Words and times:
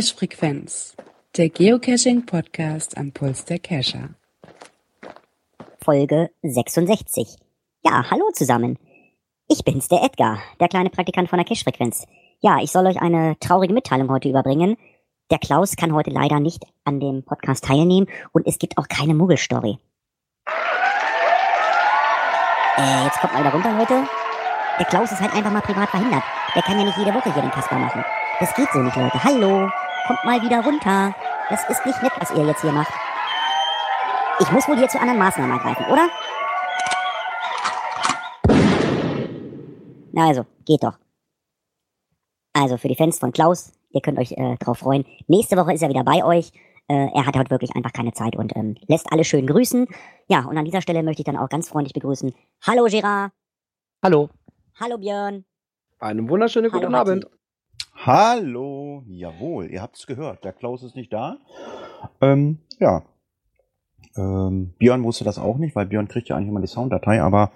Cache 0.00 0.14
Frequenz, 0.14 0.96
der 1.36 1.50
Geocaching 1.50 2.24
Podcast 2.24 2.96
am 2.96 3.12
Puls 3.12 3.44
der 3.44 3.58
Cacher. 3.58 4.08
Folge 5.84 6.30
66. 6.42 7.36
Ja, 7.84 8.10
hallo 8.10 8.30
zusammen. 8.32 8.78
Ich 9.46 9.62
bin's, 9.62 9.88
der 9.88 10.02
Edgar, 10.02 10.38
der 10.58 10.68
kleine 10.68 10.88
Praktikant 10.88 11.28
von 11.28 11.36
der 11.36 11.44
Cache 11.44 11.64
Frequenz. 11.64 12.06
Ja, 12.40 12.60
ich 12.62 12.72
soll 12.72 12.86
euch 12.86 13.02
eine 13.02 13.38
traurige 13.40 13.74
Mitteilung 13.74 14.10
heute 14.10 14.30
überbringen. 14.30 14.78
Der 15.30 15.38
Klaus 15.38 15.76
kann 15.76 15.92
heute 15.92 16.08
leider 16.08 16.40
nicht 16.40 16.64
an 16.84 16.98
dem 16.98 17.22
Podcast 17.22 17.64
teilnehmen 17.64 18.06
und 18.32 18.46
es 18.46 18.58
gibt 18.58 18.78
auch 18.78 18.88
keine 18.88 19.12
Muggelstory. 19.12 19.78
Äh, 22.78 23.04
jetzt 23.04 23.20
kommt 23.20 23.34
mal 23.34 23.44
da 23.44 23.50
runter, 23.50 23.76
Leute. 23.76 24.08
Der 24.78 24.86
Klaus 24.86 25.12
ist 25.12 25.20
halt 25.20 25.34
einfach 25.34 25.50
mal 25.50 25.60
privat 25.60 25.90
verhindert. 25.90 26.22
Der 26.54 26.62
kann 26.62 26.78
ja 26.78 26.86
nicht 26.86 26.96
jede 26.96 27.12
Woche 27.12 27.34
hier 27.34 27.42
den 27.42 27.50
Kasper 27.50 27.76
machen. 27.76 28.02
Das 28.40 28.54
geht 28.54 28.72
so 28.72 28.78
nicht, 28.78 28.96
Leute. 28.96 29.22
Hallo, 29.22 29.68
kommt 30.06 30.24
mal 30.24 30.40
wieder 30.42 30.62
runter. 30.64 31.14
Das 31.48 31.68
ist 31.68 31.84
nicht 31.84 32.02
nett, 32.02 32.12
was 32.18 32.30
ihr 32.30 32.44
jetzt 32.46 32.62
hier 32.62 32.72
macht. 32.72 32.92
Ich 34.40 34.50
muss 34.52 34.66
wohl 34.68 34.76
hier 34.76 34.88
zu 34.88 34.98
anderen 34.98 35.18
Maßnahmen 35.18 35.52
ergreifen, 35.52 35.86
oder? 35.86 36.08
Na 40.12 40.28
also, 40.28 40.46
geht 40.64 40.82
doch. 40.82 40.98
Also 42.52 42.76
für 42.76 42.88
die 42.88 42.96
Fans 42.96 43.18
von 43.18 43.32
Klaus, 43.32 43.72
ihr 43.90 44.00
könnt 44.00 44.18
euch 44.18 44.32
äh, 44.32 44.56
drauf 44.56 44.78
freuen. 44.78 45.04
Nächste 45.28 45.56
Woche 45.56 45.72
ist 45.72 45.82
er 45.82 45.88
wieder 45.88 46.04
bei 46.04 46.24
euch. 46.24 46.52
Äh, 46.88 47.08
er 47.14 47.26
hat 47.26 47.36
heute 47.36 47.50
wirklich 47.50 47.74
einfach 47.76 47.92
keine 47.92 48.12
Zeit 48.12 48.34
und 48.34 48.56
ähm, 48.56 48.76
lässt 48.88 49.12
alle 49.12 49.24
schön 49.24 49.46
grüßen. 49.46 49.86
Ja, 50.28 50.46
und 50.46 50.58
an 50.58 50.64
dieser 50.64 50.82
Stelle 50.82 51.02
möchte 51.02 51.20
ich 51.20 51.26
dann 51.26 51.36
auch 51.36 51.48
ganz 51.48 51.68
freundlich 51.68 51.92
begrüßen. 51.92 52.34
Hallo 52.66 52.86
Gerard. 52.86 53.32
Hallo. 54.02 54.30
Hallo 54.80 54.98
Björn. 54.98 55.44
Einen 56.00 56.28
wunderschönen 56.28 56.72
Hallo, 56.72 56.80
guten 56.80 56.92
Matti. 56.92 57.10
Abend. 57.10 57.26
Hallo, 58.06 59.02
jawohl, 59.08 59.66
ihr 59.70 59.82
habt 59.82 59.96
es 59.96 60.06
gehört. 60.06 60.42
Der 60.44 60.54
Klaus 60.54 60.82
ist 60.82 60.96
nicht 60.96 61.12
da. 61.12 61.36
Ähm, 62.22 62.58
ja. 62.78 63.02
Ähm, 64.16 64.72
Björn 64.78 65.04
wusste 65.04 65.24
das 65.24 65.38
auch 65.38 65.58
nicht, 65.58 65.76
weil 65.76 65.84
Björn 65.84 66.08
kriegt 66.08 66.28
ja 66.28 66.36
eigentlich 66.36 66.48
immer 66.48 66.62
die 66.62 66.66
Sounddatei, 66.66 67.20
aber 67.22 67.52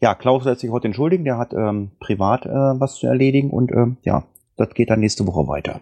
ja, 0.00 0.14
Klaus 0.14 0.44
lässt 0.44 0.60
sich 0.60 0.70
heute 0.70 0.86
entschuldigen, 0.86 1.24
der 1.24 1.38
hat 1.38 1.52
ähm, 1.52 1.90
privat 1.98 2.46
äh, 2.46 2.50
was 2.50 2.94
zu 2.94 3.06
erledigen 3.08 3.50
und 3.50 3.72
ähm, 3.72 3.96
ja, 4.02 4.24
das 4.56 4.70
geht 4.74 4.90
dann 4.90 5.00
nächste 5.00 5.26
Woche 5.26 5.48
weiter. 5.48 5.80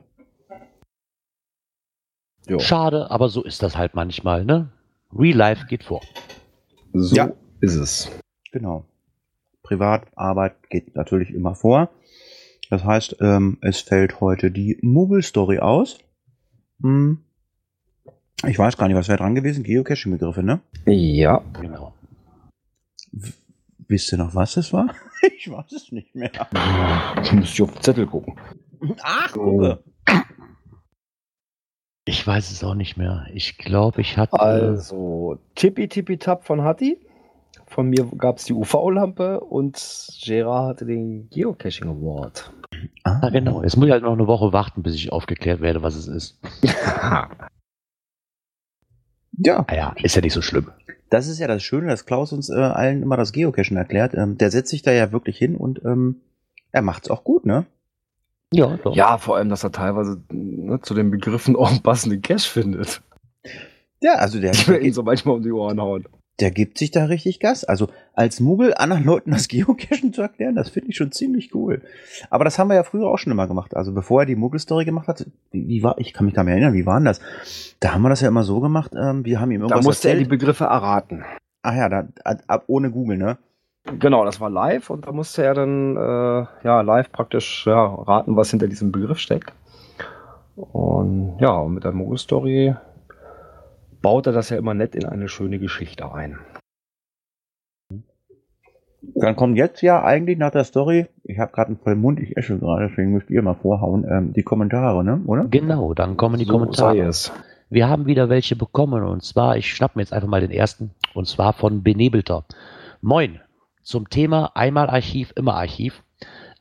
Jo. 2.49 2.59
Schade, 2.61 3.11
aber 3.11 3.29
so 3.29 3.45
ist 3.45 3.63
das 3.63 3.77
halt 3.77 3.95
manchmal, 3.95 4.45
ne? 4.45 4.73
Real 5.13 5.37
Life 5.37 5.67
geht 5.67 5.85
vor. 5.85 6.01
So 6.95 7.15
Ja. 7.15 7.31
ist 7.61 7.75
es. 7.77 8.11
Genau. 8.53 8.87
Privatarbeit 9.63 10.71
geht 10.71 10.97
natürlich 10.97 11.31
immer 11.31 11.55
vor. 11.55 11.91
Das 12.71 12.85
heißt, 12.85 13.17
ähm, 13.21 13.59
es 13.63 13.81
fällt 13.81 14.21
heute 14.21 14.51
die 14.51 14.79
Muggel-Story 14.83 15.59
aus. 15.59 15.99
Hm. 16.83 17.19
Ich 18.47 18.59
weiß 18.59 18.77
gar 18.77 18.87
nicht, 18.87 18.97
was 18.97 19.09
wäre 19.09 19.19
dran 19.19 19.35
gewesen? 19.35 19.65
Geocaching-Begriffe, 19.65 20.43
ne? 20.43 20.61
Ja. 20.87 21.43
Genau. 21.61 21.95
Wisst 23.89 24.13
ihr 24.13 24.19
noch, 24.19 24.35
was 24.35 24.57
es 24.57 24.73
war? 24.73 24.95
Ich 25.37 25.51
weiß 25.51 25.73
es 25.73 25.91
nicht 25.91 26.15
mehr. 26.15 26.31
Ich 27.23 27.33
muss 27.33 27.53
ich 27.53 27.63
auf 27.63 27.73
den 27.73 27.83
Zettel 27.83 28.07
gucken. 28.07 28.37
Ach, 29.03 29.33
gucke. 29.33 29.83
Ich 32.05 32.25
weiß 32.25 32.53
es 32.53 32.63
auch 32.63 32.75
nicht 32.75 32.97
mehr. 32.97 33.27
Ich 33.35 33.59
glaube, 33.59 34.01
ich 34.01 34.17
hatte. 34.17 34.39
Also, 34.39 35.39
Tippi 35.57 35.89
Tippi 35.89 36.19
Tap 36.19 36.45
von 36.45 36.63
Hatti. 36.63 37.01
Von 37.67 37.91
mir 37.91 38.09
gab 38.17 38.39
es 38.39 38.45
die 38.45 38.53
UV-Lampe 38.53 39.41
und 39.41 39.77
Gerard 40.23 40.69
hatte 40.69 40.87
den 40.87 41.29
Geocaching 41.31 41.89
Award. 41.89 42.53
Ah, 43.23 43.31
genau. 43.31 43.63
Jetzt 43.63 43.77
muss 43.77 43.87
ich 43.87 43.93
halt 43.93 44.03
noch 44.03 44.13
eine 44.13 44.27
Woche 44.27 44.53
warten, 44.53 44.83
bis 44.83 44.95
ich 44.95 45.13
aufgeklärt 45.13 45.61
werde, 45.61 45.83
was 45.83 45.95
es 45.95 46.07
ist. 46.09 46.39
Ja, 49.41 49.65
Naja, 49.69 49.95
ist 50.03 50.17
ja 50.17 50.23
nicht 50.23 50.33
so 50.33 50.43
schlimm. 50.43 50.73
das 51.11 51.29
ist 51.29 51.39
ja 51.39 51.47
das 51.47 51.63
Schöne, 51.63 51.87
dass 51.89 52.07
Klaus 52.07 52.33
uns 52.33 52.49
äh, 52.51 52.55
allen 52.55 53.03
immer 53.03 53.17
das 53.17 53.33
Geocachen 53.33 53.77
erklärt. 53.77 54.15
Ähm, 54.15 54.37
der 54.37 54.51
setzt 54.51 54.71
sich 54.71 54.83
da 54.83 54.91
ja 54.93 55.13
wirklich 55.13 55.39
hin 55.39 55.55
und 55.57 55.85
ähm, 55.85 56.17
er 56.73 56.83
macht's 56.83 57.09
auch 57.09 57.23
gut, 57.25 57.47
ne? 57.47 57.65
Ja, 58.53 58.77
doch. 58.83 58.97
ja, 58.97 59.17
vor 59.19 59.37
allem, 59.37 59.49
dass 59.51 59.63
er 59.63 59.71
teilweise 59.73 60.23
ne, 60.33 60.81
zu 60.81 60.95
den 60.95 61.11
Begriffen 61.11 61.55
auch 61.55 61.71
einen 61.71 61.83
passenden 61.83 62.21
Cache 62.23 62.49
findet. 62.49 63.01
Ja, 64.01 64.15
also 64.15 64.41
der, 64.41 64.53
Die 64.53 64.73
ihn 64.87 64.93
so 64.93 65.03
manchmal 65.03 65.37
um 65.37 65.43
die 65.43 65.53
Ohren 65.53 65.81
hauen. 65.81 66.09
Der 66.41 66.51
gibt 66.51 66.79
sich 66.79 66.91
da 66.91 67.05
richtig 67.07 67.41
Gas. 67.41 67.65
Also 67.65 67.89
als 68.15 68.41
Muggel 68.41 68.75
anderen 68.75 69.05
Leuten 69.05 69.31
das 69.33 69.49
Geocachen 69.49 70.13
zu 70.13 70.23
erklären, 70.23 70.55
das 70.55 70.71
finde 70.71 70.91
ich 70.91 70.97
schon 70.97 71.13
ziemlich 71.13 71.55
cool. 71.55 71.83
Aber 72.31 72.45
das 72.45 72.59
haben 72.59 72.69
wir 72.69 72.75
ja 72.75 72.85
früher 72.85 73.09
auch 73.09 73.19
schon 73.19 73.33
immer 73.33 73.47
gemacht. 73.47 73.77
Also 73.77 73.93
bevor 73.93 74.23
er 74.23 74.27
die 74.27 74.37
Muggel-Story 74.37 74.85
gemacht 74.85 75.09
hat, 75.09 75.27
wie, 75.51 75.83
war, 75.83 75.99
ich 75.99 76.13
kann 76.13 76.27
mich 76.27 76.35
gar 76.35 76.43
nicht 76.43 76.49
mehr 76.49 76.57
erinnern, 76.57 76.75
wie 76.75 76.87
war 76.87 76.99
denn 76.99 77.07
das? 77.07 77.21
Da 77.81 77.95
haben 77.95 78.03
wir 78.03 78.09
das 78.09 78.21
ja 78.21 78.29
immer 78.29 78.45
so 78.45 78.61
gemacht, 78.61 78.93
ähm, 78.97 79.25
wir 79.25 79.41
haben 79.41 79.51
ihm 79.51 79.61
Da 79.61 79.67
irgendwas 79.67 79.85
musste 79.85 80.09
er 80.09 80.15
die 80.15 80.23
erzählt. 80.23 80.41
Begriffe 80.41 80.65
erraten. 80.65 81.25
Ach 81.63 81.75
ja, 81.75 81.89
da, 81.89 82.09
ab, 82.47 82.65
ohne 82.67 82.91
Google, 82.91 83.19
ne? 83.19 83.39
Genau, 83.99 84.25
das 84.25 84.41
war 84.41 84.51
live 84.51 84.91
und 84.91 85.07
da 85.07 85.13
musste 85.13 85.43
er 85.43 85.55
dann 85.55 85.97
äh, 85.97 86.47
ja 86.65 86.81
live 86.83 87.11
praktisch 87.11 87.67
ja, 87.67 87.85
raten, 87.85 88.37
was 88.37 88.51
hinter 88.51 88.69
diesem 88.69 88.93
Begriff 88.93 89.19
steckt. 89.19 89.53
Und 90.57 91.39
ja, 91.41 91.51
und 91.51 91.75
mit 91.75 91.85
der 91.85 91.93
Mogul-Story 91.93 92.75
baut 94.03 94.27
er 94.27 94.33
das 94.33 94.51
ja 94.51 94.57
immer 94.57 94.75
nett 94.75 94.95
in 94.95 95.07
eine 95.07 95.29
schöne 95.29 95.59
Geschichte 95.59 96.13
ein. 96.13 96.39
Dann 99.15 99.37
kommt 99.37 99.57
jetzt 99.57 99.81
ja 99.81 100.03
eigentlich 100.03 100.39
nach 100.39 100.51
der 100.51 100.65
Story, 100.65 101.07
ich 101.23 101.39
habe 101.39 101.53
gerade 101.53 101.69
einen 101.69 101.79
vollen 101.79 102.01
Mund, 102.01 102.21
ich 102.21 102.37
esche 102.37 102.59
gerade, 102.59 102.89
deswegen 102.89 103.13
müsst 103.13 103.31
ihr 103.31 103.43
mal 103.43 103.55
vorhauen, 103.55 104.05
ähm, 104.09 104.33
die 104.33 104.43
Kommentare, 104.43 105.05
ne? 105.05 105.23
Oder? 105.27 105.45
Genau, 105.45 105.95
dann 105.95 106.17
kommen 106.17 106.39
die 106.39 106.45
So 106.45 106.53
Kommentare. 106.53 106.97
sei 106.97 107.01
es. 107.01 107.33
Wir 107.71 107.89
haben 107.89 108.07
wieder 108.07 108.29
welche 108.29 108.57
bekommen 108.57 109.03
und 109.05 109.23
zwar, 109.23 109.57
ich 109.57 109.73
schnapp 109.73 109.95
mir 109.95 110.03
jetzt 110.03 110.13
einfach 110.13 110.29
mal 110.29 110.41
den 110.41 110.51
ersten 110.51 110.91
und 111.15 111.27
zwar 111.27 111.53
von 111.53 111.83
Benebelter. 111.83 112.45
Moin, 113.01 113.41
zum 113.83 114.11
Thema 114.11 114.53
einmal 114.55 114.91
Archiv, 114.91 115.33
immer 115.37 115.55
Archiv. 115.55 116.03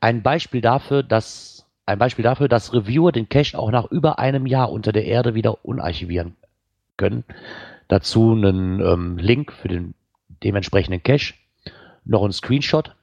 Ein 0.00 0.22
Beispiel 0.22 0.60
dafür, 0.60 1.02
dass 1.02 1.66
ein 1.86 1.98
Beispiel 1.98 2.22
dafür, 2.22 2.48
dass 2.48 2.72
Reviewer 2.72 3.10
den 3.10 3.28
Cache 3.28 3.58
auch 3.58 3.70
nach 3.70 3.90
über 3.90 4.18
einem 4.18 4.46
Jahr 4.46 4.70
unter 4.70 4.92
der 4.92 5.06
Erde 5.06 5.34
wieder 5.34 5.64
unarchivieren 5.64 6.36
können. 6.98 7.24
Dazu 7.88 8.32
einen 8.32 8.80
ähm, 8.80 9.16
Link 9.16 9.52
für 9.52 9.68
den 9.68 9.94
dementsprechenden 10.44 11.02
Cache, 11.02 11.32
noch 12.04 12.22
ein 12.22 12.32
Screenshot. 12.32 12.94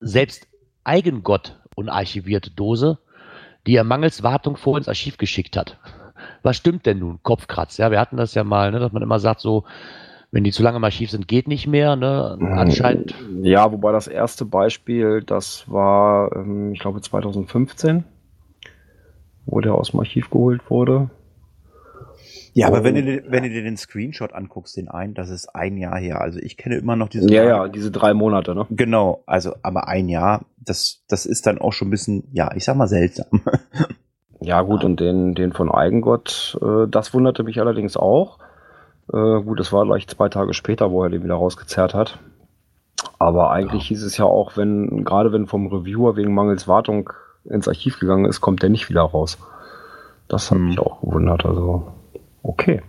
Selbst 0.00 0.48
Eigengott 0.84 1.60
unarchivierte 1.76 2.50
Dose, 2.50 2.98
die 3.66 3.76
er 3.76 3.84
mangels 3.84 4.22
Wartung 4.22 4.56
vor 4.56 4.78
ins 4.78 4.88
Archiv 4.88 5.18
geschickt 5.18 5.56
hat 5.56 5.78
was 6.42 6.56
stimmt 6.56 6.86
denn 6.86 6.98
nun? 6.98 7.20
Kopfkratz, 7.22 7.76
ja, 7.78 7.90
wir 7.90 8.00
hatten 8.00 8.16
das 8.16 8.34
ja 8.34 8.44
mal, 8.44 8.70
ne, 8.70 8.80
dass 8.80 8.92
man 8.92 9.02
immer 9.02 9.18
sagt, 9.18 9.40
so, 9.40 9.64
wenn 10.30 10.44
die 10.44 10.52
zu 10.52 10.62
lange 10.62 10.76
im 10.76 10.84
Archiv 10.84 11.10
sind, 11.10 11.26
geht 11.26 11.48
nicht 11.48 11.66
mehr, 11.66 11.96
ne? 11.96 12.36
Anscheinend, 12.40 13.14
Ja, 13.42 13.70
wobei 13.72 13.92
das 13.92 14.08
erste 14.08 14.44
Beispiel, 14.44 15.22
das 15.22 15.70
war, 15.70 16.34
ähm, 16.36 16.72
ich 16.72 16.80
glaube, 16.80 17.00
2015, 17.00 18.04
wo 19.46 19.60
der 19.60 19.74
aus 19.74 19.92
dem 19.92 20.00
Archiv 20.00 20.28
geholt 20.30 20.70
wurde. 20.70 21.08
Ja, 22.58 22.66
aber 22.68 22.80
Oh. 22.80 22.84
wenn 22.84 22.94
du, 22.96 23.02
dir- 23.02 23.22
wenn 23.28 23.42
du 23.44 23.50
dir 23.50 23.62
den 23.62 23.76
Screenshot 23.76 24.32
anguckst, 24.32 24.76
den 24.76 24.88
einen, 24.88 25.14
das 25.14 25.28
ist 25.30 25.54
ein 25.54 25.76
Jahr 25.76 25.96
her. 25.98 26.20
Also 26.20 26.38
ich 26.40 26.56
kenne 26.56 26.76
immer 26.76 26.96
noch 26.96 27.08
diese. 27.08 27.30
Ja, 27.32 27.44
ja, 27.44 27.68
diese 27.68 27.90
drei 27.90 28.14
Monate, 28.14 28.54
ne? 28.54 28.66
Genau, 28.70 29.22
also 29.26 29.54
aber 29.62 29.86
ein 29.88 30.08
Jahr, 30.08 30.42
das, 30.58 31.02
das 31.08 31.24
ist 31.26 31.46
dann 31.46 31.58
auch 31.58 31.72
schon 31.72 31.88
ein 31.88 31.90
bisschen, 31.92 32.24
ja, 32.32 32.50
ich 32.56 32.64
sag 32.64 32.76
mal 32.76 32.88
seltsam. 32.88 33.26
Ja, 34.40 34.62
gut, 34.62 34.84
und 34.84 35.00
den, 35.00 35.34
den 35.34 35.52
von 35.52 35.68
Eigengott, 35.68 36.56
äh, 36.62 36.86
das 36.88 37.12
wunderte 37.12 37.42
mich 37.42 37.58
allerdings 37.60 37.96
auch. 37.96 38.38
Äh, 39.12 39.42
gut, 39.42 39.58
das 39.58 39.72
war 39.72 39.84
gleich 39.84 40.06
zwei 40.06 40.28
Tage 40.28 40.54
später, 40.54 40.92
wo 40.92 41.02
er 41.02 41.10
den 41.10 41.24
wieder 41.24 41.34
rausgezerrt 41.34 41.92
hat. 41.92 42.20
Aber 43.18 43.50
eigentlich 43.50 43.88
hieß 43.88 44.04
es 44.04 44.16
ja 44.16 44.26
auch, 44.26 44.56
wenn, 44.56 45.04
gerade 45.04 45.32
wenn 45.32 45.48
vom 45.48 45.66
Reviewer 45.66 46.14
wegen 46.14 46.34
mangels 46.34 46.68
Wartung 46.68 47.10
ins 47.46 47.66
Archiv 47.66 47.98
gegangen 47.98 48.26
ist, 48.26 48.40
kommt 48.40 48.62
der 48.62 48.70
nicht 48.70 48.88
wieder 48.88 49.02
raus. 49.02 49.38
Das 50.28 50.52
hat 50.52 50.58
Hm. 50.58 50.66
mich 50.68 50.78
auch 50.78 51.00
gewundert, 51.00 51.44
also 51.44 51.88
okay. 52.48 52.82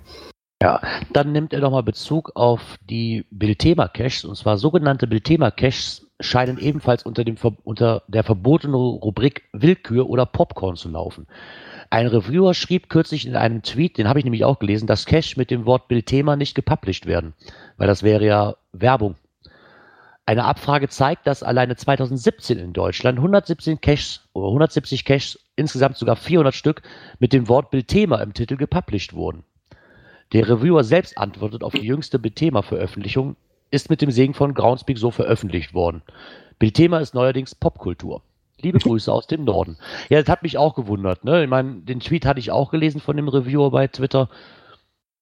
ja. 0.61 0.81
Dann 1.13 1.31
nimmt 1.31 1.53
er 1.53 1.61
nochmal 1.61 1.83
Bezug 1.83 2.31
auf 2.35 2.77
die 2.81 3.25
Bildthema-Caches, 3.31 4.25
und 4.25 4.35
zwar 4.35 4.57
sogenannte 4.57 5.07
Bildthema-Caches 5.07 6.07
scheinen 6.21 6.57
ebenfalls 6.57 7.03
unter, 7.03 7.23
dem, 7.23 7.37
unter 7.63 8.03
der 8.07 8.23
verbotenen 8.23 8.75
Rubrik 8.75 9.43
Willkür 9.53 10.09
oder 10.09 10.25
Popcorn 10.25 10.75
zu 10.75 10.89
laufen. 10.89 11.27
Ein 11.89 12.07
Reviewer 12.07 12.53
schrieb 12.53 12.89
kürzlich 12.89 13.25
in 13.25 13.35
einem 13.35 13.63
Tweet, 13.63 13.97
den 13.97 14.07
habe 14.07 14.19
ich 14.19 14.25
nämlich 14.25 14.45
auch 14.45 14.59
gelesen, 14.59 14.85
dass 14.85 15.05
Cache 15.05 15.35
mit 15.37 15.49
dem 15.49 15.65
Wort 15.65 15.87
Bildthema 15.87 16.35
nicht 16.35 16.55
gepublished 16.55 17.05
werden, 17.05 17.33
weil 17.77 17.87
das 17.87 18.03
wäre 18.03 18.25
ja 18.25 18.55
Werbung. 18.73 19.15
Eine 20.25 20.43
Abfrage 20.43 20.89
zeigt, 20.89 21.25
dass 21.25 21.41
alleine 21.41 21.75
2017 21.75 22.59
in 22.59 22.71
Deutschland 22.71 23.17
117 23.17 23.81
Caches 23.81 24.29
oder 24.33 24.47
170 24.47 25.03
Caches, 25.03 25.39
insgesamt 25.55 25.97
sogar 25.97 26.15
400 26.15 26.53
Stück, 26.53 26.83
mit 27.17 27.33
dem 27.33 27.47
Wort 27.47 27.71
Bildthema 27.71 28.21
im 28.21 28.35
Titel 28.35 28.55
gepublished 28.55 29.13
wurden. 29.13 29.43
Der 30.33 30.47
Reviewer 30.47 30.83
selbst 30.83 31.17
antwortet 31.17 31.63
auf 31.63 31.73
die 31.73 31.85
jüngste 31.85 32.19
Bildthema-Veröffentlichung, 32.19 33.35
ist 33.71 33.89
mit 33.89 34.01
dem 34.01 34.11
Segen 34.11 34.33
von 34.33 34.53
Groundspeak 34.53 34.97
so 34.97 35.11
veröffentlicht 35.11 35.73
worden. 35.73 36.01
Bildthema 36.59 36.99
ist 36.99 37.13
neuerdings 37.13 37.55
Popkultur. 37.55 38.21
Liebe 38.61 38.79
Grüße 38.79 39.11
aus 39.11 39.27
dem 39.27 39.45
Norden. 39.45 39.77
Ja, 40.09 40.19
das 40.19 40.29
hat 40.29 40.43
mich 40.43 40.57
auch 40.57 40.75
gewundert. 40.75 41.23
Ne? 41.23 41.43
Ich 41.43 41.49
meine, 41.49 41.75
den 41.81 42.01
Tweet 42.01 42.25
hatte 42.25 42.39
ich 42.39 42.51
auch 42.51 42.71
gelesen 42.71 42.99
von 42.99 43.15
dem 43.15 43.29
Reviewer 43.29 43.71
bei 43.71 43.87
Twitter, 43.87 44.29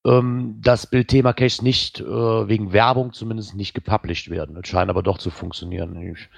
ähm, 0.04 0.58
dass 0.60 0.88
Bildthema 0.88 1.32
Caches 1.32 1.62
nicht 1.62 2.00
äh, 2.00 2.04
wegen 2.04 2.72
Werbung 2.72 3.12
zumindest 3.12 3.54
nicht 3.54 3.74
gepublished 3.74 4.30
werden. 4.30 4.56
Das 4.56 4.66
scheint 4.66 4.90
aber 4.90 5.02
doch 5.02 5.18
zu 5.18 5.30
funktionieren. 5.30 5.96
Ich, 6.02 6.28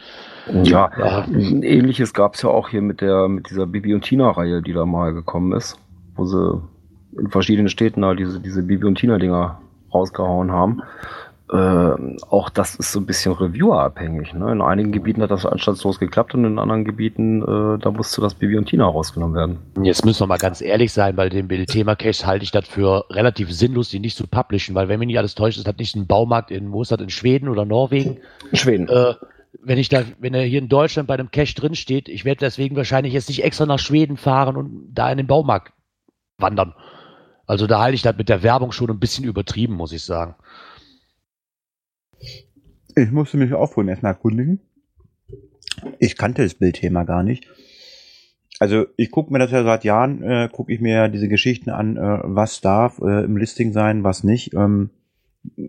Ja, 0.71 0.87
ein 0.87 1.63
ähnliches 1.63 2.13
gab 2.13 2.35
es 2.35 2.43
ja 2.43 2.51
auch 2.51 2.69
hier 2.69 2.83
mit 2.83 3.01
der 3.01 3.29
mit 3.29 3.49
dieser 3.49 3.67
Bibi 3.67 3.95
und 3.95 4.03
Tina-Reihe, 4.03 4.63
die 4.63 4.75
da 4.75 4.85
mal 4.85 5.15
gekommen 5.15 5.53
ist, 5.53 5.79
wo 6.17 6.27
sie 6.27 6.61
in 7.19 7.31
verschiedenen 7.31 7.69
Städten 7.69 8.03
da 8.03 8.15
diese, 8.15 8.41
diese 8.41 8.63
Bibi 8.63 8.87
und 8.87 8.97
Tina-Dinger 8.97 9.61
rausgehauen 9.93 10.53
haben. 10.53 10.83
Äh, 11.53 12.17
auch 12.29 12.49
das 12.49 12.77
ist 12.77 12.93
so 12.93 13.01
ein 13.01 13.07
bisschen 13.07 13.33
Reviewer-abhängig. 13.33 14.35
Ne? 14.35 14.53
In 14.53 14.63
einigen 14.63 14.93
Gebieten 14.93 15.21
hat 15.21 15.33
das 15.33 15.45
anstandslos 15.45 15.99
geklappt 15.99 16.33
und 16.35 16.45
in 16.45 16.61
anderen 16.61 16.85
Gebieten, 16.85 17.43
äh, 17.43 17.79
da 17.79 17.91
musste 17.91 18.21
das 18.21 18.35
Bibi 18.35 18.57
und 18.57 18.67
Tina 18.67 18.85
rausgenommen 18.87 19.35
werden. 19.35 19.59
Jetzt 19.83 20.05
müssen 20.05 20.21
wir 20.21 20.27
mal 20.29 20.39
ganz 20.39 20.61
ehrlich 20.61 20.93
sein, 20.93 21.17
bei 21.17 21.29
dem 21.29 21.49
Bildthema 21.49 21.97
Cache 21.97 22.25
halte 22.25 22.45
ich 22.45 22.53
das 22.53 22.69
für 22.69 23.05
relativ 23.11 23.53
sinnlos, 23.53 23.89
die 23.89 23.99
nicht 23.99 24.17
zu 24.17 24.29
publishen, 24.29 24.77
weil 24.77 24.89
wenn 24.89 25.01
mich 25.01 25.09
nicht 25.09 25.19
alles 25.19 25.35
täuscht, 25.35 25.59
ist 25.59 25.67
das 25.67 25.77
nicht 25.77 25.97
ein 25.97 26.07
Baumarkt 26.07 26.53
in, 26.53 26.71
wo 26.71 26.83
ist 26.83 26.93
das, 26.93 27.01
in 27.01 27.11
Schweden 27.11 27.49
oder 27.49 27.65
Norwegen? 27.65 28.19
In 28.53 28.57
Schweden. 28.57 28.89
Äh, 28.89 29.15
wenn 29.61 29.79
ich 29.79 29.89
da, 29.89 30.05
wenn 30.21 30.35
er 30.35 30.45
hier 30.45 30.61
in 30.61 30.69
Deutschland 30.69 31.09
bei 31.09 31.15
einem 31.15 31.33
Cache 31.33 31.57
drin 31.57 31.75
steht, 31.75 32.09
ich 32.09 32.25
werde 32.25 32.39
deswegen 32.41 32.77
wahrscheinlich 32.77 33.13
jetzt 33.13 33.29
nicht 33.29 33.43
extra 33.43 33.67
nach 33.67 33.81
Schweden 33.81 34.17
fahren 34.17 34.57
und 34.57 34.93
da 34.95 35.11
in 35.11 35.17
den 35.17 35.27
Baumarkt 35.27 35.73
wandern. 36.39 36.75
Also 37.51 37.67
da 37.67 37.81
halte 37.81 37.97
ich 37.97 38.03
das 38.03 38.17
mit 38.17 38.29
der 38.29 38.45
Werbung 38.45 38.71
schon 38.71 38.91
ein 38.91 39.01
bisschen 39.01 39.25
übertrieben, 39.25 39.75
muss 39.75 39.91
ich 39.91 40.05
sagen. 40.05 40.37
Ich 42.95 43.11
musste 43.11 43.39
mich 43.39 43.53
auch 43.55 43.73
vorhin 43.73 43.89
erstmal 43.89 44.13
erkundigen. 44.13 44.61
Ich 45.99 46.17
kannte 46.17 46.45
das 46.45 46.55
Bildthema 46.55 47.03
gar 47.03 47.25
nicht. 47.25 47.49
Also 48.61 48.87
ich 48.97 49.11
gucke 49.11 49.33
mir 49.33 49.41
das 49.41 49.51
ja 49.51 49.65
seit 49.65 49.83
Jahren, 49.83 50.23
äh, 50.23 50.49
gucke 50.53 50.73
ich 50.73 50.81
mir 50.81 51.09
diese 51.09 51.27
Geschichten 51.27 51.71
an, 51.71 51.97
äh, 51.97 52.21
was 52.23 52.61
darf 52.61 53.01
äh, 53.01 53.25
im 53.25 53.37
Listing 53.37 53.73
sein, 53.73 54.05
was 54.05 54.23
nicht. 54.23 54.55
Ähm, 54.55 54.91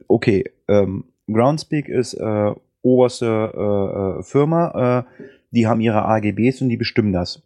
okay, 0.07 0.51
ähm, 0.67 1.05
Groundspeak 1.31 1.89
ist 1.89 2.13
äh, 2.13 2.53
oberste 2.83 3.25
äh, 3.55 4.19
äh, 4.19 4.23
Firma, 4.23 4.99
äh, 4.99 5.25
die 5.49 5.65
haben 5.65 5.81
ihre 5.81 6.05
AGBs 6.05 6.61
und 6.61 6.69
die 6.69 6.77
bestimmen 6.77 7.11
das. 7.11 7.41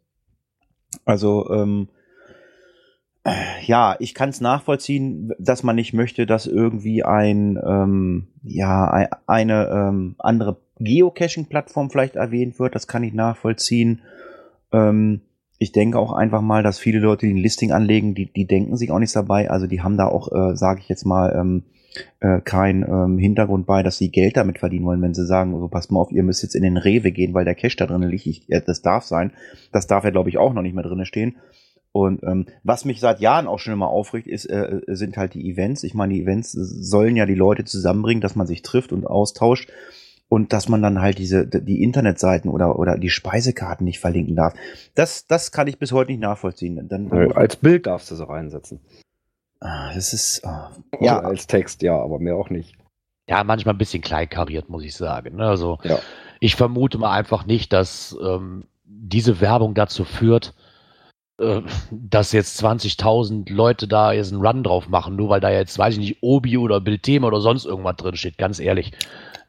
Also 1.05 1.49
ähm, 1.51 1.87
ja, 3.65 3.95
ich 3.99 4.13
kann 4.13 4.29
es 4.29 4.39
nachvollziehen, 4.39 5.33
dass 5.39 5.63
man 5.63 5.75
nicht 5.75 5.93
möchte, 5.93 6.25
dass 6.25 6.45
irgendwie 6.45 7.03
ein 7.03 7.59
ähm, 7.65 8.27
ja 8.43 8.87
ein, 8.91 9.07
eine 9.25 9.67
ähm, 9.67 10.15
andere 10.19 10.57
Geocaching-Plattform 10.79 11.89
vielleicht 11.89 12.15
erwähnt 12.15 12.59
wird. 12.59 12.75
Das 12.75 12.87
kann 12.87 13.03
ich 13.03 13.13
nachvollziehen. 13.13 14.01
Ähm, 14.71 15.21
ich 15.57 15.71
denke 15.71 15.97
auch 15.97 16.11
einfach 16.11 16.41
mal, 16.41 16.63
dass 16.63 16.79
viele 16.79 16.99
Leute, 16.99 17.25
die 17.25 17.33
ein 17.33 17.37
Listing 17.37 17.71
anlegen, 17.71 18.13
die, 18.13 18.31
die 18.31 18.45
denken 18.45 18.75
sich 18.75 18.91
auch 18.91 18.99
nichts 18.99 19.13
dabei. 19.13 19.49
Also 19.49 19.67
die 19.67 19.81
haben 19.81 19.97
da 19.97 20.07
auch, 20.07 20.31
äh, 20.31 20.55
sage 20.55 20.81
ich 20.81 20.89
jetzt 20.89 21.05
mal, 21.05 21.33
ähm, 21.35 21.63
äh, 22.19 22.41
kein 22.41 22.83
ähm, 22.83 23.17
Hintergrund 23.17 23.65
bei, 23.65 23.81
dass 23.81 23.97
sie 23.97 24.11
Geld 24.11 24.35
damit 24.35 24.59
verdienen 24.59 24.85
wollen, 24.85 25.01
wenn 25.01 25.13
sie 25.13 25.25
sagen, 25.25 25.57
so 25.57 25.69
passt 25.69 25.91
mal 25.91 26.01
auf, 26.01 26.11
ihr 26.11 26.23
müsst 26.23 26.43
jetzt 26.43 26.55
in 26.55 26.63
den 26.63 26.75
Rewe 26.75 27.11
gehen, 27.11 27.33
weil 27.33 27.45
der 27.45 27.55
Cache 27.55 27.77
da 27.77 27.87
drin 27.87 28.03
liegt. 28.03 28.25
Ich, 28.25 28.49
äh, 28.51 28.61
das 28.65 28.81
darf 28.81 29.05
sein. 29.05 29.31
Das 29.71 29.87
darf 29.87 30.03
ja, 30.03 30.09
glaube 30.09 30.29
ich, 30.29 30.37
auch 30.37 30.53
noch 30.53 30.61
nicht 30.61 30.75
mehr 30.75 30.83
drin 30.83 31.05
stehen. 31.05 31.37
Und 31.95 32.23
ähm, 32.23 32.47
was 32.63 32.83
mich 32.83 32.99
seit 32.99 33.21
Jahren 33.21 33.47
auch 33.47 33.57
schon 33.59 33.71
immer 33.71 33.87
aufregt, 33.87 34.27
ist, 34.27 34.47
äh, 34.47 34.81
sind 34.87 35.15
halt 35.15 35.33
die 35.33 35.49
Events. 35.49 35.81
Ich 35.81 35.93
meine, 35.93 36.13
die 36.13 36.23
Events 36.23 36.51
sollen 36.51 37.15
ja 37.15 37.25
die 37.25 37.35
Leute 37.35 37.63
zusammenbringen, 37.63 38.19
dass 38.19 38.35
man 38.35 38.47
sich 38.47 38.63
trifft 38.63 38.91
und 38.91 39.07
austauscht 39.07 39.71
und 40.27 40.51
dass 40.51 40.67
man 40.67 40.81
dann 40.81 40.99
halt 40.99 41.19
diese 41.19 41.47
die 41.47 41.81
Internetseiten 41.81 42.51
oder 42.51 42.77
oder 42.77 42.97
die 42.97 43.09
Speisekarten 43.09 43.85
nicht 43.85 44.01
verlinken 44.01 44.35
darf. 44.35 44.55
Das 44.93 45.25
das 45.27 45.53
kann 45.53 45.67
ich 45.67 45.79
bis 45.79 45.93
heute 45.93 46.11
nicht 46.11 46.19
nachvollziehen. 46.19 46.85
Dann, 46.89 47.07
dann 47.07 47.29
Äh, 47.29 47.33
als 47.33 47.55
Bild 47.55 47.85
darfst 47.87 48.11
du 48.11 48.15
sie 48.15 48.27
reinsetzen. 48.27 48.81
ah, 49.61 49.93
das 49.95 50.11
ist 50.11 50.43
ah, 50.45 50.71
Ja, 50.99 51.05
ja 51.05 51.19
als 51.21 51.47
Text, 51.47 51.81
ja, 51.81 51.97
aber 51.97 52.19
mehr 52.19 52.35
auch 52.35 52.49
nicht. 52.49 52.75
Ja, 53.29 53.41
manchmal 53.45 53.73
ein 53.73 53.77
bisschen 53.77 54.01
kleinkariert, 54.03 54.67
muss 54.67 54.83
ich 54.83 54.95
sagen. 54.95 55.37
ne? 55.37 55.47
Also 55.47 55.77
Ja. 55.85 55.99
ich 56.41 56.57
vermute 56.57 56.97
mal 56.97 57.11
einfach 57.17 57.45
nicht, 57.45 57.71
dass 57.71 58.17
ähm, 58.21 58.65
diese 58.83 59.39
Werbung 59.39 59.75
dazu 59.75 60.03
führt, 60.03 60.53
äh, 60.57 60.64
dass 61.91 62.31
jetzt 62.31 62.63
20.000 62.63 63.51
Leute 63.51 63.87
da 63.87 64.13
jetzt 64.13 64.31
einen 64.31 64.45
Run 64.45 64.63
drauf 64.63 64.87
machen, 64.87 65.15
nur 65.17 65.29
weil 65.29 65.41
da 65.41 65.49
jetzt, 65.51 65.77
weiß 65.77 65.95
ich 65.95 65.99
nicht, 65.99 66.17
Obi 66.21 66.57
oder 66.57 66.79
Bildthema 66.79 67.27
oder 67.27 67.41
sonst 67.41 67.65
irgendwas 67.65 67.97
drin 67.97 68.15
steht. 68.15 68.37
Ganz 68.37 68.59
ehrlich, 68.59 68.93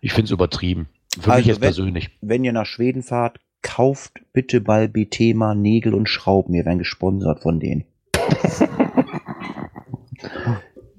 ich 0.00 0.12
finde 0.12 0.24
es 0.26 0.30
übertrieben. 0.32 0.88
Für 1.14 1.30
mich 1.30 1.36
Also 1.36 1.48
jetzt 1.48 1.60
wenn- 1.60 1.66
persönlich. 1.68 2.10
wenn 2.20 2.44
ihr 2.44 2.52
nach 2.52 2.66
Schweden 2.66 3.02
fahrt, 3.02 3.38
kauft 3.62 4.20
bitte 4.32 4.60
bei 4.60 4.86
Bethema 4.88 5.54
Nägel 5.54 5.94
und 5.94 6.08
Schrauben. 6.08 6.54
Wir 6.54 6.64
werden 6.64 6.78
gesponsert 6.78 7.40
von 7.40 7.60
denen. 7.60 7.84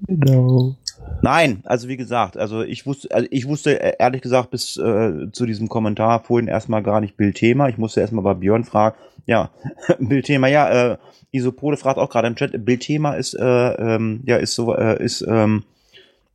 Genau. 0.06 0.76
Nein, 1.20 1.62
also 1.64 1.88
wie 1.88 1.96
gesagt, 1.96 2.36
also 2.36 2.62
ich 2.62 2.86
wusste, 2.86 3.12
also 3.12 3.26
ich 3.30 3.46
wusste 3.48 3.80
äh, 3.80 3.96
ehrlich 3.98 4.22
gesagt 4.22 4.50
bis 4.50 4.76
äh, 4.76 5.30
zu 5.32 5.46
diesem 5.46 5.68
Kommentar 5.68 6.22
vorhin 6.22 6.48
erstmal 6.48 6.82
gar 6.82 7.00
nicht 7.00 7.16
Bildthema. 7.16 7.68
Ich 7.68 7.78
musste 7.78 8.00
erstmal 8.00 8.24
bei 8.24 8.34
Björn 8.34 8.64
fragen. 8.64 8.96
Ja, 9.26 9.50
Bildthema, 9.98 10.46
ja, 10.46 10.92
äh, 10.92 10.98
Isopode 11.32 11.76
fragt 11.76 11.98
auch 11.98 12.08
gerade 12.08 12.28
im 12.28 12.36
Chat, 12.36 12.64
Bildthema 12.64 13.14
ist, 13.14 13.34
äh, 13.34 13.44
ähm, 13.44 14.22
ja, 14.24 14.36
ist 14.36 14.54
so, 14.54 14.74
äh, 14.74 15.02
ist 15.02 15.22
ähm, 15.28 15.64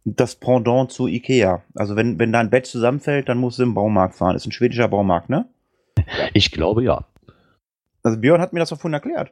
das 0.06 0.36
Pendant 0.36 0.92
zu 0.92 1.08
Ikea. 1.08 1.64
Also 1.76 1.96
wenn, 1.96 2.20
wenn 2.20 2.34
da 2.34 2.40
ein 2.40 2.50
Bett 2.50 2.66
zusammenfällt, 2.66 3.30
dann 3.30 3.38
musst 3.38 3.60
du 3.60 3.64
im 3.64 3.74
Baumarkt 3.74 4.16
fahren. 4.16 4.36
Ist 4.36 4.46
ein 4.46 4.52
schwedischer 4.52 4.90
Baumarkt, 4.90 5.30
ne? 5.30 5.46
Ich 6.34 6.52
glaube 6.52 6.84
ja. 6.84 7.06
Also 8.04 8.20
Björn 8.20 8.42
hat 8.42 8.52
mir 8.52 8.60
das 8.60 8.70
doch 8.70 8.80
vorhin 8.80 8.96
erklärt. 8.96 9.32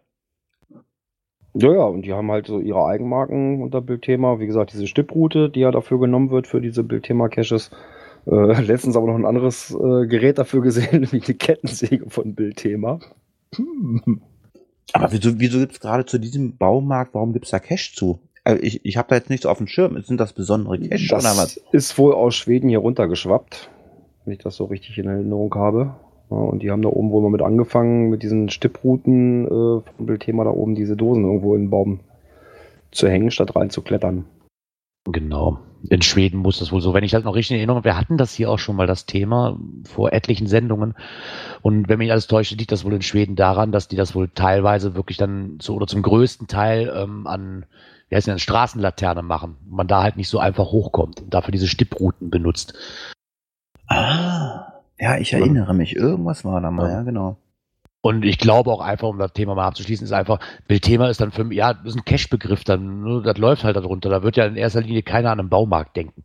Ja, 1.54 1.74
ja, 1.74 1.84
und 1.84 2.04
die 2.04 2.14
haben 2.14 2.32
halt 2.32 2.48
so 2.48 2.60
ihre 2.60 2.86
Eigenmarken 2.86 3.62
unter 3.62 3.82
Bildthema. 3.82 4.40
Wie 4.40 4.48
gesagt, 4.48 4.74
diese 4.74 4.88
Stipproute, 4.88 5.50
die 5.50 5.62
ja 5.62 5.72
dafür 5.72 6.00
genommen 6.00 6.32
wird 6.32 6.48
für 6.48 6.62
diese 6.62 6.84
Bildthema-Caches. 6.84 7.72
Äh, 8.26 8.62
letztens 8.62 8.96
aber 8.96 9.08
noch 9.08 9.16
ein 9.16 9.26
anderes 9.26 9.72
äh, 9.72 10.08
Gerät 10.08 10.38
dafür 10.38 10.62
gesehen, 10.62 10.90
nämlich 11.02 11.26
eine 11.26 11.36
Kettensäge 11.36 12.10
von 12.10 12.36
Bildthema. 12.36 13.00
Hm. 13.56 14.22
Aber 14.94 15.12
wieso, 15.12 15.40
wieso 15.40 15.60
gibt 15.60 15.74
es 15.74 15.80
gerade 15.80 16.06
zu 16.06 16.20
diesem 16.20 16.58
Baumarkt, 16.58 17.14
warum 17.14 17.34
gibt 17.34 17.46
es 17.46 17.52
da 17.52 17.60
Cash 17.60 17.96
zu? 17.96 18.20
Also 18.44 18.62
ich 18.64 18.84
ich 18.86 18.98
habe 18.98 19.10
da 19.10 19.16
jetzt 19.16 19.30
nichts 19.30 19.46
auf 19.46 19.58
dem 19.58 19.68
Schirm. 19.68 20.02
Sind 20.02 20.20
das 20.20 20.34
besondere 20.34 20.80
Cash 20.80 21.08
Das 21.10 21.24
oder 21.24 21.42
was? 21.42 21.58
ist 21.72 21.98
wohl 21.98 22.14
aus 22.14 22.36
Schweden 22.36 22.70
hier 22.70 22.80
runtergeschwappt, 22.80 23.70
wenn 24.26 24.34
ich 24.34 24.40
das 24.40 24.56
so 24.56 24.66
richtig 24.66 24.98
in 24.98 25.08
Erinnerung 25.08 25.54
habe. 25.56 25.96
Ja, 26.32 26.38
und 26.38 26.64
die 26.64 26.72
haben 26.72 26.82
da 26.82 26.90
oben 26.90 27.12
wohl 27.12 27.22
mal 27.22 27.30
mit 27.30 27.42
angefangen, 27.42 28.10
mit 28.10 28.24
diesen 28.24 28.50
Stipprouten 28.50 29.46
äh, 29.46 29.50
vom 29.50 30.06
Bildthema 30.06 30.46
da 30.46 30.52
oben 30.52 30.76
diese 30.76 30.96
Dosen 30.96 31.26
irgendwo 31.26 31.56
in 31.56 31.64
den 31.64 31.70
Baum 31.70 32.00
zu 32.92 33.10
hängen, 33.10 33.32
statt 33.32 33.56
reinzuklettern. 33.56 34.26
Genau. 35.06 35.60
In 35.90 36.02
Schweden 36.04 36.40
muss 36.40 36.60
das 36.60 36.72
wohl 36.72 36.80
so, 36.80 36.94
wenn 36.94 37.04
ich 37.04 37.12
das 37.12 37.24
noch 37.24 37.36
richtig 37.36 37.56
in 37.56 37.58
Erinnerung 37.58 37.78
habe, 37.78 37.90
wir 37.90 37.98
hatten 37.98 38.18
das 38.18 38.34
hier 38.34 38.52
auch 38.52 38.60
schon 38.60 38.76
mal 38.76 38.86
das 38.88 39.08
Thema 39.08 39.60
vor 39.84 40.14
etlichen 40.14 40.46
Sendungen. 40.48 40.94
Und 41.64 41.90
wenn 41.90 41.98
mich 41.98 42.12
alles 42.12 42.28
täuscht, 42.28 42.52
liegt 42.52 42.72
das 42.72 42.86
wohl 42.86 42.94
in 42.94 43.02
Schweden 43.02 43.36
daran, 43.36 43.72
dass 43.72 43.88
die 43.88 43.96
das 43.96 44.14
wohl 44.14 44.30
teilweise 44.30 44.96
wirklich 44.96 45.18
dann 45.18 45.60
zu 45.60 45.76
oder 45.76 45.88
zum 45.88 46.04
größten 46.04 46.48
Teil 46.48 46.94
ähm, 46.96 47.26
an, 47.26 47.66
wie 48.10 48.16
heißt 48.16 48.28
denn, 48.28 48.38
Straßenlaterne 48.38 49.24
machen. 49.24 49.58
Man 49.68 49.88
da 49.88 50.04
halt 50.04 50.18
nicht 50.18 50.30
so 50.30 50.38
einfach 50.38 50.72
hochkommt 50.72 51.20
und 51.22 51.34
dafür 51.34 51.52
diese 51.52 51.68
Stipprouten 51.68 52.30
benutzt. 52.30 52.76
Ah, 53.88 54.81
ja, 55.02 55.18
ich 55.18 55.34
erinnere 55.34 55.74
mich. 55.74 55.96
Irgendwas 55.96 56.46
war 56.46 56.62
da 56.62 56.72
mal, 56.72 56.88
Ja. 56.88 56.98
ja, 56.98 57.02
genau. 57.02 57.38
Und 58.04 58.24
ich 58.26 58.40
glaube 58.40 58.72
auch 58.72 58.82
einfach, 58.82 59.10
um 59.10 59.20
das 59.20 59.34
Thema 59.34 59.54
mal 59.54 59.68
abzuschließen, 59.68 60.06
ist 60.06 60.12
einfach, 60.12 60.40
Bildthema 60.68 61.10
ist 61.10 61.22
dann 61.22 61.32
für 61.32 61.44
mich, 61.44 61.58
ja, 61.58 61.74
das 61.74 61.94
ist 61.94 61.98
ein 61.98 62.06
Cash-Begriff 62.06 62.64
dann, 62.64 63.24
das 63.24 63.38
läuft 63.38 63.64
halt 63.64 63.76
darunter. 63.76 64.10
Da 64.10 64.24
wird 64.24 64.38
ja 64.38 64.46
in 64.46 64.56
erster 64.56 64.82
Linie 64.82 65.04
keiner 65.04 65.32
an 65.32 65.40
einen 65.40 65.50
Baumarkt 65.50 65.96
denken. 65.98 66.24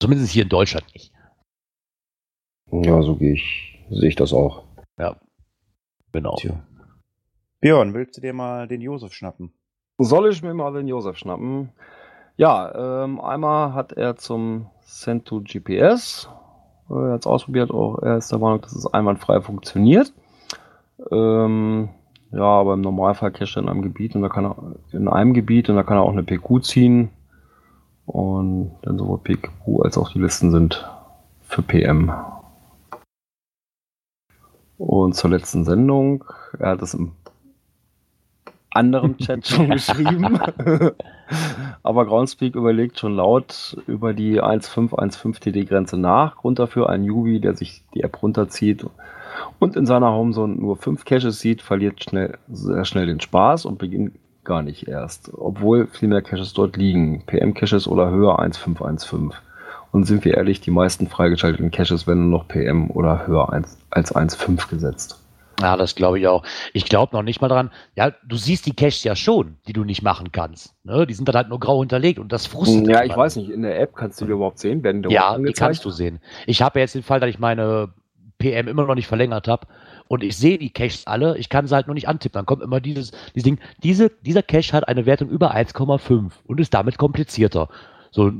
Zumindest 0.00 0.32
hier 0.32 0.42
in 0.42 0.48
Deutschland 0.48 0.84
nicht. 0.94 1.12
Ja, 2.72 3.02
so 3.02 3.14
gehe 3.16 3.34
ich, 3.34 3.84
sehe 3.90 4.08
ich 4.08 4.16
das 4.16 4.32
auch. 4.32 4.64
Ja. 4.98 5.16
Genau. 6.12 6.34
Tja. 6.36 6.60
Björn, 7.60 7.94
willst 7.94 8.16
du 8.16 8.20
dir 8.20 8.32
mal 8.32 8.66
den 8.66 8.80
Josef 8.80 9.12
schnappen? 9.12 9.52
Soll 9.98 10.28
ich 10.30 10.42
mir 10.42 10.54
mal 10.54 10.72
den 10.72 10.88
Josef 10.88 11.18
schnappen? 11.18 11.70
Ja, 12.36 13.04
ähm, 13.04 13.20
einmal 13.20 13.74
hat 13.74 13.92
er 13.92 14.16
zum 14.16 14.70
Cento 14.84 15.40
GPS, 15.40 16.28
er 17.00 17.12
hat 17.14 17.20
es 17.20 17.26
ausprobiert, 17.26 17.70
auch 17.70 17.98
er 18.02 18.18
ist 18.18 18.30
der 18.30 18.38
Meinung, 18.38 18.60
dass 18.60 18.72
es 18.72 18.86
einwandfrei 18.86 19.40
funktioniert. 19.40 20.12
Ähm, 21.10 21.88
ja, 22.30 22.44
aber 22.44 22.74
im 22.74 22.80
Normalfall 22.80 23.30
cache 23.30 23.58
er 23.58 23.62
in 23.62 23.68
einem 23.68 23.82
Gebiet 23.82 24.14
und 24.14 24.22
da 24.22 24.28
kann 24.28 24.46
er 24.46 24.56
in 24.92 25.08
einem 25.08 25.34
Gebiet 25.34 25.68
und 25.68 25.76
da 25.76 25.82
kann 25.82 25.98
er 25.98 26.02
auch 26.02 26.12
eine 26.12 26.22
PQ 26.22 26.62
ziehen. 26.62 27.10
Und 28.06 28.72
dann 28.82 28.98
sowohl 28.98 29.18
PQ 29.18 29.84
als 29.84 29.96
auch 29.96 30.10
die 30.10 30.18
Listen 30.18 30.50
sind 30.50 30.88
für 31.42 31.62
PM. 31.62 32.12
Und 34.78 35.14
zur 35.14 35.30
letzten 35.30 35.64
Sendung, 35.64 36.24
er 36.58 36.70
hat 36.70 36.82
es 36.82 36.94
im 36.94 37.12
anderen 38.74 39.18
Chat 39.18 39.46
schon 39.48 39.70
geschrieben. 39.70 40.38
Aber 41.82 42.06
Groundspeak 42.06 42.54
überlegt 42.54 42.98
schon 42.98 43.16
laut 43.16 43.76
über 43.86 44.12
die 44.12 44.42
1.5.1.5 44.42 45.40
TD-Grenze 45.40 45.96
nach. 45.96 46.36
Grund 46.36 46.58
dafür 46.58 46.88
ein 46.90 47.02
Newbie, 47.02 47.40
der 47.40 47.56
sich 47.56 47.82
die 47.94 48.02
App 48.02 48.22
runterzieht 48.22 48.84
und 49.58 49.76
in 49.76 49.86
seiner 49.86 50.12
Homezone 50.12 50.54
nur 50.54 50.76
fünf 50.76 51.04
Caches 51.04 51.40
sieht, 51.40 51.62
verliert 51.62 52.02
schnell, 52.02 52.38
sehr 52.48 52.84
schnell 52.84 53.06
den 53.06 53.20
Spaß 53.20 53.64
und 53.64 53.78
beginnt 53.78 54.12
gar 54.44 54.62
nicht 54.62 54.88
erst. 54.88 55.30
Obwohl 55.34 55.86
viel 55.86 56.08
mehr 56.08 56.22
Caches 56.22 56.52
dort 56.52 56.76
liegen. 56.76 57.24
PM-Caches 57.26 57.86
oder 57.86 58.10
höher 58.10 58.40
1.5.1.5. 58.40 59.32
Und 59.92 60.04
sind 60.04 60.24
wir 60.24 60.34
ehrlich, 60.34 60.60
die 60.60 60.70
meisten 60.70 61.06
freigeschalteten 61.06 61.70
Caches 61.70 62.06
werden 62.06 62.30
nur 62.30 62.40
noch 62.40 62.48
PM 62.48 62.90
oder 62.90 63.26
höher 63.26 63.52
als 63.52 64.14
1.5 64.14 64.68
gesetzt. 64.68 65.21
Ja, 65.62 65.76
das 65.76 65.94
glaube 65.94 66.18
ich 66.18 66.26
auch. 66.26 66.44
Ich 66.72 66.84
glaube 66.84 67.16
noch 67.16 67.22
nicht 67.22 67.40
mal 67.40 67.48
dran. 67.48 67.70
Ja, 67.96 68.12
du 68.26 68.36
siehst 68.36 68.66
die 68.66 68.74
Caches 68.74 69.04
ja 69.04 69.16
schon, 69.16 69.56
die 69.66 69.72
du 69.72 69.84
nicht 69.84 70.02
machen 70.02 70.32
kannst. 70.32 70.74
Ne? 70.84 71.06
Die 71.06 71.14
sind 71.14 71.28
dann 71.28 71.36
halt 71.36 71.48
nur 71.48 71.60
grau 71.60 71.80
hinterlegt 71.80 72.18
und 72.18 72.32
das 72.32 72.46
frustet. 72.46 72.88
Ja, 72.88 73.04
ich 73.04 73.16
weiß 73.16 73.36
nicht. 73.36 73.50
In 73.50 73.62
der 73.62 73.80
App 73.80 73.94
kannst 73.94 74.20
du 74.20 74.26
die 74.26 74.32
überhaupt 74.32 74.58
sehen? 74.58 74.82
Werden 74.82 75.02
die 75.02 75.10
ja, 75.10 75.38
die 75.38 75.52
kannst 75.52 75.84
du 75.84 75.90
sehen. 75.90 76.20
Ich 76.46 76.62
habe 76.62 76.80
jetzt 76.80 76.94
den 76.94 77.02
Fall, 77.02 77.20
dass 77.20 77.30
ich 77.30 77.38
meine 77.38 77.92
PM 78.38 78.66
immer 78.66 78.84
noch 78.84 78.96
nicht 78.96 79.06
verlängert 79.06 79.46
habe 79.46 79.66
und 80.08 80.22
ich 80.22 80.36
sehe 80.36 80.58
die 80.58 80.70
Caches 80.70 81.06
alle, 81.06 81.38
ich 81.38 81.48
kann 81.48 81.66
sie 81.66 81.74
halt 81.74 81.86
nur 81.86 81.94
nicht 81.94 82.08
antippen. 82.08 82.38
Dann 82.38 82.46
kommt 82.46 82.62
immer 82.62 82.80
dieses, 82.80 83.12
dieses 83.34 83.44
Ding. 83.44 83.58
Diese, 83.82 84.10
dieser 84.10 84.42
Cache 84.42 84.72
hat 84.72 84.88
eine 84.88 85.06
Wertung 85.06 85.30
über 85.30 85.54
1,5 85.54 86.32
und 86.44 86.60
ist 86.60 86.74
damit 86.74 86.98
komplizierter. 86.98 87.68
So 88.10 88.32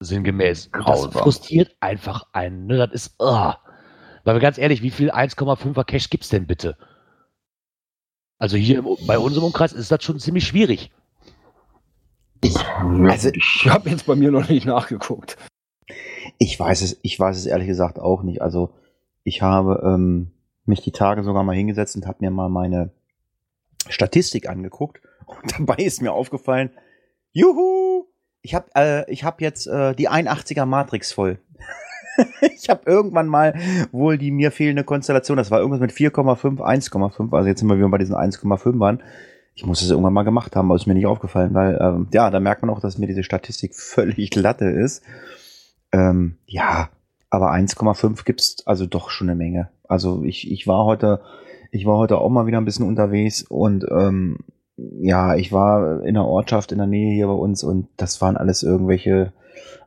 sinngemäß. 0.00 0.70
Das 0.86 1.06
frustriert 1.06 1.76
einfach 1.80 2.26
einen. 2.32 2.66
Ne? 2.66 2.78
Das 2.78 2.92
ist, 2.92 3.20
uh. 3.20 3.52
Weil 4.28 4.34
wir 4.34 4.40
ganz 4.40 4.58
ehrlich, 4.58 4.82
wie 4.82 4.90
viel 4.90 5.10
1,5er 5.10 5.84
Cache 5.84 6.10
gibt 6.10 6.24
es 6.24 6.28
denn 6.28 6.46
bitte? 6.46 6.76
Also 8.36 8.58
hier 8.58 8.84
bei 9.06 9.18
unserem 9.18 9.46
Umkreis 9.46 9.72
ist 9.72 9.90
das 9.90 10.04
schon 10.04 10.18
ziemlich 10.18 10.46
schwierig. 10.46 10.92
Ich, 12.44 12.54
also 12.58 13.30
ich 13.32 13.66
habe 13.70 13.88
jetzt 13.88 14.04
bei 14.04 14.16
mir 14.16 14.30
noch 14.30 14.50
nicht 14.50 14.66
nachgeguckt. 14.66 15.38
Ich 16.36 16.60
weiß 16.60 16.82
es, 16.82 16.98
ich 17.00 17.18
weiß 17.18 17.38
es 17.38 17.46
ehrlich 17.46 17.68
gesagt 17.68 17.98
auch 17.98 18.22
nicht. 18.22 18.42
Also 18.42 18.74
ich 19.24 19.40
habe 19.40 19.80
ähm, 19.82 20.32
mich 20.66 20.82
die 20.82 20.92
Tage 20.92 21.22
sogar 21.22 21.42
mal 21.42 21.56
hingesetzt 21.56 21.96
und 21.96 22.06
habe 22.06 22.18
mir 22.20 22.30
mal 22.30 22.50
meine 22.50 22.90
Statistik 23.88 24.46
angeguckt 24.46 25.00
und 25.24 25.52
dabei 25.58 25.76
ist 25.82 26.02
mir 26.02 26.12
aufgefallen, 26.12 26.68
juhu, 27.32 28.04
ich 28.42 28.54
habe 28.54 28.68
äh, 28.74 29.10
ich 29.10 29.24
habe 29.24 29.42
jetzt 29.42 29.66
äh, 29.68 29.94
die 29.94 30.10
81er 30.10 30.66
Matrix 30.66 31.12
voll. 31.12 31.40
ich 32.40 32.68
habe 32.68 32.82
irgendwann 32.86 33.26
mal 33.26 33.54
wohl 33.92 34.18
die 34.18 34.30
mir 34.30 34.50
fehlende 34.50 34.84
Konstellation, 34.84 35.36
das 35.36 35.50
war 35.50 35.60
irgendwas 35.60 35.80
mit 35.80 35.92
4,5, 35.92 36.58
1,5, 36.58 37.34
also 37.34 37.48
jetzt 37.48 37.60
sind 37.60 37.68
wir 37.68 37.76
wieder 37.76 37.88
bei 37.88 37.98
diesen 37.98 38.16
1,5 38.16 38.78
waren. 38.78 39.02
Ich 39.54 39.66
muss 39.66 39.82
es 39.82 39.90
irgendwann 39.90 40.12
mal 40.12 40.22
gemacht 40.22 40.54
haben, 40.54 40.68
aber 40.68 40.76
ist 40.76 40.86
mir 40.86 40.94
nicht 40.94 41.06
aufgefallen, 41.06 41.52
weil 41.52 41.78
ähm, 41.80 42.08
ja, 42.12 42.30
da 42.30 42.38
merkt 42.38 42.62
man 42.62 42.70
auch, 42.70 42.80
dass 42.80 42.98
mir 42.98 43.08
diese 43.08 43.24
Statistik 43.24 43.74
völlig 43.76 44.30
glatte 44.30 44.66
ist. 44.66 45.02
Ähm, 45.90 46.36
ja, 46.46 46.90
aber 47.30 47.52
1,5 47.52 48.24
gibt's 48.24 48.66
also 48.66 48.86
doch 48.86 49.10
schon 49.10 49.28
eine 49.28 49.36
Menge. 49.36 49.70
Also 49.88 50.22
ich, 50.22 50.50
ich 50.50 50.66
war 50.66 50.84
heute, 50.84 51.20
ich 51.72 51.86
war 51.86 51.98
heute 51.98 52.18
auch 52.18 52.30
mal 52.30 52.46
wieder 52.46 52.58
ein 52.58 52.64
bisschen 52.64 52.86
unterwegs 52.86 53.42
und 53.42 53.84
ähm, 53.90 54.38
ja, 54.76 55.34
ich 55.34 55.52
war 55.52 56.04
in 56.04 56.14
der 56.14 56.24
Ortschaft 56.24 56.70
in 56.70 56.78
der 56.78 56.86
Nähe 56.86 57.12
hier 57.12 57.26
bei 57.26 57.32
uns 57.32 57.64
und 57.64 57.88
das 57.96 58.20
waren 58.20 58.36
alles 58.36 58.62
irgendwelche 58.62 59.32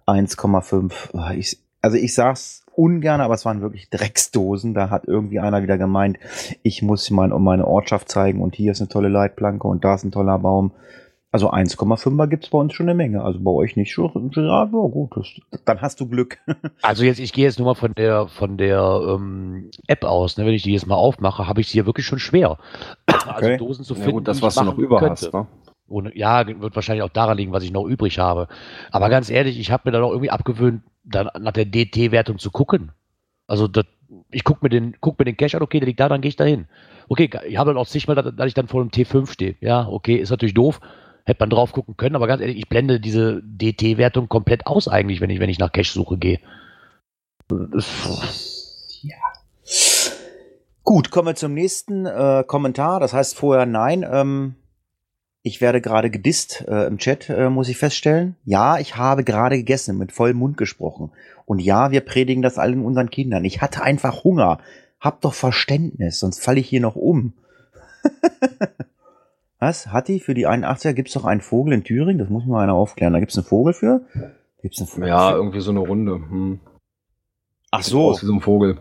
1,5. 0.06 1.34
Ich, 1.36 1.60
also 1.82 1.98
ich 1.98 2.14
sag's 2.14 2.64
ungern, 2.74 3.22
aber 3.22 3.34
es 3.34 3.46
waren 3.46 3.62
wirklich 3.62 3.90
Drecksdosen. 3.90 4.74
Da 4.74 4.90
hat 4.90 5.08
irgendwie 5.08 5.40
einer 5.40 5.64
wieder 5.64 5.78
gemeint, 5.78 6.18
ich 6.64 6.82
muss 6.82 7.10
mein, 7.12 7.30
meine 7.42 7.68
Ortschaft 7.68 8.10
zeigen 8.10 8.42
und 8.42 8.56
hier 8.56 8.72
ist 8.72 8.82
eine 8.82 8.90
tolle 8.90 9.10
Leitplanke 9.10 9.68
und 9.68 9.84
da 9.84 9.96
ist 9.96 10.04
ein 10.04 10.12
toller 10.12 10.40
Baum. 10.40 10.72
Also 11.34 11.50
1,5er 11.50 12.28
gibt 12.28 12.44
es 12.44 12.50
bei 12.50 12.58
uns 12.58 12.74
schon 12.74 12.90
eine 12.90 12.96
Menge. 12.96 13.24
Also 13.24 13.40
bei 13.40 13.52
euch 13.52 13.78
nicht 13.78 13.94
schon. 13.94 14.32
Ja, 14.36 14.66
gut, 14.66 15.16
das, 15.16 15.28
dann 15.64 15.80
hast 15.82 16.02
du 16.02 16.08
Glück. 16.10 16.40
also 16.82 17.06
jetzt, 17.06 17.20
ich 17.20 17.32
gehe 17.32 17.46
jetzt 17.46 17.58
nur 17.58 17.68
mal 17.68 17.76
von 17.76 17.94
der 17.96 18.28
von 18.28 18.58
der 18.58 19.02
ähm, 19.08 19.72
App 19.88 20.04
aus. 20.04 20.38
Ne? 20.38 20.46
Wenn 20.46 20.54
ich 20.54 20.64
die 20.64 20.74
jetzt 20.74 20.88
mal 20.88 20.96
aufmache, 20.96 21.48
habe 21.48 21.62
ich 21.62 21.70
sie 21.70 21.78
ja 21.78 21.86
wirklich 21.86 22.06
schon 22.06 22.20
schwer. 22.20 22.58
Also 23.08 23.30
okay. 23.30 23.54
Also 23.54 23.66
Dosen 23.66 23.86
zu 23.86 23.94
finden. 23.94 24.10
Ja, 24.10 24.16
gut, 24.16 24.28
das, 24.28 24.42
was 24.42 24.56
du 24.56 24.64
noch 24.64 24.78
über 24.78 25.00
könnte. 25.00 25.12
hast. 25.28 25.34
Ne? 25.34 25.48
Ohne, 25.88 26.18
ja, 26.18 26.48
wird 26.48 26.76
wahrscheinlich 26.76 27.04
auch 27.04 27.10
daran 27.10 27.38
liegen, 27.38 27.52
was 27.52 27.64
ich 27.64 27.72
noch 27.72 27.86
übrig 27.86 28.18
habe. 28.18 28.48
Aber 28.92 29.10
ganz 29.10 29.30
ehrlich, 29.30 29.60
ich 29.60 29.72
habe 29.72 29.84
mir 29.86 29.92
dann 29.92 30.04
auch 30.04 30.12
irgendwie 30.12 30.32
abgewöhnt, 30.32 30.82
dann 31.04 31.30
nach 31.40 31.54
der 31.54 31.66
DT-Wertung 31.66 32.40
zu 32.40 32.52
gucken. 32.52 32.92
Also 33.48 33.68
das, 33.68 33.86
ich 34.32 34.44
gucke 34.44 34.60
mir 34.64 34.70
den, 34.70 34.96
guck 35.02 35.20
mir 35.20 35.26
den 35.26 35.38
Cache 35.38 35.58
an, 35.58 35.64
okay, 35.64 35.80
der 35.80 35.88
liegt 35.88 36.00
da, 36.00 36.10
dann 36.10 36.22
gehe 36.22 36.30
ich 36.30 36.36
da 36.36 36.44
hin. 36.44 36.68
Okay, 37.10 37.30
ich 37.48 37.58
habe 37.58 37.72
dann 37.72 37.78
auch 37.78 37.88
zigmal, 37.88 38.16
dass 38.16 38.48
ich 38.48 38.54
dann 38.54 38.68
vor 38.68 38.82
einem 38.82 38.92
T5 38.92 39.30
stehe. 39.32 39.56
Ja, 39.60 39.88
okay, 39.88 40.16
ist 40.16 40.30
natürlich 40.30 40.54
doof 40.54 40.80
hätte 41.26 41.42
man 41.42 41.50
drauf 41.50 41.72
gucken 41.72 41.98
können, 41.98 42.16
aber 42.16 42.28
ganz 42.28 42.42
ehrlich, 42.42 42.58
ich 42.58 42.70
blende 42.70 43.00
diese 43.00 43.42
DT-Wertung 43.44 44.30
komplett 44.30 44.68
aus 44.68 44.88
eigentlich, 44.88 45.22
wenn 45.22 45.30
ich, 45.30 45.40
wenn 45.40 45.50
ich 45.50 45.60
nach 45.60 45.72
Cache-Suche 45.72 46.18
gehe. 46.18 46.40
Ja. 49.02 49.18
Gut, 50.84 51.12
kommen 51.12 51.28
wir 51.28 51.36
zum 51.36 51.54
nächsten 51.54 52.06
äh, 52.06 52.44
Kommentar. 52.46 53.00
Das 53.00 53.14
heißt 53.14 53.38
vorher 53.38 53.66
nein. 53.66 54.06
Ähm, 54.10 54.56
ich 55.44 55.62
werde 55.62 55.82
gerade 55.82 56.10
gedisst 56.10 56.66
äh, 56.68 56.86
im 56.86 56.98
Chat, 56.98 57.30
äh, 57.30 57.50
muss 57.50 57.70
ich 57.70 57.78
feststellen. 57.78 58.36
Ja, 58.46 58.78
ich 58.78 58.96
habe 58.98 59.24
gerade 59.24 59.58
gegessen, 59.58 59.98
mit 59.98 60.12
vollem 60.12 60.38
Mund 60.38 60.58
gesprochen. 60.58 61.12
Und 61.46 61.60
ja, 61.60 61.92
wir 61.92 62.02
predigen 62.02 62.44
das 62.44 62.58
allen 62.58 62.86
unseren 62.86 63.10
Kindern. 63.10 63.44
Ich 63.46 63.62
hatte 63.62 63.82
einfach 63.84 64.24
Hunger. 64.24 64.60
Hab 65.00 65.22
doch 65.22 65.34
Verständnis, 65.34 66.20
sonst 66.20 66.44
falle 66.44 66.60
ich 66.60 66.70
hier 66.70 66.82
noch 66.82 66.96
um. 66.96 67.34
Was? 69.60 69.92
Hatti, 69.92 70.20
für 70.20 70.34
die 70.34 70.48
81er 70.48 70.94
gibt 70.94 71.10
es 71.10 71.14
doch 71.16 71.26
einen 71.26 71.42
Vogel 71.42 71.74
in 71.74 71.84
Thüringen? 71.84 72.20
Das 72.20 72.30
muss 72.30 72.46
mal 72.46 72.64
einer 72.64 72.74
aufklären. 72.74 73.14
Da 73.14 73.20
gibt 73.20 73.32
es 73.32 73.38
einen 73.38 73.46
Vogel 73.46 73.74
für? 73.74 74.02
Gibt's 74.62 74.80
einen 74.80 74.88
Vogel 74.88 75.08
ja, 75.08 75.32
für? 75.32 75.38
irgendwie 75.38 75.60
so 75.60 75.72
eine 75.72 75.80
Runde. 75.80 76.14
Hm. 76.14 76.60
Ach 77.72 77.84
so. 77.84 78.10
Aus 78.10 78.22
wie 78.22 78.28
so 78.28 78.34
ein 78.34 78.42
Vogel. 78.42 78.80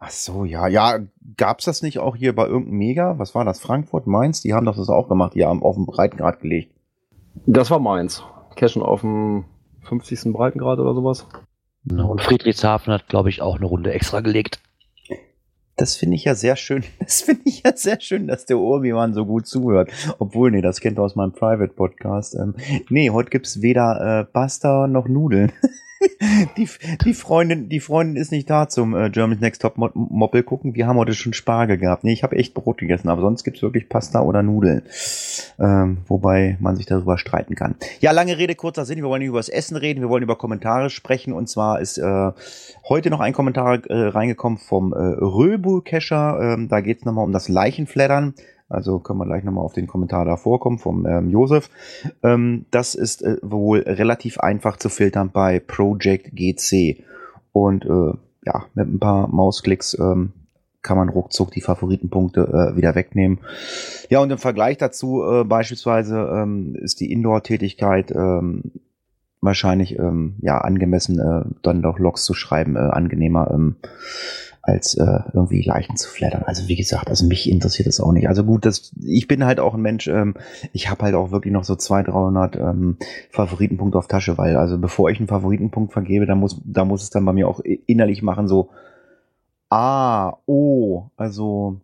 Ach 0.00 0.10
so, 0.10 0.44
ja. 0.44 0.68
Ja, 0.68 1.00
gab's 1.36 1.64
das 1.64 1.82
nicht 1.82 1.98
auch 1.98 2.14
hier 2.14 2.34
bei 2.34 2.46
irgendeinem 2.46 2.78
Mega? 2.78 3.18
Was 3.18 3.34
war 3.34 3.44
das? 3.44 3.60
Frankfurt, 3.60 4.06
Mainz? 4.06 4.40
Die 4.42 4.54
haben 4.54 4.64
doch 4.64 4.76
das 4.76 4.88
auch 4.88 5.08
gemacht. 5.08 5.34
Die 5.34 5.44
haben 5.44 5.62
auf 5.62 5.74
dem 5.74 5.86
Breitengrad 5.86 6.40
gelegt. 6.40 6.72
Das 7.46 7.70
war 7.70 7.80
Mainz. 7.80 8.22
Cashen 8.54 8.82
auf 8.82 9.00
dem 9.00 9.44
50. 9.82 10.32
Breitengrad 10.32 10.78
oder 10.78 10.94
sowas. 10.94 11.26
Und 11.90 12.20
Friedrichshafen 12.20 12.92
hat, 12.92 13.08
glaube 13.08 13.28
ich, 13.28 13.42
auch 13.42 13.56
eine 13.56 13.66
Runde 13.66 13.92
extra 13.92 14.20
gelegt. 14.20 14.60
Das 15.76 15.96
finde 15.96 16.16
ich 16.16 16.24
ja 16.24 16.34
sehr 16.34 16.56
schön. 16.56 16.84
Das 17.00 17.22
finde 17.22 17.42
ich 17.46 17.62
ja 17.64 17.76
sehr 17.76 18.00
schön, 18.00 18.28
dass 18.28 18.46
der 18.46 18.58
Obi-Wan 18.58 19.14
so 19.14 19.26
gut 19.26 19.46
zuhört. 19.46 19.90
Obwohl, 20.18 20.50
nee, 20.52 20.60
das 20.60 20.80
kennt 20.80 20.98
er 20.98 21.04
aus 21.04 21.16
meinem 21.16 21.32
Private-Podcast. 21.32 22.34
Ähm, 22.36 22.54
nee, 22.88 23.10
heute 23.10 23.30
gibt's 23.30 23.62
weder 23.62 24.20
äh, 24.20 24.24
Pasta 24.24 24.86
noch 24.86 25.08
Nudeln. 25.08 25.52
die, 26.56 26.68
die 27.04 27.14
Freundin, 27.14 27.68
die 27.68 27.80
Freundin 27.80 28.16
ist 28.16 28.32
nicht 28.32 28.48
da 28.48 28.68
zum 28.68 28.94
äh, 28.94 29.10
Germany's 29.10 29.40
Next 29.40 29.62
Top 29.62 29.74
Moppel 29.76 30.42
gucken. 30.42 30.74
Wir 30.74 30.86
haben 30.86 30.96
heute 30.96 31.14
schon 31.14 31.32
Spargel 31.32 31.78
gehabt. 31.78 32.04
Nee, 32.04 32.12
ich 32.12 32.22
habe 32.22 32.36
echt 32.36 32.54
Brot 32.54 32.78
gegessen, 32.78 33.08
aber 33.08 33.22
sonst 33.22 33.44
gibt's 33.44 33.62
wirklich 33.62 33.88
Pasta 33.88 34.20
oder 34.20 34.42
Nudeln. 34.42 34.82
Ähm, 35.58 35.98
wobei 36.06 36.56
man 36.60 36.76
sich 36.76 36.86
darüber 36.86 37.18
streiten 37.18 37.54
kann. 37.54 37.76
Ja, 38.00 38.12
lange 38.12 38.38
Rede, 38.38 38.54
kurzer 38.54 38.84
Sinn. 38.84 38.98
Wir 38.98 39.04
wollen 39.04 39.20
nicht 39.20 39.28
über 39.28 39.38
das 39.38 39.48
Essen 39.48 39.76
reden, 39.76 40.00
wir 40.00 40.08
wollen 40.08 40.22
über 40.22 40.36
Kommentare 40.36 40.90
sprechen. 40.90 41.32
Und 41.32 41.48
zwar 41.48 41.80
ist 41.80 41.98
äh, 41.98 42.32
heute 42.88 43.10
noch 43.10 43.20
ein 43.20 43.32
Kommentar 43.32 43.84
äh, 43.86 44.08
reingekommen 44.08 44.58
vom 44.58 44.92
äh, 44.92 44.96
Röbu-Kescher. 44.96 46.38
Ähm, 46.40 46.68
da 46.68 46.80
geht's 46.80 47.04
nochmal 47.04 47.24
um 47.24 47.32
das 47.32 47.48
Leichenfleddern. 47.48 48.34
Also 48.68 48.98
können 48.98 49.18
wir 49.18 49.26
gleich 49.26 49.44
nochmal 49.44 49.64
auf 49.64 49.72
den 49.72 49.86
Kommentar 49.86 50.24
da 50.24 50.36
vorkommen 50.36 50.78
vom 50.78 51.06
ähm, 51.06 51.30
Josef. 51.30 51.70
Ähm, 52.22 52.66
das 52.70 52.94
ist 52.94 53.22
äh, 53.22 53.38
wohl 53.42 53.80
relativ 53.80 54.38
einfach 54.38 54.76
zu 54.76 54.88
filtern 54.88 55.30
bei 55.32 55.58
Project 55.58 56.36
GC. 56.36 57.04
Und 57.52 57.86
äh, 57.86 58.12
ja, 58.44 58.66
mit 58.74 58.88
ein 58.88 58.98
paar 58.98 59.28
Mausklicks 59.28 59.96
ähm, 59.98 60.32
kann 60.82 60.96
man 60.96 61.08
ruckzuck 61.08 61.50
die 61.50 61.60
Favoritenpunkte 61.60 62.72
äh, 62.72 62.76
wieder 62.76 62.94
wegnehmen. 62.94 63.40
Ja, 64.10 64.20
und 64.20 64.30
im 64.30 64.38
Vergleich 64.38 64.76
dazu 64.76 65.22
äh, 65.22 65.44
beispielsweise 65.44 66.18
ähm, 66.18 66.74
ist 66.76 67.00
die 67.00 67.10
Indoor-Tätigkeit 67.10 68.10
ähm, 68.10 68.72
wahrscheinlich 69.40 69.98
ähm, 69.98 70.36
ja 70.40 70.58
angemessen, 70.58 71.18
äh, 71.18 71.44
dann 71.62 71.82
doch 71.82 71.98
Logs 71.98 72.24
zu 72.24 72.34
schreiben, 72.34 72.76
äh, 72.76 72.80
angenehmer. 72.80 73.50
Ähm, 73.52 73.76
als 74.68 74.94
äh, 74.94 75.20
irgendwie 75.32 75.62
Leichen 75.62 75.96
zu 75.96 76.08
flattern. 76.08 76.42
Also 76.44 76.68
wie 76.68 76.76
gesagt, 76.76 77.08
also 77.08 77.26
mich 77.26 77.50
interessiert 77.50 77.88
das 77.88 78.00
auch 78.00 78.12
nicht. 78.12 78.28
Also 78.28 78.44
gut, 78.44 78.64
das, 78.64 78.92
ich 79.02 79.26
bin 79.26 79.44
halt 79.44 79.58
auch 79.58 79.74
ein 79.74 79.82
Mensch, 79.82 80.06
ähm, 80.06 80.34
ich 80.72 80.90
habe 80.90 81.02
halt 81.02 81.14
auch 81.14 81.30
wirklich 81.30 81.52
noch 81.52 81.64
so 81.64 81.74
200, 81.74 82.14
300 82.14 82.56
ähm, 82.56 82.96
Favoritenpunkte 83.30 83.98
auf 83.98 84.06
Tasche, 84.06 84.38
weil 84.38 84.56
also 84.56 84.78
bevor 84.78 85.10
ich 85.10 85.18
einen 85.18 85.28
Favoritenpunkt 85.28 85.92
vergebe, 85.92 86.26
da 86.26 86.34
muss, 86.34 86.60
da 86.64 86.84
muss 86.84 87.02
es 87.02 87.10
dann 87.10 87.24
bei 87.24 87.32
mir 87.32 87.48
auch 87.48 87.60
innerlich 87.60 88.22
machen, 88.22 88.46
so 88.46 88.70
Ah, 89.70 90.38
oh, 90.46 91.10
also 91.16 91.80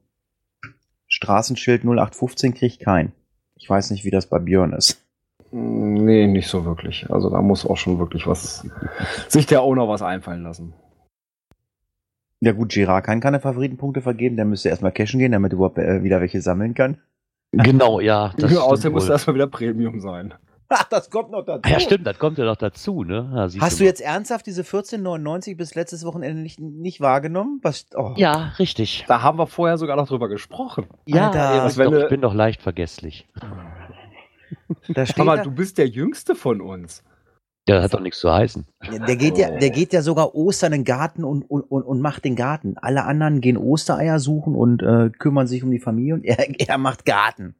Straßenschild 1.06 1.82
0815 1.84 2.54
kriegt 2.54 2.80
kein. 2.80 3.12
Ich 3.56 3.68
weiß 3.68 3.90
nicht, 3.90 4.04
wie 4.04 4.10
das 4.10 4.26
bei 4.26 4.38
Björn 4.38 4.72
ist. 4.72 5.04
Nee, 5.50 6.26
nicht 6.26 6.48
so 6.48 6.64
wirklich. 6.64 7.08
Also 7.10 7.30
da 7.30 7.40
muss 7.40 7.66
auch 7.66 7.76
schon 7.76 7.98
wirklich 7.98 8.26
was 8.26 8.66
sich 9.28 9.46
der 9.46 9.62
Owner 9.62 9.86
was 9.86 10.02
einfallen 10.02 10.42
lassen. 10.42 10.72
Ja 12.44 12.52
gut, 12.52 12.70
Girard 12.72 13.04
kann 13.04 13.20
keine 13.20 13.40
Favoritenpunkte 13.40 14.02
vergeben, 14.02 14.36
der 14.36 14.44
müsste 14.44 14.68
erstmal 14.68 14.92
cashen 14.92 15.18
gehen, 15.18 15.32
damit 15.32 15.52
er 15.52 15.56
überhaupt 15.56 15.78
äh, 15.78 16.02
wieder 16.02 16.20
welche 16.20 16.42
sammeln 16.42 16.74
kann. 16.74 16.98
Genau, 17.52 18.00
ja. 18.00 18.32
Das 18.38 18.52
Ja, 18.52 18.60
außerdem 18.60 18.92
muss 18.92 19.08
erstmal 19.08 19.34
wieder 19.36 19.46
Premium 19.46 20.00
sein. 20.00 20.34
Ach, 20.68 20.84
das 20.84 21.08
kommt 21.10 21.30
noch 21.30 21.44
dazu. 21.44 21.70
Ja, 21.70 21.78
stimmt, 21.78 22.06
das 22.06 22.18
kommt 22.18 22.36
ja 22.38 22.44
noch 22.46 22.56
dazu, 22.56 23.04
ne? 23.04 23.30
Ja, 23.34 23.60
Hast 23.60 23.78
du 23.78 23.84
mal. 23.84 23.88
jetzt 23.88 24.00
ernsthaft 24.00 24.46
diese 24.46 24.62
14,99 24.62 25.56
bis 25.56 25.74
letztes 25.74 26.04
Wochenende 26.04 26.42
nicht, 26.42 26.58
nicht 26.58 27.00
wahrgenommen? 27.00 27.60
Was, 27.62 27.86
oh. 27.94 28.12
Ja, 28.16 28.52
richtig. 28.58 29.04
Da 29.06 29.22
haben 29.22 29.38
wir 29.38 29.46
vorher 29.46 29.78
sogar 29.78 29.96
noch 29.96 30.08
drüber 30.08 30.28
gesprochen. 30.28 30.86
Ja, 31.06 31.30
Alter. 31.30 31.66
ich, 31.68 31.76
doch, 31.76 31.90
du- 31.92 32.02
ich 32.02 32.08
bin 32.08 32.20
doch 32.22 32.34
leicht 32.34 32.60
vergesslich. 32.62 33.28
Da 34.88 35.06
steht 35.06 35.20
Aber 35.20 35.36
da, 35.36 35.42
du 35.44 35.50
bist 35.50 35.78
der 35.78 35.86
Jüngste 35.88 36.34
von 36.34 36.60
uns. 36.60 37.02
Das 37.66 37.82
hat 37.82 37.94
doch 37.94 38.00
nichts 38.00 38.20
zu 38.20 38.30
heißen. 38.30 38.66
der, 39.08 39.16
geht 39.16 39.38
ja, 39.38 39.50
der 39.56 39.70
geht 39.70 39.94
ja 39.94 40.02
sogar 40.02 40.34
Ostern 40.34 40.74
in 40.74 40.80
den 40.80 40.84
Garten 40.84 41.24
und, 41.24 41.42
und, 41.44 41.62
und, 41.62 42.00
macht 42.00 42.24
den 42.24 42.36
Garten. 42.36 42.76
Alle 42.76 43.04
anderen 43.04 43.40
gehen 43.40 43.56
Ostereier 43.56 44.18
suchen 44.18 44.54
und 44.54 44.82
äh, 44.82 45.08
kümmern 45.10 45.46
sich 45.46 45.64
um 45.64 45.70
die 45.70 45.78
Familie 45.78 46.14
und 46.14 46.24
er, 46.24 46.60
er 46.60 46.78
macht 46.78 47.06
Garten. 47.06 47.54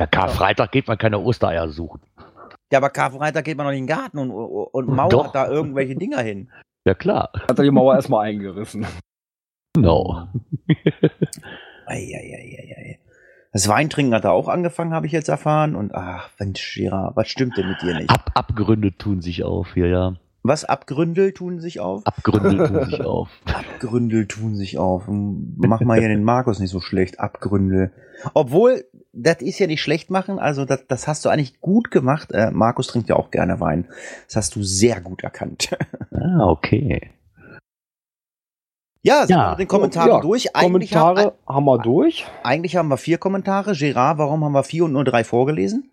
Ja, 0.00 0.06
Karfreitag 0.06 0.72
geht 0.72 0.88
man 0.88 0.96
keine 0.96 1.18
Ostereier 1.18 1.68
suchen. 1.68 2.00
Ja, 2.72 2.78
aber 2.78 2.90
Karfreitag 2.90 3.44
geht 3.44 3.56
man 3.56 3.66
noch 3.66 3.72
in 3.72 3.80
den 3.80 3.86
Garten 3.86 4.18
und, 4.18 4.30
und, 4.30 4.66
und 4.72 4.94
mauert 4.94 5.12
Doch. 5.12 5.32
da 5.32 5.48
irgendwelche 5.48 5.94
Dinger 5.94 6.20
hin. 6.20 6.50
Ja, 6.86 6.94
klar. 6.94 7.30
Hat 7.34 7.58
er 7.58 7.64
die 7.64 7.70
Mauer 7.70 7.94
erstmal 7.94 8.26
eingerissen. 8.26 8.86
Genau. 9.74 10.28
Eieieiei. 11.86 12.98
Das 13.56 13.68
Weintrinken 13.68 14.12
hat 14.12 14.24
er 14.24 14.32
auch 14.32 14.48
angefangen, 14.48 14.92
habe 14.92 15.06
ich 15.06 15.12
jetzt 15.12 15.30
erfahren. 15.30 15.76
Und 15.76 15.94
ach, 15.94 16.28
Mensch, 16.38 16.74
Gerard, 16.74 17.16
was 17.16 17.28
stimmt 17.28 17.56
denn 17.56 17.66
mit 17.66 17.80
dir 17.80 17.94
nicht? 17.94 18.10
Ab, 18.10 18.30
Abgründe 18.34 18.94
tun 18.98 19.22
sich 19.22 19.44
auf 19.44 19.72
hier, 19.72 19.86
ja. 19.86 20.16
Was 20.42 20.66
Abgründel 20.66 21.32
tun 21.32 21.58
sich 21.58 21.80
auf? 21.80 22.06
Abgründe 22.06 22.58
tun 22.68 22.84
sich 22.84 23.00
auf. 23.00 23.30
Abgründel 23.46 24.26
tun 24.28 24.56
sich 24.56 24.76
auf. 24.76 25.04
Mach 25.08 25.80
mal 25.80 25.98
hier 25.98 26.08
den 26.08 26.22
Markus 26.22 26.58
nicht 26.58 26.68
so 26.68 26.80
schlecht. 26.80 27.18
Abgründel. 27.18 27.92
Obwohl, 28.34 28.84
das 29.14 29.40
ist 29.40 29.58
ja 29.58 29.66
nicht 29.66 29.80
schlecht 29.80 30.10
machen. 30.10 30.38
Also, 30.38 30.66
das, 30.66 30.86
das 30.86 31.08
hast 31.08 31.24
du 31.24 31.30
eigentlich 31.30 31.58
gut 31.62 31.90
gemacht. 31.90 32.32
Äh, 32.32 32.50
Markus 32.50 32.88
trinkt 32.88 33.08
ja 33.08 33.16
auch 33.16 33.30
gerne 33.30 33.58
Wein. 33.58 33.86
Das 34.26 34.36
hast 34.36 34.56
du 34.56 34.62
sehr 34.62 35.00
gut 35.00 35.24
erkannt. 35.24 35.74
Ah, 36.18 36.48
okay. 36.48 37.10
Ja, 39.06 39.26
sind 39.26 39.36
Ja. 39.36 39.54
den 39.54 39.68
Kommentaren 39.68 40.10
Ja, 40.10 40.20
durch. 40.20 40.54
Eigentlich, 40.54 40.94
haben, 40.94 41.14
Kommentare 41.16 41.38
haben 41.48 41.64
wir 41.64 41.78
durch. 41.78 42.26
eigentlich 42.42 42.76
haben 42.76 42.88
wir 42.88 42.96
vier 42.96 43.18
Kommentare. 43.18 43.72
Gerard, 43.74 44.18
warum 44.18 44.44
haben 44.44 44.52
wir 44.52 44.62
vier 44.64 44.84
und 44.84 44.92
nur 44.92 45.04
drei 45.04 45.24
vorgelesen? 45.24 45.90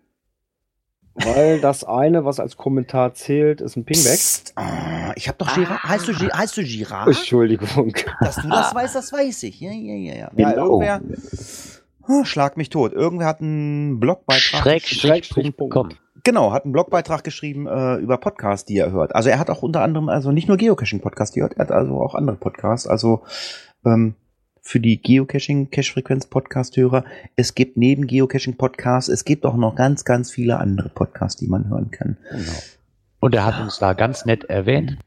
Weil 1.16 1.60
das 1.60 1.84
eine, 1.84 2.24
was 2.24 2.40
als 2.40 2.56
Kommentar 2.56 3.14
zählt, 3.14 3.60
ist 3.60 3.76
ein 3.76 3.84
Pingback. 3.84 4.14
Psst. 4.14 4.52
Ah, 4.56 5.12
ich 5.14 5.28
habe 5.28 5.38
doch 5.38 5.54
Girard. 5.54 5.82
Heißt 5.84 6.08
du, 6.08 6.12
heißt 6.12 6.56
du 6.56 6.64
Girard? 6.64 7.06
Entschuldigung. 7.06 7.94
Dass 8.20 8.36
du 8.36 8.48
das 8.48 8.74
weißt, 8.74 8.96
das 8.96 9.12
weiß 9.12 9.44
ich. 9.44 9.60
Ja, 9.60 9.70
ja, 9.70 9.94
ja, 9.94 10.14
ja. 10.14 10.30
ja 10.36 10.50
Genau. 10.50 10.80
irgendwer, 10.82 11.00
Oh, 12.08 12.24
schlag 12.24 12.56
mich 12.56 12.68
tot. 12.68 12.92
Irgendwer 12.92 13.26
hat 13.28 13.40
einen 13.40 13.98
Blogbeitrag. 14.00 14.82
Schrägstrich.com. 14.82 15.90
Genau, 16.24 16.52
hat 16.52 16.64
einen 16.64 16.72
Blogbeitrag 16.72 17.22
geschrieben 17.22 17.66
äh, 17.66 17.96
über 17.96 18.16
Podcasts, 18.16 18.64
die 18.64 18.78
er 18.78 18.90
hört. 18.90 19.14
Also 19.14 19.28
er 19.28 19.38
hat 19.38 19.50
auch 19.50 19.62
unter 19.62 19.82
anderem, 19.82 20.08
also 20.08 20.32
nicht 20.32 20.48
nur 20.48 20.56
Geocaching-Podcasts 20.56 21.34
gehört, 21.34 21.54
er 21.54 21.66
hat 21.66 21.70
also 21.70 22.00
auch 22.00 22.14
andere 22.14 22.36
Podcasts. 22.36 22.86
Also 22.86 23.22
ähm, 23.84 24.14
für 24.62 24.80
die 24.80 25.02
Geocaching, 25.02 25.70
Cache-Frequenz-Podcast-Hörer, 25.70 27.04
es 27.36 27.54
gibt 27.54 27.76
neben 27.76 28.06
Geocaching-Podcasts, 28.06 29.10
es 29.10 29.26
gibt 29.26 29.44
auch 29.44 29.56
noch 29.56 29.74
ganz, 29.74 30.06
ganz 30.06 30.30
viele 30.30 30.58
andere 30.58 30.88
Podcasts, 30.88 31.38
die 31.38 31.46
man 31.46 31.68
hören 31.68 31.90
kann. 31.90 32.16
Genau. 32.30 32.52
Und 33.20 33.34
er 33.34 33.44
hat 33.44 33.60
uns 33.60 33.78
da 33.78 33.92
ganz 33.92 34.24
nett 34.24 34.44
erwähnt, 34.44 34.98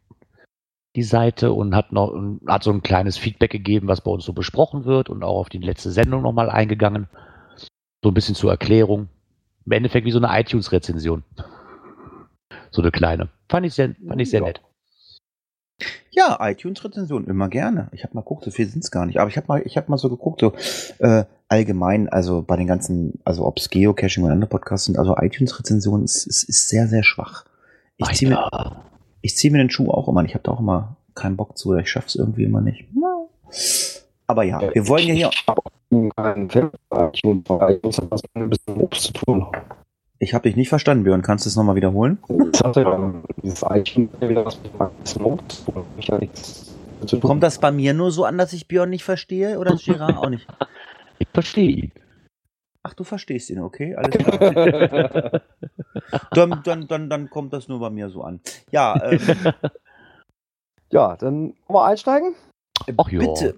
die 0.95 1.03
Seite, 1.03 1.51
und 1.51 1.75
hat 1.75 1.91
noch 1.91 2.11
und 2.11 2.41
hat 2.47 2.63
so 2.63 2.71
ein 2.71 2.83
kleines 2.83 3.17
Feedback 3.17 3.51
gegeben, 3.51 3.87
was 3.87 4.01
bei 4.01 4.11
uns 4.11 4.23
so 4.23 4.33
besprochen 4.33 4.85
wird 4.85 5.09
und 5.09 5.23
auch 5.23 5.37
auf 5.37 5.49
die 5.49 5.57
letzte 5.57 5.89
Sendung 5.89 6.21
nochmal 6.21 6.51
eingegangen. 6.51 7.07
So 8.03 8.11
ein 8.11 8.13
bisschen 8.13 8.35
zur 8.35 8.51
Erklärung. 8.51 9.09
Im 9.67 9.73
Endeffekt 9.73 10.05
wie 10.05 10.11
so 10.11 10.19
eine 10.21 10.29
iTunes-Rezension. 10.39 11.23
So 12.71 12.81
eine 12.81 12.89
kleine. 12.91 13.27
Fand 13.49 13.65
ich 13.65 13.73
sehr, 13.73 13.93
fand 14.07 14.21
ich 14.21 14.29
sehr 14.29 14.39
Ja. 14.39 14.47
nett. 14.47 14.61
Ja, 16.09 16.37
iTunes-Rezension, 16.41 17.27
immer 17.27 17.49
gerne. 17.49 17.89
Ich 17.91 18.03
habe 18.03 18.15
mal 18.15 18.21
geguckt, 18.21 18.45
so 18.45 18.49
viel 18.51 18.65
sind's 18.67 18.89
gar 18.91 19.05
nicht. 19.05 19.19
Aber 19.19 19.29
ich 19.29 19.35
habe 19.35 19.47
mal, 19.47 19.61
ich 19.65 19.75
habe 19.75 19.91
mal 19.91 19.97
so 19.97 20.09
geguckt, 20.09 20.39
so 20.39 20.53
äh, 20.99 21.25
allgemein, 21.49 22.07
also 22.09 22.41
bei 22.41 22.55
den 22.55 22.65
ganzen, 22.65 23.19
also 23.25 23.45
ob's 23.45 23.69
Geocaching 23.69 24.23
oder 24.23 24.33
andere 24.33 24.49
Podcasts 24.49 24.85
sind, 24.85 24.97
also 24.97 25.15
iTunes-Rezension 25.17 26.03
ist, 26.03 26.25
ist, 26.25 26.43
ist 26.43 26.69
sehr, 26.69 26.87
sehr 26.87 27.03
schwach. 27.03 27.43
Ich 27.97 28.07
ziehe 28.13 28.31
mir, 28.31 28.83
ich 29.21 29.35
zieh 29.35 29.49
mir 29.49 29.57
den 29.57 29.69
Schuh 29.69 29.91
auch 29.91 30.07
immer. 30.07 30.21
an. 30.21 30.25
Ich 30.25 30.33
habe 30.33 30.43
da 30.43 30.51
auch 30.53 30.59
immer 30.61 30.95
keinen 31.13 31.35
Bock 31.35 31.57
zu, 31.57 31.69
oder 31.69 31.79
ich 31.81 31.91
schaff's 31.91 32.15
irgendwie 32.15 32.45
immer 32.45 32.61
nicht. 32.61 32.85
Aber 34.27 34.43
ja, 34.43 34.61
wir 34.61 34.87
wollen 34.87 35.07
ja 35.07 35.13
hier. 35.13 35.29
Ich 40.19 40.33
habe 40.33 40.49
dich 40.49 40.55
nicht 40.55 40.69
verstanden, 40.69 41.03
Björn. 41.03 41.21
Kannst 41.21 41.45
du 41.45 41.49
es 41.49 41.55
nochmal 41.55 41.75
wiederholen? 41.75 42.17
Ich 42.53 42.61
hatte 42.61 42.83
dann 42.83 43.23
dieses 43.41 43.63
Eichen 43.63 44.09
wieder 44.19 44.45
was 44.45 44.59
mit 44.61 44.71
ein 44.79 44.89
bisschen 44.99 45.23
Obst 45.23 45.51
zu 45.65 45.71
tun. 45.71 45.85
Ich 45.97 46.07
ja 46.07 46.17
nichts 46.17 46.75
zu 47.05 47.17
tun. 47.17 47.21
Kommt 47.21 47.43
das 47.43 47.59
bei 47.59 47.71
mir 47.71 47.93
nur 47.93 48.11
so 48.11 48.25
an, 48.25 48.37
dass 48.37 48.53
ich 48.53 48.67
Björn 48.67 48.89
nicht 48.89 49.03
verstehe 49.03 49.59
oder 49.59 49.75
Girard 49.75 50.17
auch 50.17 50.29
nicht? 50.29 50.47
Ich 51.19 51.27
verstehe 51.33 51.69
ihn. 51.69 51.91
Ach, 52.83 52.93
du 52.93 53.03
verstehst 53.03 53.49
ihn, 53.49 53.59
okay? 53.59 53.95
Alles 53.95 54.11
klar. 54.11 55.41
Dann, 56.29 56.61
dann, 56.63 56.87
dann, 56.87 57.09
dann 57.09 57.29
kommt 57.31 57.53
das 57.53 57.67
nur 57.67 57.79
bei 57.79 57.89
mir 57.89 58.09
so 58.09 58.21
an. 58.21 58.39
Ja, 58.69 59.01
ähm, 59.03 59.19
Ja, 60.89 61.17
dann 61.17 61.53
wollen 61.67 61.75
wir 61.75 61.85
einsteigen. 61.85 62.35
Ach 62.97 63.09
ja. 63.09 63.19
bitte. 63.19 63.55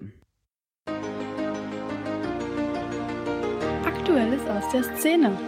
Aktuelles 4.10 4.44
aus 4.48 4.72
der 4.72 4.82
Szene. 4.96 5.38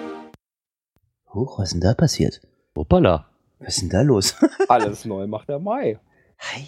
Huch, 1.35 1.59
was 1.59 1.65
ist 1.65 1.73
denn 1.73 1.81
da 1.81 1.95
passiert? 1.95 2.41
Hoppala. 2.77 3.27
Was 3.59 3.75
ist 3.75 3.83
denn 3.83 3.91
da 3.91 4.03
los? 4.03 4.37
Alles 4.69 5.05
neu 5.05 5.27
macht 5.27 5.49
der 5.49 5.59
Mai. 5.59 5.99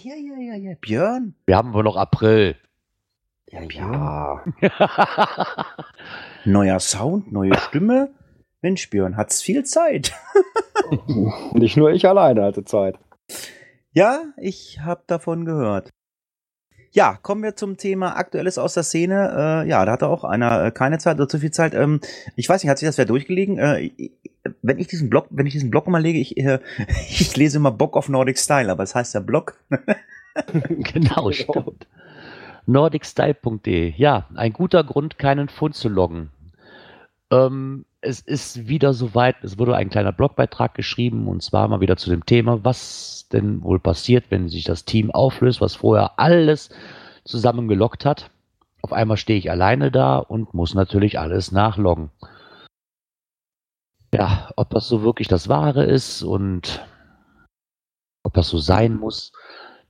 ja, 0.03 0.13
ja, 0.13 0.37
ja, 0.37 0.55
ja. 0.55 0.75
Björn? 0.81 1.35
Wir 1.45 1.55
haben 1.55 1.71
wohl 1.71 1.83
noch 1.83 1.95
April. 1.95 2.57
Ja, 3.49 3.61
Björn. 3.61 4.53
Ja. 4.59 5.65
Neuer 6.43 6.81
Sound, 6.81 7.31
neue 7.31 7.57
Stimme. 7.59 8.09
Mensch, 8.61 8.89
Björn, 8.89 9.15
hat's 9.15 9.41
viel 9.41 9.63
Zeit. 9.63 10.11
Nicht 11.53 11.77
nur 11.77 11.91
ich 11.91 12.05
alleine 12.05 12.43
hatte 12.43 12.65
Zeit. 12.65 12.99
Ja, 13.91 14.21
ich 14.35 14.81
habe 14.81 15.03
davon 15.07 15.45
gehört. 15.45 15.91
Ja, 16.95 17.19
kommen 17.21 17.43
wir 17.43 17.57
zum 17.57 17.75
Thema 17.75 18.15
Aktuelles 18.15 18.57
aus 18.57 18.73
der 18.73 18.83
Szene. 18.83 19.63
Äh, 19.65 19.67
ja, 19.67 19.83
da 19.83 19.91
hatte 19.91 20.07
auch 20.07 20.23
einer 20.23 20.63
äh, 20.63 20.71
keine 20.71 20.97
Zeit 20.97 21.17
oder 21.17 21.27
zu 21.27 21.39
viel 21.39 21.51
Zeit. 21.51 21.73
Ähm, 21.73 21.99
ich 22.37 22.47
weiß 22.47 22.63
nicht, 22.63 22.69
hat 22.69 22.77
sich 22.77 22.87
das 22.87 22.97
wer 22.97 23.03
durchgelegen? 23.03 23.57
Äh, 23.57 23.91
wenn 24.61 24.79
ich 24.79 24.87
diesen 24.87 25.09
Blog, 25.09 25.27
wenn 25.29 25.45
ich 25.45 25.51
diesen 25.51 25.71
Blog 25.71 25.87
immer 25.87 25.99
lege, 25.99 26.19
ich, 26.19 26.37
äh, 26.37 26.59
ich 27.09 27.35
lese 27.35 27.57
immer 27.57 27.71
Bock 27.71 27.97
of 27.97 28.07
Nordic 28.07 28.39
Style, 28.39 28.71
aber 28.71 28.83
es 28.83 28.95
heißt 28.95 29.13
ja 29.13 29.19
Blog. 29.19 29.59
genau, 30.69 31.31
stimmt. 31.33 31.85
nordicstyle.de. 32.65 33.93
Ja, 33.97 34.29
ein 34.33 34.53
guter 34.53 34.85
Grund, 34.85 35.17
keinen 35.17 35.49
Fund 35.49 35.75
zu 35.75 35.89
loggen. 35.89 36.29
Ähm, 37.29 37.83
es 38.05 38.19
ist 38.19 38.67
wieder 38.67 38.93
soweit, 38.93 39.35
es 39.43 39.57
wurde 39.57 39.75
ein 39.75 39.89
kleiner 39.89 40.11
Blogbeitrag 40.11 40.75
geschrieben 40.75 41.27
und 41.27 41.41
zwar 41.41 41.67
mal 41.67 41.81
wieder 41.81 41.97
zu 41.97 42.09
dem 42.09 42.25
Thema, 42.25 42.63
was 42.63 43.27
denn 43.33 43.63
wohl 43.63 43.79
passiert, 43.79 44.25
wenn 44.29 44.47
sich 44.47 44.63
das 44.63 44.85
Team 44.85 45.11
auflöst, 45.11 45.59
was 45.59 45.75
vorher 45.75 46.19
alles 46.19 46.69
zusammen 47.23 47.67
gelockt 47.67 48.05
hat. 48.05 48.29
Auf 48.81 48.93
einmal 48.93 49.17
stehe 49.17 49.39
ich 49.39 49.49
alleine 49.49 49.91
da 49.91 50.19
und 50.19 50.53
muss 50.53 50.75
natürlich 50.75 51.17
alles 51.17 51.51
nachloggen. 51.51 52.11
Ja, 54.13 54.49
ob 54.55 54.69
das 54.69 54.87
so 54.87 55.01
wirklich 55.01 55.27
das 55.27 55.49
Wahre 55.49 55.83
ist 55.83 56.21
und 56.21 56.85
ob 58.23 58.33
das 58.35 58.47
so 58.47 58.59
sein 58.59 58.95
muss, 58.95 59.33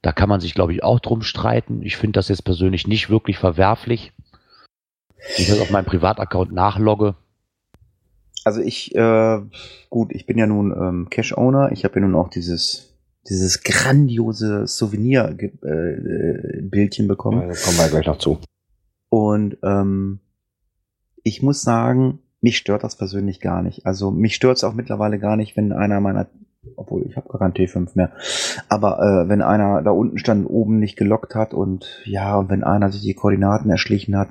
da 0.02 0.14
kann 0.14 0.30
man 0.30 0.40
sich, 0.40 0.54
glaube 0.54 0.74
ich, 0.74 0.84
auch 0.84 1.00
drum 1.00 1.22
streiten. 1.22 1.82
Ich 1.84 1.98
finde 1.98 2.18
das 2.18 2.30
jetzt 2.30 2.44
persönlich 2.44 2.88
nicht 2.88 3.10
wirklich 3.10 3.38
verwerflich. 3.38 4.14
Wenn 5.18 5.44
ich 5.44 5.50
das 5.50 5.60
auf 5.60 5.72
meinem 5.72 5.86
Privataccount 5.86 6.54
nachlogge. 6.54 7.16
Also 8.46 8.62
ich, 8.62 8.96
äh, 8.96 9.42
gut, 9.90 10.14
ich 10.14 10.26
bin 10.26 10.38
ja 10.38 10.48
nun 10.48 10.72
ähm, 10.72 11.10
Cash-Owner. 11.10 11.74
Ich 11.74 11.84
habe 11.84 11.96
ja 11.96 12.02
nun 12.02 12.16
auch 12.16 12.30
dieses 12.30 12.94
dieses 13.28 13.64
grandiose 13.64 14.68
Souvenir-Bildchen 14.68 17.08
bekommen. 17.08 17.40
Da 17.40 17.56
kommen 17.56 17.78
wir 17.78 17.90
gleich 17.90 18.06
noch 18.06 18.20
zu. 18.20 18.38
Und 19.10 19.58
ähm, 19.64 20.20
ich 21.24 21.42
muss 21.42 21.64
sagen, 21.64 22.20
mich 22.42 22.58
stört 22.58 22.84
das 22.84 22.96
persönlich 22.96 23.42
gar 23.42 23.64
nicht. 23.64 23.84
Also 23.86 24.12
mich 24.12 24.36
stört 24.36 24.58
es 24.58 24.64
auch 24.64 24.74
mittlerweile 24.74 25.18
gar 25.18 25.38
nicht, 25.38 25.58
wenn 25.58 25.74
einer 25.74 26.00
meiner, 26.00 26.28
obwohl 26.76 27.08
ich 27.08 27.18
habe 27.18 27.30
gar 27.30 27.40
keinen 27.40 27.54
T5 27.54 27.94
mehr, 27.96 28.12
aber 28.70 29.00
äh, 29.00 29.28
wenn 29.30 29.42
einer 29.42 29.82
da 29.82 29.90
unten 29.92 30.20
stand, 30.20 30.48
oben 30.48 30.78
nicht 30.80 30.98
gelockt 30.98 31.34
hat 31.34 31.56
und 31.56 32.04
ja, 32.06 32.38
und 32.38 32.52
wenn 32.52 32.64
einer 32.64 32.92
sich 32.92 33.02
die 33.02 33.16
Koordinaten 33.16 33.72
erschlichen 33.72 34.16
hat, 34.16 34.30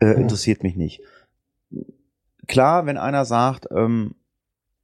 äh, 0.00 0.20
interessiert 0.20 0.64
mich 0.64 0.74
nicht. 0.76 1.02
Klar, 2.50 2.84
wenn 2.84 2.98
einer 2.98 3.24
sagt, 3.24 3.68
ähm, 3.70 4.16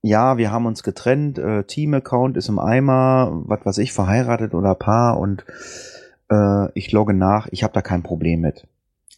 ja, 0.00 0.38
wir 0.38 0.52
haben 0.52 0.66
uns 0.66 0.85
getrennt, 0.85 1.37
äh, 1.37 1.64
Team-Account 1.64 2.37
ist 2.37 2.48
im 2.48 2.61
Eimer, 2.61 3.42
was 3.44 3.66
weiß 3.66 3.79
ich, 3.79 3.92
verheiratet 3.92 4.55
oder 4.55 4.76
Paar 4.76 5.18
und 5.18 5.44
äh, 6.31 6.70
ich 6.79 6.92
logge 6.92 7.12
nach, 7.12 7.48
ich 7.50 7.64
habe 7.64 7.74
da 7.74 7.83
kein 7.83 8.05
Problem 8.05 8.40
mit. 8.40 8.68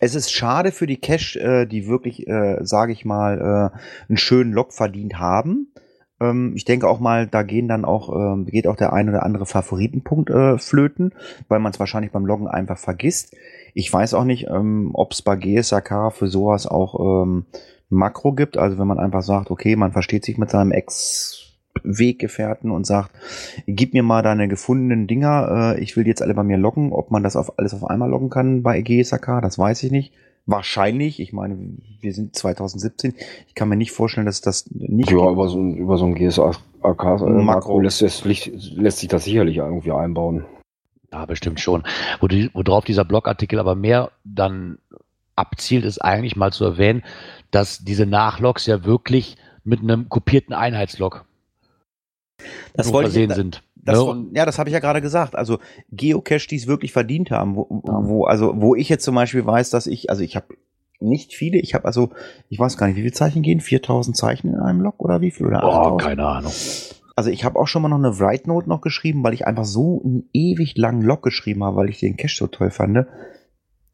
es 0.00 0.14
ist 0.14 0.32
schade 0.32 0.72
für 0.72 0.86
die 0.86 0.96
Cash, 0.96 1.36
äh, 1.36 1.66
die 1.66 1.88
wirklich, 1.88 2.26
äh, 2.26 2.56
sage 2.62 2.92
ich 2.92 3.04
mal, 3.04 3.38
äh, 3.74 3.78
einen 4.08 4.16
schönen 4.16 4.54
Log 4.54 4.72
verdient 4.72 5.18
haben. 5.18 5.74
Ähm, 6.18 6.54
ich 6.56 6.64
denke 6.64 6.88
auch 6.88 7.00
mal, 7.00 7.26
da 7.26 7.42
gehen 7.42 7.68
dann 7.68 7.84
auch, 7.84 8.08
ähm, 8.08 8.46
geht 8.46 8.66
auch 8.66 8.76
der 8.76 8.94
ein 8.94 9.10
oder 9.10 9.24
andere 9.24 9.44
Favoritenpunkt 9.44 10.30
äh, 10.30 10.56
flöten, 10.56 11.12
weil 11.48 11.58
man 11.58 11.72
es 11.72 11.80
wahrscheinlich 11.80 12.12
beim 12.12 12.24
Loggen 12.24 12.48
einfach 12.48 12.78
vergisst. 12.78 13.36
Ich 13.74 13.92
weiß 13.92 14.14
auch 14.14 14.24
nicht, 14.24 14.46
ähm, 14.48 14.92
ob 14.94 15.12
es 15.12 15.20
bei 15.20 15.36
GSAK 15.36 16.14
für 16.14 16.28
sowas 16.28 16.66
auch 16.66 17.24
ähm, 17.24 17.44
Makro 17.88 18.32
gibt. 18.32 18.56
Also 18.56 18.78
wenn 18.78 18.86
man 18.86 18.98
einfach 18.98 19.22
sagt, 19.22 19.50
okay, 19.50 19.76
man 19.76 19.92
versteht 19.92 20.24
sich 20.24 20.38
mit 20.38 20.50
seinem 20.50 20.72
Ex 20.72 21.44
Weggefährten 21.84 22.70
und 22.70 22.86
sagt, 22.86 23.12
gib 23.66 23.94
mir 23.94 24.02
mal 24.02 24.22
deine 24.22 24.48
gefundenen 24.48 25.06
Dinger, 25.06 25.76
äh, 25.76 25.80
ich 25.80 25.96
will 25.96 26.04
die 26.04 26.10
jetzt 26.10 26.22
alle 26.22 26.34
bei 26.34 26.42
mir 26.42 26.56
loggen. 26.56 26.92
Ob 26.92 27.10
man 27.10 27.22
das 27.22 27.36
auf 27.36 27.58
alles 27.58 27.74
auf 27.74 27.84
einmal 27.84 28.10
loggen 28.10 28.30
kann 28.30 28.62
bei 28.62 28.80
GSAK, 28.80 29.40
das 29.42 29.58
weiß 29.58 29.82
ich 29.84 29.90
nicht. 29.90 30.12
Wahrscheinlich, 30.46 31.20
ich 31.20 31.32
meine, 31.32 31.58
wir 32.00 32.14
sind 32.14 32.34
2017. 32.34 33.14
Ich 33.46 33.54
kann 33.54 33.68
mir 33.68 33.76
nicht 33.76 33.92
vorstellen, 33.92 34.26
dass 34.26 34.40
das 34.40 34.70
nicht. 34.70 35.10
Ja, 35.10 35.30
über 35.30 35.48
so 35.48 35.60
ein, 35.60 35.76
über 35.76 35.98
so 35.98 36.06
ein 36.06 36.14
GSAK 36.14 36.58
äh, 36.82 37.82
lässt, 37.82 38.24
lässt, 38.24 38.46
lässt 38.46 38.98
sich 38.98 39.08
das 39.08 39.24
sicherlich 39.24 39.58
irgendwie 39.58 39.92
einbauen. 39.92 40.46
Ja, 41.12 41.26
bestimmt 41.26 41.60
schon. 41.60 41.84
Worauf 42.20 42.84
dieser 42.84 43.04
Blogartikel 43.04 43.58
aber 43.58 43.74
mehr 43.74 44.10
dann 44.24 44.78
abzielt, 45.36 45.84
ist 45.84 45.98
eigentlich 46.00 46.36
mal 46.36 46.52
zu 46.52 46.64
erwähnen, 46.64 47.02
dass 47.50 47.78
diese 47.84 48.06
Nachlogs 48.06 48.66
ja 48.66 48.84
wirklich 48.84 49.36
mit 49.64 49.80
einem 49.80 50.08
kopierten 50.08 50.54
Einheitslog 50.54 51.24
Das 52.74 52.92
wollte 52.92 53.08
ich- 53.08 53.12
versehen 53.14 53.28
da- 53.30 53.34
sind. 53.34 53.62
Das, 53.80 54.04
ne? 54.04 54.26
ja, 54.34 54.44
das 54.44 54.58
habe 54.58 54.68
ich 54.68 54.74
ja 54.74 54.80
gerade 54.80 55.00
gesagt. 55.00 55.34
Also 55.34 55.60
Geocache, 55.90 56.46
die 56.48 56.56
es 56.56 56.66
wirklich 56.66 56.92
verdient 56.92 57.30
haben, 57.30 57.56
wo, 57.56 57.66
wo, 57.70 58.24
also 58.26 58.52
wo 58.60 58.74
ich 58.74 58.90
jetzt 58.90 59.04
zum 59.04 59.14
Beispiel 59.14 59.46
weiß, 59.46 59.70
dass 59.70 59.86
ich, 59.86 60.10
also 60.10 60.22
ich 60.22 60.36
habe 60.36 60.46
nicht 61.00 61.32
viele, 61.32 61.58
ich 61.58 61.72
habe 61.74 61.86
also, 61.86 62.10
ich 62.50 62.58
weiß 62.58 62.76
gar 62.76 62.86
nicht, 62.88 62.96
wie 62.96 63.00
viele 63.02 63.12
Zeichen 63.14 63.40
gehen? 63.40 63.60
4000 63.60 64.14
Zeichen 64.14 64.48
in 64.48 64.56
einem 64.60 64.80
Log 64.82 64.96
oder 64.98 65.22
wie 65.22 65.30
viel? 65.30 65.46
Oder 65.46 65.60
Boah, 65.60 65.86
8000? 65.94 66.02
keine 66.02 66.26
Ahnung. 66.26 66.52
Also 67.16 67.30
ich 67.30 67.44
habe 67.44 67.58
auch 67.58 67.66
schon 67.66 67.80
mal 67.82 67.88
noch 67.88 67.96
eine 67.98 68.18
Write 68.18 68.46
Note 68.48 68.68
noch 68.68 68.82
geschrieben, 68.82 69.22
weil 69.24 69.32
ich 69.32 69.46
einfach 69.46 69.64
so 69.64 70.02
einen 70.04 70.28
ewig 70.34 70.76
langen 70.76 71.00
Log 71.02 71.22
geschrieben 71.22 71.64
habe, 71.64 71.76
weil 71.76 71.88
ich 71.88 71.98
den 72.00 72.16
Cache 72.18 72.36
so 72.36 72.46
toll 72.46 72.70
fand. 72.70 73.06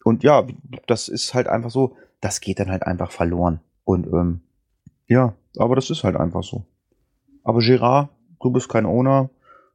Und 0.02 0.24
ja, 0.24 0.44
das 0.88 1.08
ist 1.08 1.34
halt 1.34 1.46
einfach 1.46 1.70
so, 1.70 1.94
das 2.24 2.40
geht 2.40 2.58
dann 2.58 2.70
halt 2.70 2.84
einfach 2.84 3.10
verloren. 3.10 3.60
Und 3.84 4.06
ähm, 4.06 4.40
ja, 5.06 5.34
aber 5.58 5.74
das 5.76 5.90
ist 5.90 6.04
halt 6.04 6.16
einfach 6.16 6.42
so. 6.42 6.64
Aber 7.42 7.60
Gerard, 7.60 8.08
du 8.42 8.50
bist 8.50 8.68
kein 8.70 8.86
Owner, 8.86 9.28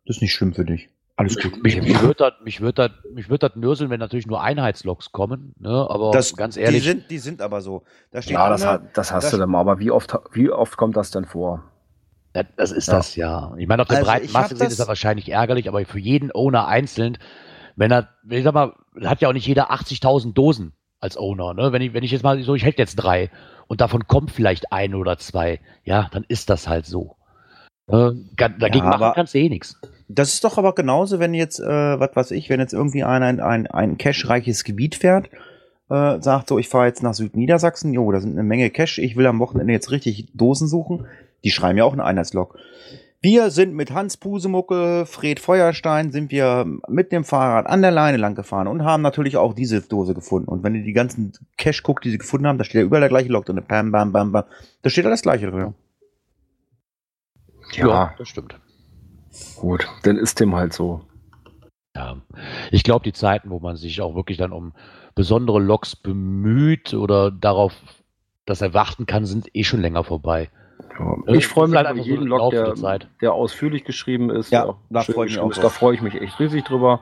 das 0.08 0.18
ist 0.18 0.22
nicht 0.24 0.34
schlimm 0.34 0.54
für 0.54 0.66
dich. 0.66 0.90
Alles 1.16 1.38
gut. 1.38 1.62
Mich, 1.62 1.80
mich 1.82 2.02
würde 2.02 2.16
das, 2.16 2.34
mich 2.44 2.62
würd 2.62 2.80
das, 2.80 2.92
mich 3.14 3.30
würd 3.30 3.44
das 3.44 3.56
nörseln, 3.56 3.90
wenn 3.90 4.00
natürlich 4.00 4.26
nur 4.26 4.42
Einheitslogs 4.42 5.12
kommen. 5.12 5.54
Ne? 5.60 5.70
Aber 5.90 6.12
das, 6.12 6.36
ganz 6.36 6.56
ehrlich, 6.58 6.82
Die 6.84 6.88
sind, 6.90 7.12
die 7.12 7.18
sind 7.20 7.42
aber 7.42 7.60
so. 7.62 7.84
Da 8.12 8.22
steht 8.22 8.34
Ja, 8.34 8.50
das, 8.50 8.66
hat, 8.66 8.98
das 8.98 9.12
hast 9.12 9.26
das- 9.26 9.32
du 9.32 9.38
dann 9.38 9.50
mal. 9.50 9.60
Aber 9.60 9.80
wie 9.80 9.92
oft, 9.92 10.18
wie 10.32 10.50
oft 10.50 10.78
kommt 10.78 10.96
das 10.98 11.12
denn 11.12 11.26
vor? 11.26 11.64
das, 12.34 12.46
das 12.56 12.72
ist 12.72 12.88
Ja. 12.88 12.94
das 12.96 13.16
ja. 13.18 13.54
Ich 13.58 13.68
meine, 13.68 13.82
auf 13.82 13.88
der 13.90 13.98
Also 13.98 14.10
breiten 14.10 14.32
Masse 14.32 14.50
gesehen 14.56 14.66
das- 14.66 14.74
ist 14.74 14.80
das 14.80 14.88
wahrscheinlich 14.88 15.30
ärgerlich, 15.30 15.68
aber 15.68 15.84
für 15.86 16.00
jeden 16.00 16.32
Owner 16.34 16.68
einzeln, 16.68 17.18
wenn 17.76 17.92
er, 17.92 18.08
ich 18.30 18.44
sag 18.44 18.54
mal, 18.54 18.74
hat 19.04 19.20
ja 19.22 19.28
auch 19.30 19.34
nicht 19.34 19.46
jeder 19.48 19.72
80.000 19.72 20.34
Dosen 20.34 20.74
als 21.00 21.18
Owner. 21.18 21.54
Ne? 21.54 21.72
Wenn 21.72 21.82
ich, 21.82 21.94
wenn 21.94 22.04
ich 22.04 22.12
jetzt 22.12 22.24
mal 22.24 22.42
so, 22.42 22.56
ich 22.56 22.66
hätte 22.66 22.80
jetzt 22.80 22.96
drei 22.96 23.30
und 23.68 23.82
davon 23.82 24.08
kommt 24.08 24.32
vielleicht 24.32 24.72
ein 24.72 24.96
oder 24.96 25.18
zwei, 25.18 25.60
ja, 25.84 26.10
dann 26.12 26.26
ist 26.28 26.50
das 26.50 26.68
halt 26.68 26.86
so. 26.86 27.16
Äh, 27.88 28.12
dagegen 28.36 28.86
Ja, 28.86 28.98
machen 28.98 29.14
kannst 29.16 29.34
du 29.34 29.40
eh 29.40 29.50
nichts. 29.50 29.80
Das 30.08 30.34
ist 30.34 30.44
doch 30.44 30.58
aber 30.58 30.74
genauso, 30.74 31.20
wenn 31.20 31.34
jetzt, 31.34 31.60
äh, 31.60 32.00
was 32.00 32.16
weiß 32.16 32.32
ich, 32.32 32.50
wenn 32.50 32.60
jetzt 32.60 32.74
irgendwie 32.74 33.04
ein, 33.04 33.24
ein, 33.24 33.40
ein, 33.40 33.68
ein 33.68 33.98
cache-reiches 33.98 34.64
Gebiet 34.64 34.96
fährt, 34.96 35.30
äh, 35.90 36.22
sagt 36.22 36.48
so, 36.48 36.60
ich 36.60 36.70
fahre 36.70 36.88
jetzt 36.88 37.04
nach 37.04 37.14
Südniedersachsen, 37.14 37.94
jo, 37.94 38.12
da 38.12 38.20
sind 38.20 38.34
eine 38.34 38.44
Menge 38.44 38.70
Cache, 38.70 39.02
ich 39.02 39.16
will 39.16 39.26
am 39.26 39.40
Wochenende 39.40 39.74
jetzt 39.74 39.92
richtig 39.92 40.28
Dosen 40.34 40.68
suchen. 40.68 41.08
Die 41.44 41.52
schreiben 41.52 41.78
ja 41.78 41.84
auch 41.84 41.94
einen 41.94 42.02
Einheitslog. 42.02 42.58
Wir 43.22 43.52
sind 43.52 43.74
mit 43.74 43.92
Hans 43.92 44.16
Pusemucke, 44.16 45.06
Fred 45.06 45.42
Feuerstein, 45.42 46.12
sind 46.12 46.32
wir 46.32 46.66
mit 46.88 47.12
dem 47.12 47.26
Fahrrad 47.26 47.68
an 47.68 47.82
der 47.82 47.92
Leine 47.92 48.18
lang 48.18 48.34
gefahren 48.34 48.68
und 48.68 48.86
haben 48.86 49.02
natürlich 49.02 49.36
auch 49.36 49.54
diese 49.54 49.82
Dose 49.82 50.14
gefunden. 50.14 50.48
Und 50.48 50.64
wenn 50.64 50.74
ihr 50.74 50.84
die 50.84 50.94
ganzen 50.94 51.34
Cache 51.58 51.82
guckt, 51.84 52.06
die 52.06 52.12
sie 52.12 52.18
gefunden 52.18 52.48
haben, 52.48 52.58
da 52.58 52.64
steht 52.64 52.76
ja 52.76 52.86
überall 52.86 53.02
der 53.02 53.10
gleiche 53.10 53.30
Log 53.30 53.46
drin. 53.46 53.62
Bam, 53.68 53.92
bam, 53.92 54.14
bam, 54.14 54.32
bam. 54.32 54.46
Da 54.84 54.90
steht 54.90 55.04
ja 55.04 55.10
das 55.10 55.22
gleiche 55.22 55.52
drin. 55.52 55.74
Ja, 57.74 58.14
das 58.18 58.30
stimmt. 58.30 58.58
gut. 59.58 59.86
Dann 60.04 60.18
ist 60.18 60.40
dem 60.40 60.56
halt 60.56 60.72
so. 60.72 61.02
Ja, 61.96 62.22
ich 62.72 62.86
glaube, 62.86 63.04
die 63.04 63.14
Zeiten, 63.14 63.50
wo 63.50 63.60
man 63.60 63.76
sich 63.76 64.00
auch 64.00 64.16
wirklich 64.16 64.38
dann 64.38 64.54
um 64.54 64.74
besondere 65.14 65.60
Loks 65.60 65.98
bemüht 65.98 66.94
oder 66.94 67.32
darauf 67.32 67.74
das 68.46 68.62
erwarten 68.62 69.06
kann, 69.06 69.26
sind 69.26 69.54
eh 69.54 69.66
schon 69.66 69.82
länger 69.82 70.06
vorbei. 70.06 70.50
Ja. 70.98 71.34
Ich 71.34 71.48
freue 71.48 71.68
mich 71.68 71.78
halt 71.78 71.86
über 71.86 71.92
einfach 71.92 72.04
so 72.04 72.10
jeden 72.10 72.24
im 72.24 72.28
Log, 72.30 72.52
der, 72.52 73.00
der 73.22 73.34
ausführlich 73.34 73.84
geschrieben 73.84 74.30
ist. 74.30 74.52
Ja, 74.52 74.76
da 74.90 75.04
schön 75.04 75.16
freu 75.16 75.26
ich 75.26 75.38
freue 75.38 75.96
ich 75.96 76.02
mich 76.02 76.22
echt 76.22 76.40
riesig 76.40 76.66
drüber. 76.66 77.02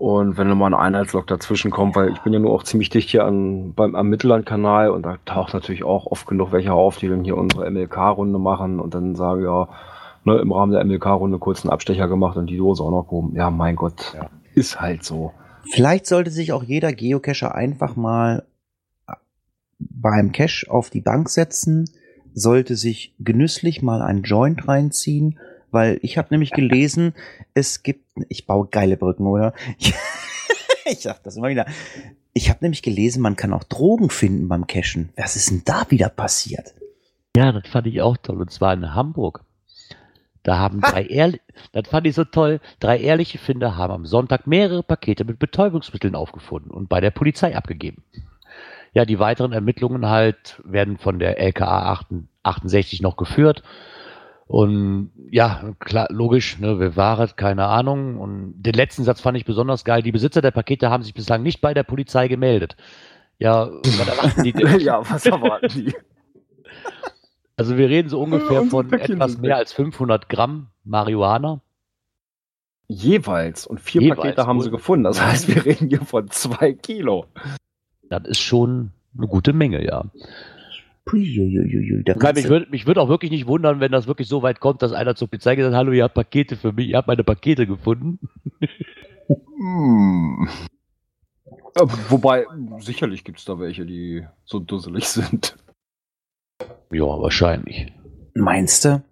Und 0.00 0.38
wenn 0.38 0.48
mal 0.56 0.68
ein 0.72 0.74
Einheitslog 0.74 1.26
dazwischen 1.26 1.70
kommt, 1.70 1.94
weil 1.94 2.10
ich 2.10 2.20
bin 2.20 2.32
ja 2.32 2.38
nur 2.38 2.52
auch 2.52 2.62
ziemlich 2.62 2.88
dicht 2.88 3.10
hier 3.10 3.26
an, 3.26 3.74
beim, 3.74 3.94
am 3.94 4.08
Mittellandkanal 4.08 4.88
und 4.90 5.02
da 5.02 5.18
taucht 5.26 5.52
natürlich 5.52 5.84
auch 5.84 6.06
oft 6.06 6.26
genug 6.26 6.52
welche 6.52 6.72
auf, 6.72 6.96
die 6.96 7.08
dann 7.08 7.22
hier 7.22 7.36
unsere 7.36 7.70
MLK-Runde 7.70 8.38
machen 8.38 8.80
und 8.80 8.94
dann 8.94 9.14
sagen, 9.14 9.42
ja, 9.42 9.68
ne, 10.24 10.38
im 10.38 10.52
Rahmen 10.52 10.72
der 10.72 10.82
MLK-Runde 10.84 11.38
kurz 11.38 11.64
einen 11.64 11.70
Abstecher 11.72 12.08
gemacht 12.08 12.38
und 12.38 12.46
die 12.46 12.56
Dose 12.56 12.82
auch 12.82 12.90
noch 12.90 13.04
gehoben. 13.04 13.36
Ja, 13.36 13.50
mein 13.50 13.76
Gott, 13.76 14.14
Ja. 14.16 14.30
ist 14.54 14.80
halt 14.80 15.04
so. 15.04 15.32
Vielleicht 15.70 16.06
sollte 16.06 16.30
sich 16.30 16.54
auch 16.54 16.62
jeder 16.62 16.94
Geocacher 16.94 17.54
einfach 17.54 17.94
mal 17.94 18.44
beim 19.78 20.32
Cache 20.32 20.66
auf 20.70 20.88
die 20.88 21.00
Bank 21.00 21.28
setzen, 21.28 21.90
sollte 22.34 22.76
sich 22.76 23.14
genüsslich 23.18 23.82
mal 23.82 24.02
ein 24.02 24.22
Joint 24.22 24.68
reinziehen, 24.68 25.38
weil 25.70 25.98
ich 26.02 26.18
habe 26.18 26.28
nämlich 26.30 26.50
gelesen, 26.50 27.14
es 27.54 27.82
gibt, 27.82 28.04
ich 28.28 28.46
baue 28.46 28.68
geile 28.68 28.96
Brücken, 28.96 29.26
oder? 29.26 29.54
ich 30.84 31.00
sag 31.00 31.22
das 31.22 31.36
immer 31.36 31.48
wieder. 31.48 31.66
Ich 32.32 32.48
habe 32.48 32.60
nämlich 32.62 32.82
gelesen, 32.82 33.22
man 33.22 33.36
kann 33.36 33.52
auch 33.52 33.64
Drogen 33.64 34.10
finden 34.10 34.48
beim 34.48 34.66
Cachen. 34.66 35.10
Was 35.16 35.36
ist 35.36 35.50
denn 35.50 35.62
da 35.64 35.86
wieder 35.90 36.08
passiert? 36.08 36.74
Ja, 37.36 37.52
das 37.52 37.68
fand 37.68 37.86
ich 37.86 38.02
auch 38.02 38.16
toll. 38.16 38.40
Und 38.40 38.50
zwar 38.50 38.72
in 38.72 38.94
Hamburg. 38.94 39.44
Da 40.42 40.58
haben 40.58 40.80
drei 40.80 41.04
ehrliche, 41.04 41.42
das 41.72 41.88
fand 41.88 42.06
ich 42.06 42.14
so 42.14 42.24
toll, 42.24 42.60
drei 42.78 42.98
ehrliche 42.98 43.36
Finder 43.36 43.76
haben 43.76 43.92
am 43.92 44.06
Sonntag 44.06 44.46
mehrere 44.46 44.82
Pakete 44.82 45.24
mit 45.24 45.38
Betäubungsmitteln 45.38 46.14
aufgefunden 46.14 46.70
und 46.70 46.88
bei 46.88 47.00
der 47.00 47.10
Polizei 47.10 47.54
abgegeben. 47.54 48.02
Ja, 48.92 49.04
die 49.04 49.18
weiteren 49.18 49.52
Ermittlungen 49.52 50.06
halt 50.08 50.60
werden 50.64 50.98
von 50.98 51.18
der 51.18 51.38
LKA 51.38 52.00
68 52.42 53.02
noch 53.02 53.16
geführt. 53.16 53.62
Und 54.46 55.12
ja, 55.30 55.74
klar, 55.78 56.08
logisch, 56.10 56.58
ne, 56.58 56.80
wer 56.80 56.96
war 56.96 57.20
es, 57.20 57.36
keine 57.36 57.66
Ahnung. 57.66 58.18
Und 58.18 58.54
den 58.60 58.74
letzten 58.74 59.04
Satz 59.04 59.20
fand 59.20 59.36
ich 59.36 59.44
besonders 59.44 59.84
geil. 59.84 60.02
Die 60.02 60.10
Besitzer 60.10 60.40
der 60.42 60.50
Pakete 60.50 60.90
haben 60.90 61.04
sich 61.04 61.14
bislang 61.14 61.44
nicht 61.44 61.60
bei 61.60 61.72
der 61.72 61.84
Polizei 61.84 62.26
gemeldet. 62.26 62.76
Ja, 63.38 63.70
was 63.70 64.08
erwarten 64.08 64.42
die 64.42 64.52
denn? 64.52 64.80
ja, 64.80 65.08
was 65.08 65.24
erwarten 65.24 65.68
die? 65.68 65.94
Also 67.56 67.76
wir 67.78 67.88
reden 67.88 68.08
so 68.08 68.20
ungefähr 68.20 68.62
unsere 68.62 68.84
von 68.88 68.92
etwas 68.92 69.38
mehr 69.38 69.56
als 69.56 69.72
500 69.72 70.28
Gramm 70.28 70.68
Marihuana. 70.82 71.60
Jeweils. 72.88 73.68
Und 73.68 73.80
vier 73.80 74.02
Jeweils, 74.02 74.20
Pakete 74.20 74.46
haben 74.48 74.56
wohl. 74.56 74.64
sie 74.64 74.70
gefunden. 74.72 75.04
Das 75.04 75.24
heißt, 75.24 75.46
wir 75.46 75.64
reden 75.64 75.88
hier 75.88 76.00
von 76.00 76.28
zwei 76.28 76.72
Kilo. 76.72 77.26
Das 78.10 78.24
ist 78.26 78.40
schon 78.40 78.90
eine 79.16 79.28
gute 79.28 79.52
Menge, 79.52 79.84
ja. 79.84 80.04
Puiuiuiui, 81.06 82.02
da 82.04 82.14
kannst 82.14 82.42
mich 82.42 82.50
würde 82.50 82.66
mich 82.70 82.86
würd 82.86 82.98
auch 82.98 83.08
wirklich 83.08 83.30
nicht 83.30 83.46
wundern, 83.46 83.80
wenn 83.80 83.90
das 83.90 84.06
wirklich 84.06 84.28
so 84.28 84.42
weit 84.42 84.60
kommt, 84.60 84.82
dass 84.82 84.92
einer 84.92 85.16
zur 85.16 85.28
Polizei 85.28 85.56
gesagt 85.56 85.72
hat, 85.72 85.78
hallo, 85.78 85.92
ihr 85.92 86.04
habt 86.04 86.14
Pakete 86.14 86.56
für 86.56 86.72
mich, 86.72 86.88
ihr 86.88 86.98
habt 86.98 87.08
meine 87.08 87.24
Pakete 87.24 87.66
gefunden. 87.66 88.18
Hm. 89.28 90.48
Äh, 91.74 91.86
Wobei, 92.08 92.46
sicherlich 92.78 93.24
gibt 93.24 93.38
es 93.38 93.44
da 93.44 93.58
welche, 93.58 93.86
die 93.86 94.26
so 94.44 94.58
dusselig 94.58 95.06
sind. 95.08 95.56
Ja, 96.90 97.04
wahrscheinlich. 97.04 97.92
Meinst 98.34 98.84
du? 98.84 99.02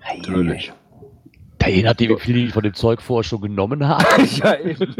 Natürlich. 0.00 0.72
Da 1.58 1.68
je 1.68 1.82
nachdem, 1.82 2.10
wie 2.10 2.20
viel 2.20 2.34
die 2.34 2.48
von 2.48 2.62
dem 2.62 2.74
Zeug 2.74 3.02
vorher 3.02 3.24
schon 3.24 3.40
genommen 3.40 3.86
haben. 3.86 4.04
ja, 4.36 4.58
eben. 4.58 4.94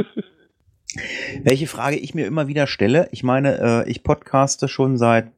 Welche 1.42 1.66
Frage 1.66 1.96
ich 1.96 2.14
mir 2.14 2.26
immer 2.26 2.48
wieder 2.48 2.66
stelle, 2.66 3.08
ich 3.12 3.22
meine, 3.22 3.58
äh, 3.60 3.90
ich 3.90 4.02
podcaste 4.02 4.68
schon 4.68 4.96
seit 4.96 5.30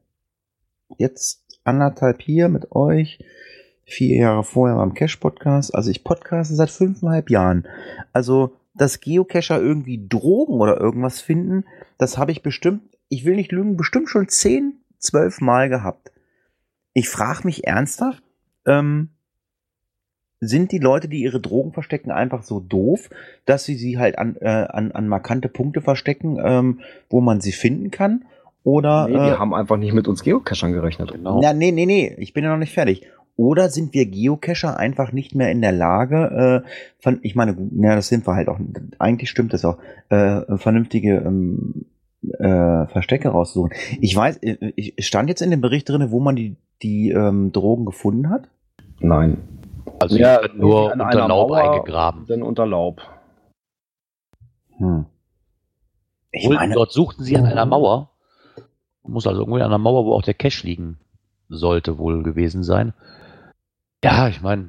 jetzt 0.97 1.43
anderthalb 1.63 2.21
hier 2.21 2.49
mit 2.49 2.71
euch, 2.71 3.19
vier 3.85 4.17
Jahre 4.17 4.43
vorher 4.43 4.77
beim 4.77 4.93
Cash-Podcast, 4.93 5.73
also 5.73 5.89
ich 5.91 6.03
podcaste 6.03 6.55
seit 6.55 6.69
fünfeinhalb 6.69 7.29
Jahren. 7.29 7.67
Also, 8.13 8.55
dass 8.75 9.01
Geocacher 9.01 9.59
irgendwie 9.59 10.07
Drogen 10.07 10.59
oder 10.61 10.79
irgendwas 10.79 11.21
finden, 11.21 11.65
das 11.97 12.17
habe 12.17 12.31
ich 12.31 12.43
bestimmt, 12.43 12.81
ich 13.09 13.25
will 13.25 13.35
nicht 13.35 13.51
lügen, 13.51 13.77
bestimmt 13.77 14.09
schon 14.09 14.29
zehn, 14.29 14.79
zwölf 14.99 15.41
Mal 15.41 15.69
gehabt. 15.69 16.11
Ich 16.93 17.09
frage 17.09 17.45
mich 17.45 17.67
ernsthaft, 17.67 18.23
ähm, 18.65 19.09
sind 20.41 20.71
die 20.71 20.79
Leute, 20.79 21.07
die 21.07 21.21
ihre 21.21 21.39
Drogen 21.39 21.73
verstecken, 21.73 22.11
einfach 22.11 22.43
so 22.43 22.59
doof, 22.59 23.09
dass 23.45 23.65
sie 23.65 23.75
sie 23.75 23.97
halt 23.97 24.17
an, 24.17 24.37
äh, 24.39 24.47
an, 24.47 24.91
an 24.91 25.07
markante 25.07 25.49
Punkte 25.49 25.81
verstecken, 25.81 26.37
ähm, 26.43 26.79
wo 27.09 27.21
man 27.21 27.41
sie 27.41 27.51
finden 27.51 27.91
kann? 27.91 28.25
Oder 28.63 29.07
Nee, 29.07 29.13
die 29.13 29.19
äh, 29.19 29.37
haben 29.37 29.53
einfach 29.53 29.77
nicht 29.77 29.93
mit 29.93 30.07
uns 30.07 30.23
Geocachern 30.23 30.73
gerechnet. 30.73 31.11
Genau. 31.11 31.41
ja, 31.41 31.53
nee, 31.53 31.71
nee, 31.71 31.85
nee, 31.85 32.15
ich 32.17 32.33
bin 32.33 32.43
ja 32.43 32.51
noch 32.51 32.57
nicht 32.57 32.73
fertig. 32.73 33.03
Oder 33.35 33.69
sind 33.69 33.93
wir 33.93 34.05
Geocacher 34.05 34.77
einfach 34.77 35.13
nicht 35.13 35.33
mehr 35.33 35.49
in 35.49 35.61
der 35.61 35.71
Lage, 35.71 36.63
äh, 36.65 36.69
von, 37.01 37.19
ich 37.21 37.35
meine, 37.35 37.55
ja, 37.77 37.95
das 37.95 38.09
sind 38.09 38.27
wir 38.27 38.35
halt 38.35 38.49
auch, 38.49 38.59
eigentlich 38.97 39.29
stimmt 39.29 39.53
das 39.53 39.63
auch, 39.63 39.77
äh, 40.09 40.41
vernünftige 40.57 41.23
ähm, 41.25 41.85
äh, 42.37 42.85
Verstecke 42.87 43.29
raussuchen. 43.29 43.71
Ich 44.01 44.13
weiß, 44.13 44.37
äh, 44.37 44.73
ich 44.75 44.93
stand 45.07 45.29
jetzt 45.29 45.41
in 45.41 45.51
dem 45.51 45.61
Bericht 45.61 45.87
drin, 45.87 46.11
wo 46.11 46.19
man 46.19 46.35
die, 46.35 46.57
die 46.81 47.11
ähm, 47.11 47.53
Drogen 47.53 47.85
gefunden 47.85 48.29
hat. 48.29 48.49
Nein. 48.99 49.37
Also 49.99 50.17
Ja, 50.17 50.41
nur 50.53 50.93
unter 50.93 51.27
Laub 51.27 51.49
Mauer. 51.49 51.57
eingegraben. 51.57 52.25
Dann 52.27 52.41
unter 52.43 52.65
Laub. 52.65 53.01
Hm. 54.77 55.05
Ich 56.31 56.47
Wohl, 56.47 56.55
meine, 56.55 56.73
dort 56.73 56.91
suchten 56.91 57.23
sie 57.23 57.35
an 57.37 57.45
einer 57.45 57.65
Mauer. 57.65 58.11
Muss 59.03 59.27
also 59.27 59.41
irgendwie 59.41 59.61
an 59.61 59.67
einer 59.67 59.77
Mauer, 59.77 60.05
wo 60.05 60.13
auch 60.13 60.21
der 60.21 60.35
Cache 60.35 60.65
liegen 60.65 60.99
sollte, 61.49 61.97
wohl 61.97 62.21
gewesen 62.23 62.63
sein. 62.63 62.93
Ja, 64.03 64.29
ich 64.29 64.41
meine, 64.41 64.65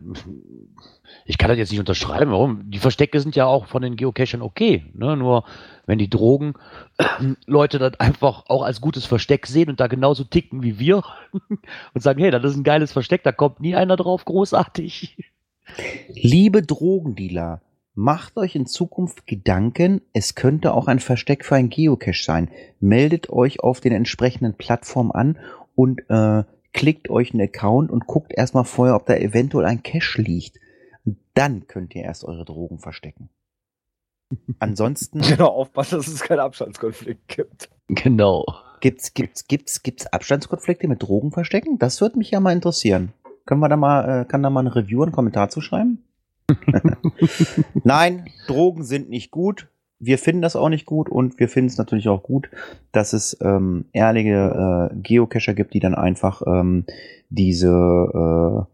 ich 1.25 1.39
kann 1.39 1.49
das 1.49 1.59
jetzt 1.59 1.71
nicht 1.71 1.79
unterschreiben. 1.79 2.33
Warum? 2.33 2.69
Die 2.71 2.81
Verstecke 2.81 3.21
sind 3.21 3.37
ja 3.37 3.47
auch 3.47 3.67
von 3.67 3.83
den 3.83 3.95
Geocachern 3.95 4.43
okay. 4.43 4.85
Ne? 4.95 5.17
Nur 5.17 5.45
wenn 5.87 5.99
die 5.99 6.11
Drogen 6.11 6.55
Leute 7.47 7.79
das 7.79 8.01
einfach 8.01 8.45
auch 8.49 8.63
als 8.63 8.81
gutes 8.81 9.07
Versteck 9.07 9.47
sehen 9.47 9.71
und 9.71 9.79
da 9.79 9.87
genauso 9.87 10.25
ticken 10.25 10.63
wie 10.63 10.81
wir 10.81 11.05
und 11.95 12.03
sagen, 12.03 12.21
hey, 12.21 12.33
das 12.33 12.45
ist 12.45 12.57
ein 12.57 12.65
geiles 12.65 12.93
Versteck, 12.93 13.23
da 13.23 13.31
kommt 13.31 13.61
nie 13.61 13.77
einer 13.77 13.97
drauf, 13.97 14.25
großartig. 14.25 15.17
liebe 16.09 16.63
Drogendealer, 16.63 17.61
macht 17.95 18.37
euch 18.37 18.57
in 18.57 18.67
Zukunft 18.67 19.29
Gedanken, 19.29 20.01
es 20.13 20.35
könnte 20.35 20.75
auch 20.75 20.89
ein 20.89 20.99
Versteck 20.99 21.45
für 21.45 21.55
ein 21.55 21.71
Geocache 21.71 22.23
sein. 22.23 22.51
Meldet 22.81 23.31
euch 23.31 23.61
auf 23.61 23.81
den 23.81 23.93
entsprechenden 23.93 24.55
Plattformen 24.55 25.13
an 25.13 25.39
und 25.77 26.01
äh, 26.09 26.43
klickt 26.73 27.11
euch 27.11 27.33
einen 27.33 27.43
Account 27.43 27.91
und 27.91 28.07
guckt 28.07 28.33
erstmal 28.33 28.65
vorher, 28.65 28.97
ob 28.97 29.07
da 29.07 29.15
eventuell 29.15 29.67
ein 29.67 29.83
Cache 29.83 30.21
liegt. 30.23 30.59
Und 31.05 31.19
dann 31.35 31.67
könnt 31.67 31.95
ihr 31.95 32.03
erst 32.03 32.25
eure 32.25 32.45
Drogen 32.45 32.79
verstecken. 32.79 33.29
Ansonsten 34.59 35.21
Genau, 35.21 35.49
aufpassen, 35.49 35.99
dass 35.99 36.09
es 36.09 36.23
keinen 36.23 36.41
Abstandskonflikt 36.41 37.29
gibt. 37.29 37.71
Genau. 37.89 38.45
gibt's 38.81 39.15
gibt's 39.15 39.47
gibt's 39.49 39.83
gibt's 39.83 40.07
Abstandskonflikte 40.07 40.87
mit 40.87 41.03
Drogen 41.03 41.33
verstecken? 41.33 41.79
Das 41.79 42.01
würde 42.01 42.19
mich 42.19 42.31
ja 42.31 42.41
mal 42.41 42.53
interessieren. 42.53 43.13
Können 43.47 43.61
wir 43.61 43.69
da 43.69 43.77
mal 43.77 44.23
äh, 44.23 44.25
kann 44.25 44.43
da 44.43 44.51
mal 44.51 44.61
eine 44.61 44.75
Review 44.75 45.03
einen 45.03 45.13
Kommentar 45.13 45.49
zu 45.49 45.61
schreiben? 45.61 46.05
Nein, 47.85 48.31
Drogen 48.47 48.85
sind 48.85 49.09
nicht 49.09 49.31
gut. 49.31 49.69
Wir 50.01 50.19
finden 50.19 50.43
das 50.43 50.57
auch 50.57 50.71
nicht 50.71 50.87
gut 50.87 51.09
und 51.09 51.39
wir 51.39 51.49
finden 51.49 51.69
es 51.69 51.79
natürlich 51.79 52.09
auch 52.09 52.23
gut, 52.23 52.51
dass 52.91 53.13
es 53.13 53.37
ähm, 53.43 53.85
ehrliche 53.93 54.91
äh, 54.91 54.97
Geocacher 54.97 55.55
gibt, 55.55 55.75
die 55.75 55.81
dann 55.81 55.95
einfach 55.95 56.43
ähm, 56.47 56.85
diese 57.29 57.69
äh, 57.69 58.65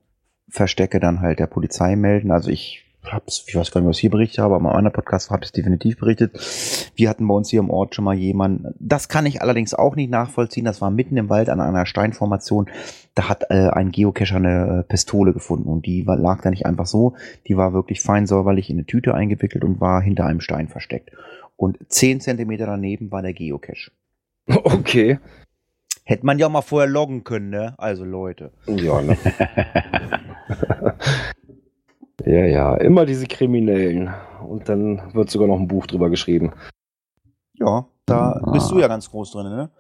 Verstecke 0.48 1.00
dann 1.00 1.20
halt 1.20 1.40
der 1.40 1.48
Polizei 1.48 1.96
melden. 1.96 2.30
Also 2.30 2.50
ich 2.50 2.85
hab's, 3.12 3.44
ich 3.46 3.54
weiß 3.54 3.70
gar 3.70 3.80
nicht, 3.80 3.88
was 3.88 3.96
ich 3.96 4.02
hier 4.02 4.10
berichtet 4.10 4.38
habe, 4.38 4.54
aber 4.54 4.70
in 4.70 4.76
anderen 4.76 4.92
Podcast 4.92 5.30
habe 5.30 5.44
ich 5.44 5.48
es 5.48 5.52
definitiv 5.52 5.98
berichtet. 5.98 6.32
Wir 6.94 7.08
hatten 7.08 7.26
bei 7.26 7.34
uns 7.34 7.50
hier 7.50 7.60
im 7.60 7.70
Ort 7.70 7.94
schon 7.94 8.04
mal 8.04 8.14
jemanden, 8.14 8.74
das 8.78 9.08
kann 9.08 9.26
ich 9.26 9.42
allerdings 9.42 9.74
auch 9.74 9.96
nicht 9.96 10.10
nachvollziehen, 10.10 10.64
das 10.64 10.80
war 10.80 10.90
mitten 10.90 11.16
im 11.16 11.28
Wald 11.28 11.48
an 11.48 11.60
einer 11.60 11.86
Steinformation, 11.86 12.68
da 13.14 13.28
hat 13.28 13.50
äh, 13.50 13.68
ein 13.70 13.90
Geocacher 13.90 14.36
eine 14.36 14.80
äh, 14.80 14.82
Pistole 14.82 15.32
gefunden 15.32 15.68
und 15.68 15.86
die 15.86 16.06
war, 16.06 16.16
lag 16.16 16.42
da 16.42 16.50
nicht 16.50 16.66
einfach 16.66 16.86
so, 16.86 17.14
die 17.46 17.56
war 17.56 17.72
wirklich 17.72 18.00
fein 18.00 18.26
säuberlich 18.26 18.70
in 18.70 18.76
eine 18.76 18.86
Tüte 18.86 19.14
eingewickelt 19.14 19.64
und 19.64 19.80
war 19.80 20.02
hinter 20.02 20.26
einem 20.26 20.40
Stein 20.40 20.68
versteckt. 20.68 21.10
Und 21.56 21.78
zehn 21.88 22.20
Zentimeter 22.20 22.66
daneben 22.66 23.10
war 23.10 23.22
der 23.22 23.32
Geocache. 23.32 23.90
Okay. 24.48 25.18
Hätte 26.04 26.24
man 26.24 26.38
ja 26.38 26.46
auch 26.46 26.50
mal 26.50 26.62
vorher 26.62 26.88
loggen 26.88 27.24
können, 27.24 27.50
ne? 27.50 27.74
Also 27.78 28.04
Leute. 28.04 28.52
Ja, 28.68 29.02
ne? 29.02 29.16
ja, 32.24 32.44
ja, 32.44 32.74
immer 32.76 33.06
diese 33.06 33.26
Kriminellen. 33.26 34.10
Und 34.46 34.68
dann 34.68 35.02
wird 35.14 35.30
sogar 35.30 35.48
noch 35.48 35.58
ein 35.58 35.68
Buch 35.68 35.86
drüber 35.86 36.08
geschrieben. 36.10 36.52
Ja, 37.54 37.86
da 38.06 38.40
Ah. 38.42 38.50
bist 38.52 38.70
du 38.70 38.78
ja 38.78 38.88
ganz 38.88 39.10
groß 39.10 39.32
drin, 39.32 39.48
ne? 39.48 39.70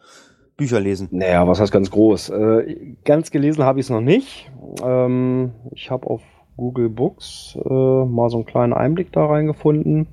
Bücher 0.56 0.80
lesen. 0.80 1.08
Naja, 1.10 1.46
was 1.46 1.60
heißt 1.60 1.72
ganz 1.72 1.90
groß? 1.90 2.30
Äh, 2.30 2.96
ganz 3.04 3.30
gelesen 3.30 3.64
habe 3.64 3.78
ich 3.78 3.86
es 3.86 3.90
noch 3.90 4.00
nicht. 4.00 4.50
Ähm, 4.82 5.52
ich 5.72 5.90
habe 5.90 6.06
auf 6.08 6.22
Google 6.56 6.88
Books 6.88 7.58
äh, 7.62 7.68
mal 8.04 8.30
so 8.30 8.38
einen 8.38 8.46
kleinen 8.46 8.72
Einblick 8.72 9.12
da 9.12 9.26
reingefunden. 9.26 10.06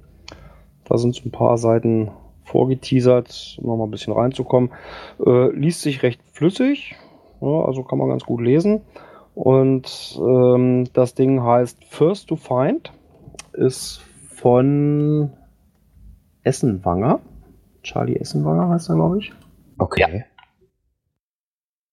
Da 0.83 0.97
sind 0.97 1.15
so 1.15 1.23
ein 1.23 1.31
paar 1.31 1.57
Seiten 1.57 2.11
vorgeteasert, 2.43 3.57
um 3.61 3.67
noch 3.67 3.77
mal 3.77 3.85
ein 3.85 3.91
bisschen 3.91 4.11
reinzukommen. 4.11 4.71
Äh, 5.25 5.51
liest 5.51 5.81
sich 5.81 6.03
recht 6.03 6.21
flüssig, 6.33 6.95
ja, 7.41 7.47
also 7.65 7.83
kann 7.83 7.97
man 7.97 8.09
ganz 8.09 8.25
gut 8.25 8.41
lesen. 8.41 8.81
Und 9.35 10.19
ähm, 10.21 10.85
das 10.93 11.15
Ding 11.15 11.41
heißt 11.43 11.83
First 11.85 12.29
to 12.29 12.35
Find, 12.35 12.91
ist 13.53 14.01
von 14.35 15.31
Essenwanger. 16.43 17.19
Charlie 17.81 18.15
Essenwanger 18.17 18.69
heißt 18.69 18.89
er, 18.89 18.95
glaube 18.95 19.19
ich. 19.19 19.33
Okay. 19.77 20.25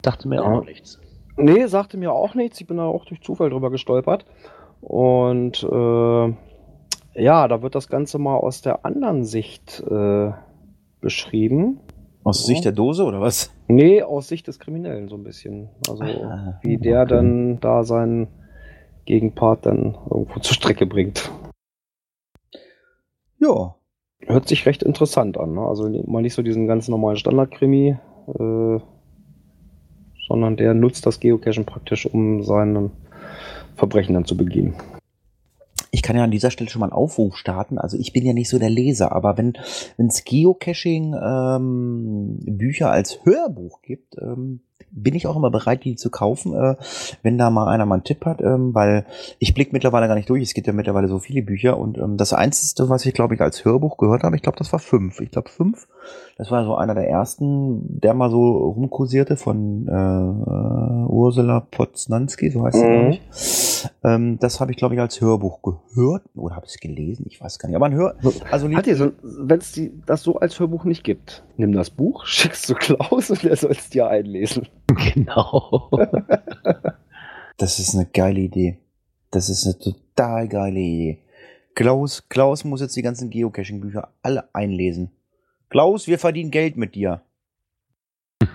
Dachte 0.03 0.29
mir 0.29 0.37
Ja. 0.37 0.42
auch 0.42 0.50
noch 0.50 0.64
nichts. 0.64 1.00
Nee, 1.37 1.66
sagte 1.66 1.96
mir 1.96 2.12
auch 2.12 2.35
nichts. 2.35 2.61
Ich 2.61 2.66
bin 2.66 2.76
da 2.76 2.85
auch 2.85 3.05
durch 3.07 3.22
Zufall 3.22 3.50
drüber 3.50 3.70
gestolpert. 3.70 4.26
Und 4.81 5.62
äh, 5.62 6.35
ja, 7.22 7.48
da 7.48 7.62
wird 7.62 7.74
das 7.74 7.88
Ganze 7.88 8.18
mal 8.18 8.37
aus 8.37 8.62
der 8.62 8.85
anderen 8.85 9.24
Sicht 9.24 9.81
äh, 9.90 10.33
beschrieben. 11.00 11.81
Aus 12.22 12.44
Sicht 12.44 12.64
der 12.64 12.72
Dose 12.72 13.04
oder 13.04 13.20
was? 13.20 13.50
Nee, 13.66 14.02
aus 14.02 14.28
Sicht 14.28 14.46
des 14.46 14.59
Kriminellen 14.59 15.09
so 15.09 15.16
ein 15.16 15.24
bisschen. 15.24 15.70
Also 15.88 16.04
Ah, 16.04 16.59
wie 16.62 16.76
der 16.76 17.06
dann 17.06 17.61
da 17.61 17.83
seinen 17.83 18.28
Gegenpart 19.06 19.64
dann 19.66 19.96
irgendwo 20.11 20.40
zur 20.40 20.54
Strecke 20.54 20.87
bringt. 20.87 21.30
Ja. 23.38 23.74
Hört 24.26 24.48
sich 24.48 24.66
recht 24.66 24.83
interessant 24.83 25.38
an. 25.38 25.54
Ne? 25.54 25.62
Also 25.62 25.88
mal 26.06 26.20
nicht 26.20 26.35
so 26.35 26.42
diesen 26.42 26.66
ganz 26.66 26.88
normalen 26.88 27.16
Standard-Krimi, 27.16 27.96
äh, 28.28 28.78
sondern 30.28 30.56
der 30.56 30.74
nutzt 30.74 31.06
das 31.06 31.20
Geocachen 31.20 31.64
praktisch, 31.64 32.06
um 32.06 32.42
seinen 32.42 32.90
Verbrechen 33.76 34.14
dann 34.14 34.26
zu 34.26 34.37
begehen. 34.37 34.74
Ich 35.90 36.03
kann 36.03 36.16
ja 36.16 36.24
an 36.24 36.31
dieser 36.31 36.50
Stelle 36.50 36.70
schon 36.70 36.81
mal 36.81 36.87
einen 36.87 36.92
Aufruf 36.92 37.37
starten. 37.37 37.79
Also 37.79 37.96
ich 37.98 38.12
bin 38.12 38.24
ja 38.24 38.33
nicht 38.33 38.48
so 38.48 38.59
der 38.59 38.70
Leser, 38.70 39.12
aber 39.12 39.37
wenn 39.37 39.55
es 39.96 40.24
Geocaching 40.24 41.14
ähm, 41.14 42.38
Bücher 42.40 42.90
als 42.90 43.24
Hörbuch 43.24 43.83
gibt, 43.83 44.16
ähm, 44.20 44.61
bin 44.90 45.14
ich 45.14 45.27
auch 45.27 45.37
immer 45.37 45.51
bereit, 45.51 45.85
die 45.85 45.97
zu 45.97 46.11
kaufen, 46.11 46.55
äh, 46.55 46.77
wenn 47.23 47.38
da 47.38 47.51
mal 47.51 47.69
einer 47.69 47.87
mal 47.87 47.95
einen 47.97 48.05
Tipp 48.05 48.25
hat, 48.25 48.40
ähm, 48.40 48.75
weil 48.75 49.05
ich 49.38 49.55
blick 49.55 49.73
mittlerweile 49.73 50.09
gar 50.09 50.14
nicht 50.14 50.29
durch. 50.31 50.43
Es 50.43 50.55
gibt 50.55 50.66
ja 50.66 50.73
mittlerweile 50.73 51.09
so 51.09 51.19
viele 51.19 51.43
Bücher 51.43 51.79
und 51.79 51.99
ähm, 51.99 52.16
das 52.16 52.33
Einzige, 52.33 52.88
was 52.88 53.05
ich 53.07 53.14
glaube 53.14 53.35
ich 53.35 53.40
als 53.40 53.64
Hörbuch 53.64 53.97
gehört 53.99 54.23
habe, 54.23 54.37
ich 54.37 54.43
glaube, 54.43 54.59
das 54.59 54.73
war 54.73 54.79
fünf. 54.79 55.21
Ich 55.21 55.31
glaube 55.31 55.49
fünf. 55.49 55.88
Das 56.38 56.51
war 56.51 56.64
so 56.64 56.75
einer 56.75 56.95
der 56.95 57.09
ersten, 57.09 58.01
der 58.01 58.14
mal 58.14 58.31
so 58.31 58.57
rumkursierte 58.57 59.37
von 59.37 59.87
äh, 59.88 61.11
Ursula 61.12 61.61
Poznanski, 61.71 62.51
so 62.51 62.64
heißt 62.64 62.79
sie, 62.79 62.85
Mhm. 62.87 62.93
glaube 62.93 63.11
ich. 63.11 63.21
Ähm, 64.05 64.38
das 64.40 64.61
habe 64.61 64.71
ich, 64.73 64.77
glaube 64.79 64.95
ich, 64.95 65.01
als 65.01 65.21
Hörbuch 65.21 65.61
gehört 65.62 66.23
oder 66.35 66.57
habe 66.57 66.66
ich 66.66 66.73
es 66.73 66.81
gelesen? 66.81 67.27
Ich 67.29 67.40
weiß 67.40 67.59
gar 67.59 67.69
nicht. 67.69 67.77
Aber 67.77 67.87
ein 67.87 67.95
Hör, 67.95 68.14
also 68.51 68.69
Hat 68.71 68.87
ihr 68.87 68.97
so, 68.97 69.12
wenn 69.23 69.59
es 69.59 69.79
das 70.07 70.23
so 70.23 70.37
als 70.37 70.59
Hörbuch 70.59 70.85
nicht 70.85 71.05
gibt, 71.05 71.45
nimm 71.61 71.73
das 71.73 71.90
Buch, 71.90 72.27
schickst 72.27 72.68
du 72.68 72.75
Klaus 72.75 73.31
und 73.31 73.44
er 73.44 73.57
soll 73.57 73.73
es 73.73 73.90
dir 73.90 74.09
einlesen. 74.09 74.68
Genau. 75.14 75.90
das 77.57 77.79
ist 77.79 77.94
eine 77.94 78.07
geile 78.07 78.40
Idee. 78.40 78.79
Das 79.31 79.49
ist 79.49 79.64
eine 79.64 79.79
total 79.79 80.49
geile 80.49 80.81
Idee. 80.81 81.18
Klaus, 81.75 82.29
Klaus 82.29 82.64
muss 82.64 82.81
jetzt 82.81 82.96
die 82.96 83.03
ganzen 83.03 83.31
Geocaching-Bücher 83.31 84.09
alle 84.23 84.53
einlesen. 84.53 85.12
Klaus, 85.68 86.09
wir 86.09 86.18
verdienen 86.18 86.51
Geld 86.51 86.77
mit 86.77 86.94
dir. 86.94 87.23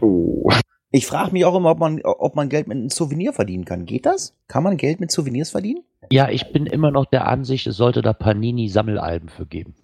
Oh. 0.00 0.48
Ich 0.92 1.06
frage 1.06 1.32
mich 1.32 1.44
auch 1.44 1.56
immer, 1.56 1.72
ob 1.72 1.80
man, 1.80 2.00
ob 2.04 2.36
man 2.36 2.48
Geld 2.48 2.68
mit 2.68 2.76
einem 2.76 2.88
Souvenir 2.88 3.32
verdienen 3.32 3.64
kann. 3.64 3.84
Geht 3.84 4.06
das? 4.06 4.36
Kann 4.46 4.62
man 4.62 4.76
Geld 4.76 5.00
mit 5.00 5.10
Souvenirs 5.10 5.50
verdienen? 5.50 5.82
ja, 6.10 6.28
ich 6.30 6.52
bin 6.52 6.66
immer 6.66 6.90
noch 6.90 7.06
der 7.06 7.26
Ansicht, 7.26 7.66
es 7.66 7.76
sollte 7.76 8.02
da 8.02 8.12
Panini-Sammelalben 8.12 9.28
für 9.28 9.46
geben. 9.46 9.74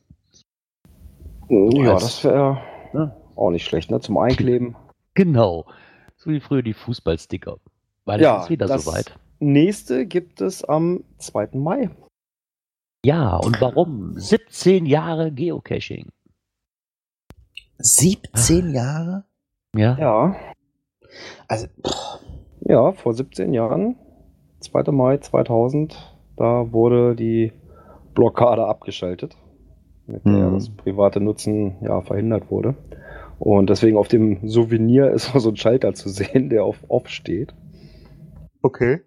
Ja, 1.48 1.92
Als- 1.94 2.02
das 2.02 2.24
wäre 2.24 2.59
Ja. 2.92 3.16
auch 3.37 3.50
nicht 3.50 3.64
schlecht, 3.66 3.90
ne? 3.90 4.00
Zum 4.00 4.18
Einkleben. 4.18 4.76
Genau. 5.16 5.64
So 6.16 6.30
wie 6.30 6.40
früher 6.40 6.62
die 6.62 6.74
Fußballsticker. 6.74 7.59
Weil 8.04 8.20
Ja, 8.20 8.38
es 8.38 8.44
ist 8.44 8.50
wieder 8.50 8.66
das- 8.66 8.85
soweit. 8.85 9.16
Nächste 9.38 10.07
gibt 10.07 10.40
es 10.40 10.64
am 10.64 11.04
2. 11.18 11.50
Mai. 11.59 11.90
Ja, 13.04 13.37
und 13.37 13.61
warum? 13.61 14.18
17 14.18 14.87
Jahre 14.87 15.30
Geocaching. 15.30 16.09
17 17.78 18.72
2. 24.61 24.90
Mai 24.92 25.18
2000, 25.18 26.16
da 26.37 26.72
wurde 26.72 27.14
die 27.14 27.52
Blockade 28.14 28.66
abgeschaltet, 28.66 29.37
mit 30.07 30.25
der 30.25 30.33
Mhm. 30.51 30.55
das 30.55 30.71
private 30.71 31.21
Nutzen 31.21 31.77
ja 31.83 32.01
verhindert 32.03 32.51
wurde. 32.51 32.75
Und 33.38 33.69
deswegen 33.71 33.97
auf 33.97 34.09
dem 34.09 34.47
Souvenir 34.49 35.11
ist 35.12 35.35
auch 35.35 35.40
so 35.40 35.51
ein 35.51 35.57
Schalter 35.57 35.95
zu 35.95 36.09
sehen, 36.09 36.51
der 36.51 36.64
auf 36.64 36.79
Off 36.88 37.09
steht. 37.09 37.55
Okay. 38.62 39.01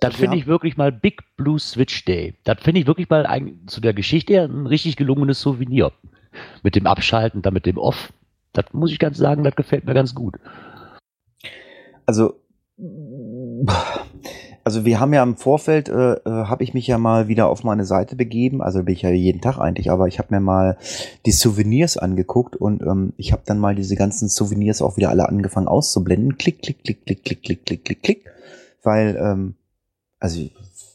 Das 0.00 0.16
finde 0.16 0.36
Ja. 0.36 0.40
ich 0.42 0.46
wirklich 0.48 0.76
mal 0.76 0.90
Big 0.90 1.20
Blue 1.36 1.58
Switch 1.60 2.04
Day. 2.04 2.34
Das 2.42 2.60
finde 2.60 2.80
ich 2.80 2.86
wirklich 2.88 3.08
mal 3.08 3.24
ein, 3.24 3.60
zu 3.66 3.80
der 3.80 3.94
Geschichte 3.94 4.40
ein 4.42 4.66
richtig 4.66 4.96
gelungenes 4.96 5.40
Souvenir. 5.40 5.92
Mit 6.62 6.74
dem 6.74 6.86
Abschalten, 6.86 7.42
dann 7.42 7.54
mit 7.54 7.66
dem 7.66 7.78
Off. 7.78 8.12
Das 8.52 8.64
muss 8.72 8.90
ich 8.90 8.98
ganz 8.98 9.16
sagen, 9.18 9.44
das 9.44 9.54
gefällt 9.54 9.84
mir 9.84 9.94
ganz 9.94 10.14
gut. 10.14 10.36
Also, 12.04 12.34
also 14.64 14.84
wir 14.84 15.00
haben 15.00 15.12
ja 15.12 15.22
im 15.22 15.36
Vorfeld, 15.36 15.88
äh, 15.88 16.12
äh, 16.14 16.20
habe 16.24 16.62
ich 16.64 16.74
mich 16.74 16.86
ja 16.86 16.98
mal 16.98 17.28
wieder 17.28 17.48
auf 17.48 17.64
meine 17.64 17.84
Seite 17.84 18.16
begeben, 18.16 18.62
also 18.62 18.82
bin 18.82 18.94
ich 18.94 19.02
ja 19.02 19.10
jeden 19.10 19.40
Tag 19.40 19.58
eigentlich, 19.58 19.90
aber 19.90 20.06
ich 20.08 20.18
habe 20.18 20.34
mir 20.34 20.40
mal 20.40 20.76
die 21.26 21.32
Souvenirs 21.32 21.96
angeguckt 21.96 22.56
und 22.56 22.82
ähm, 22.82 23.12
ich 23.16 23.32
habe 23.32 23.42
dann 23.44 23.58
mal 23.58 23.74
diese 23.74 23.96
ganzen 23.96 24.28
Souvenirs 24.28 24.82
auch 24.82 24.96
wieder 24.96 25.10
alle 25.10 25.28
angefangen 25.28 25.68
auszublenden. 25.68 26.38
Klick, 26.38 26.62
klick, 26.62 26.84
klick, 26.84 27.04
klick, 27.04 27.24
klick, 27.24 27.42
klick, 27.42 27.64
klick, 27.64 27.84
klick, 27.84 28.02
klick. 28.02 28.24
Weil, 28.82 29.16
ähm, 29.20 29.54
also 30.20 30.40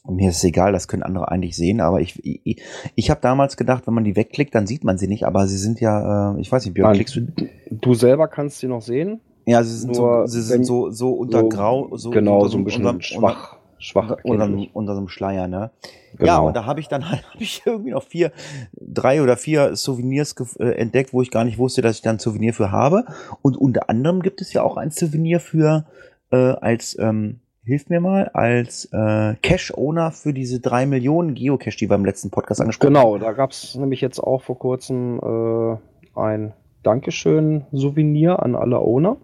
mir 0.10 0.30
ist 0.30 0.38
es 0.38 0.44
egal, 0.46 0.72
das 0.72 0.88
können 0.88 1.04
andere 1.04 1.30
eigentlich 1.30 1.58
sehen, 1.58 1.82
aber 1.82 2.00
ich, 2.00 2.24
ich, 2.26 2.62
ich 2.96 3.10
habe 3.10 3.20
damals 3.22 3.58
gedacht, 3.58 3.88
wenn 3.88 3.94
man 3.94 4.06
die 4.06 4.16
wegklickt, 4.16 4.56
dann 4.56 4.66
sieht 4.66 4.86
man 4.86 4.98
sie 4.98 5.08
nicht, 5.10 5.26
aber 5.26 5.48
sie 5.48 5.58
sind 5.58 5.82
ja, 5.82 6.36
äh, 6.36 6.40
ich 6.40 6.50
weiß 6.50 6.64
nicht, 6.64 6.74
Björn, 6.76 6.94
klickst 6.94 7.18
du? 7.18 7.28
Du 7.72 7.94
selber 7.94 8.30
kannst 8.30 8.60
sie 8.60 8.68
noch 8.68 8.82
sehen. 8.82 9.20
Ja, 9.46 9.64
sie 9.64 9.76
sind, 9.78 9.96
so, 9.96 10.26
sie 10.26 10.42
sind 10.42 10.66
so, 10.66 10.92
so 10.92 11.12
unter 11.12 11.40
so- 11.42 11.50
Grau, 11.50 11.90
so 11.98 12.10
genau, 12.10 12.38
unter 12.40 12.50
so 12.50 12.58
ein 12.58 12.64
bisschen 12.64 12.86
unter- 12.86 13.02
schwach. 13.02 13.57
Schwach 13.80 14.18
unter, 14.24 14.50
unter, 14.74 14.94
so 14.94 15.00
einem 15.00 15.08
Schleier, 15.08 15.48
ne? 15.48 15.72
Genau. 16.18 16.32
Ja, 16.32 16.38
und 16.40 16.56
da 16.56 16.66
habe 16.66 16.80
ich 16.80 16.88
dann 16.88 17.10
halt, 17.10 17.24
habe 17.32 17.44
ich 17.44 17.62
irgendwie 17.66 17.92
noch 17.92 18.04
vier, 18.04 18.32
drei 18.74 19.22
oder 19.22 19.38
vier 19.38 19.76
Souvenirs 19.76 20.36
äh, 20.60 20.72
entdeckt, 20.72 21.14
wo 21.14 21.22
ich 21.22 21.32
gar 21.32 21.44
nicht 21.44 21.58
wusste, 21.58 21.82
dass 21.82 21.98
ich 21.98 22.02
da 22.02 22.12
ein 22.12 22.20
Souvenir 22.20 22.54
für 22.54 22.72
habe. 22.72 23.06
Und 23.42 23.58
unter 23.58 23.90
anderem 23.90 24.22
gibt 24.22 24.42
es 24.42 24.54
ja 24.54 24.64
auch 24.64 24.78
ein 24.78 24.92
Souvenir 24.92 25.40
für, 25.40 25.86
äh, 26.32 26.36
als, 26.36 26.98
ähm, 27.00 27.40
hilf 27.64 27.90
mir 27.90 28.00
mal, 28.00 28.30
als 28.30 28.86
äh, 28.94 29.36
Cash-Owner 29.42 30.12
für 30.12 30.34
diese 30.34 30.60
drei 30.60 30.86
Millionen 30.86 31.36
Geocache, 31.36 31.78
die 31.78 31.90
wir 31.90 31.96
im 31.96 32.06
letzten 32.06 32.30
Podcast 32.30 32.62
angesprochen 32.62 32.94
Genau, 32.94 33.18
da 33.18 33.34
gab 33.34 33.52
es 33.52 33.76
nämlich 33.76 34.02
jetzt 34.02 34.20
auch 34.20 34.42
vor 34.42 34.58
kurzem 34.58 35.20
äh, 35.20 36.20
ein 36.20 36.54
Dankeschön-Souvenir 36.84 38.42
an 38.42 38.56
alle 38.56 38.80
Owner. 38.80 39.18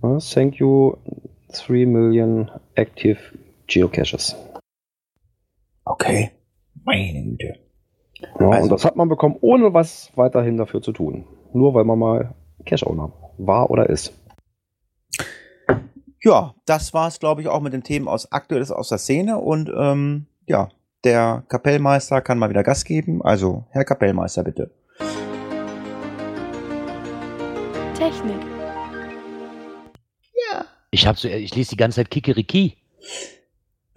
Thank 0.00 0.56
you, 0.56 0.94
3 1.52 1.86
Million 1.86 2.50
Active 2.76 3.18
Geocaches. 3.68 4.34
Okay. 5.84 6.30
Meine 6.84 7.22
Güte. 7.22 7.54
Ja, 8.40 8.48
Also- 8.48 8.62
und 8.64 8.72
das 8.72 8.84
hat 8.84 8.96
man 8.96 9.08
bekommen, 9.08 9.36
ohne 9.40 9.72
was 9.72 10.10
weiterhin 10.16 10.56
dafür 10.56 10.82
zu 10.82 10.92
tun. 10.92 11.24
Nur 11.52 11.74
weil 11.74 11.84
man 11.84 11.98
mal 11.98 12.34
Cache-Owner 12.66 13.12
war 13.38 13.70
oder 13.70 13.88
ist. 13.88 14.12
Ja, 16.22 16.54
das 16.66 16.92
war's, 16.92 17.20
glaube 17.20 17.42
ich, 17.42 17.48
auch 17.48 17.60
mit 17.60 17.72
den 17.72 17.84
Themen 17.84 18.08
aus 18.08 18.32
Aktuelles 18.32 18.72
aus 18.72 18.88
der 18.88 18.98
Szene. 18.98 19.38
Und 19.38 19.70
ähm, 19.74 20.26
ja, 20.46 20.68
der 21.04 21.44
Kapellmeister 21.48 22.20
kann 22.20 22.38
mal 22.38 22.50
wieder 22.50 22.64
Gas 22.64 22.84
geben. 22.84 23.22
Also, 23.22 23.64
Herr 23.70 23.84
Kapellmeister, 23.84 24.42
bitte. 24.42 24.72
Technik. 27.94 28.36
Ich, 30.90 31.06
hab 31.06 31.18
so, 31.18 31.28
ich 31.28 31.54
lese 31.54 31.70
die 31.70 31.76
ganze 31.76 31.96
Zeit 31.96 32.10
Kikeriki. 32.10 32.76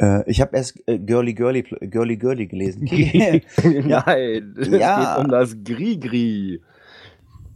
Äh, 0.02 0.30
ich 0.30 0.42
habe 0.42 0.58
erst 0.58 0.82
äh, 0.88 0.98
Girly 0.98 1.34
Girly 1.34 1.62
Girly 1.64 2.18
Girly 2.18 2.48
gelesen. 2.48 2.84
Nein, 3.64 4.56
es 4.60 4.68
Ja. 4.68 5.16
geht 5.16 5.24
um 5.26 5.32
das 5.32 5.56
Grigri. 5.64 6.62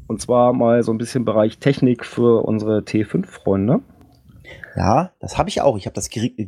Und 0.07 0.21
zwar 0.21 0.53
mal 0.53 0.83
so 0.83 0.91
ein 0.93 0.99
bisschen 0.99 1.25
Bereich 1.25 1.57
Technik 1.57 2.05
für 2.05 2.45
unsere 2.45 2.79
T5-Freunde. 2.81 3.79
ja, 4.75 5.11
das 5.19 5.37
habe 5.37 5.49
ich 5.49 5.61
auch. 5.61 5.77
Ich 5.77 5.85
habe 5.87 5.95
das 5.95 6.09
Gri 6.09 6.33
äh, 6.37 6.47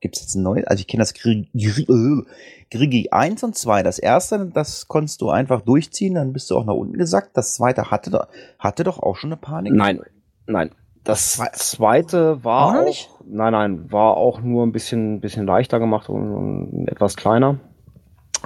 Gibt's 0.00 0.20
jetzt 0.20 0.34
ein 0.34 0.42
neues? 0.42 0.66
Also 0.66 0.80
ich 0.82 0.86
kenne 0.86 1.00
das 1.02 1.14
Gri 1.14 1.48
Gri 1.54 1.82
äh, 1.82 2.22
Grigi 2.70 3.08
1 3.10 3.42
und 3.44 3.56
2. 3.56 3.82
Das 3.82 3.98
erste, 3.98 4.46
das 4.46 4.88
konntest 4.88 5.20
du 5.20 5.30
einfach 5.30 5.62
durchziehen, 5.62 6.14
dann 6.14 6.32
bist 6.32 6.50
du 6.50 6.56
auch 6.56 6.64
nach 6.64 6.74
unten 6.74 6.96
gesackt. 6.98 7.30
Das 7.36 7.54
zweite 7.54 7.90
hatte, 7.90 8.28
hatte 8.58 8.84
doch 8.84 8.98
auch 8.98 9.16
schon 9.16 9.28
eine 9.32 9.36
Panik. 9.38 9.72
Nein, 9.72 10.00
nein. 10.46 10.70
Das 11.06 11.34
Zwei- 11.34 11.50
zweite 11.52 12.44
war 12.44 12.66
Auch 12.66 12.72
noch 12.74 12.86
auch, 12.88 13.20
nein, 13.24 13.52
nein, 13.52 13.92
war 13.92 14.16
auch 14.16 14.40
nur 14.40 14.64
ein 14.66 14.72
bisschen, 14.72 15.20
bisschen 15.20 15.46
leichter 15.46 15.78
gemacht 15.78 16.08
und, 16.08 16.34
und 16.34 16.88
etwas 16.88 17.16
kleiner. 17.16 17.58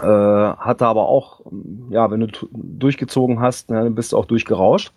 Äh, 0.00 0.04
hatte 0.06 0.86
aber 0.86 1.08
auch, 1.08 1.40
ja, 1.90 2.10
wenn 2.10 2.20
du 2.20 2.28
durchgezogen 2.52 3.40
hast, 3.40 3.70
ne, 3.70 3.82
dann 3.84 3.94
bist 3.94 4.12
du 4.12 4.18
auch 4.18 4.26
durchgerauscht. 4.26 4.92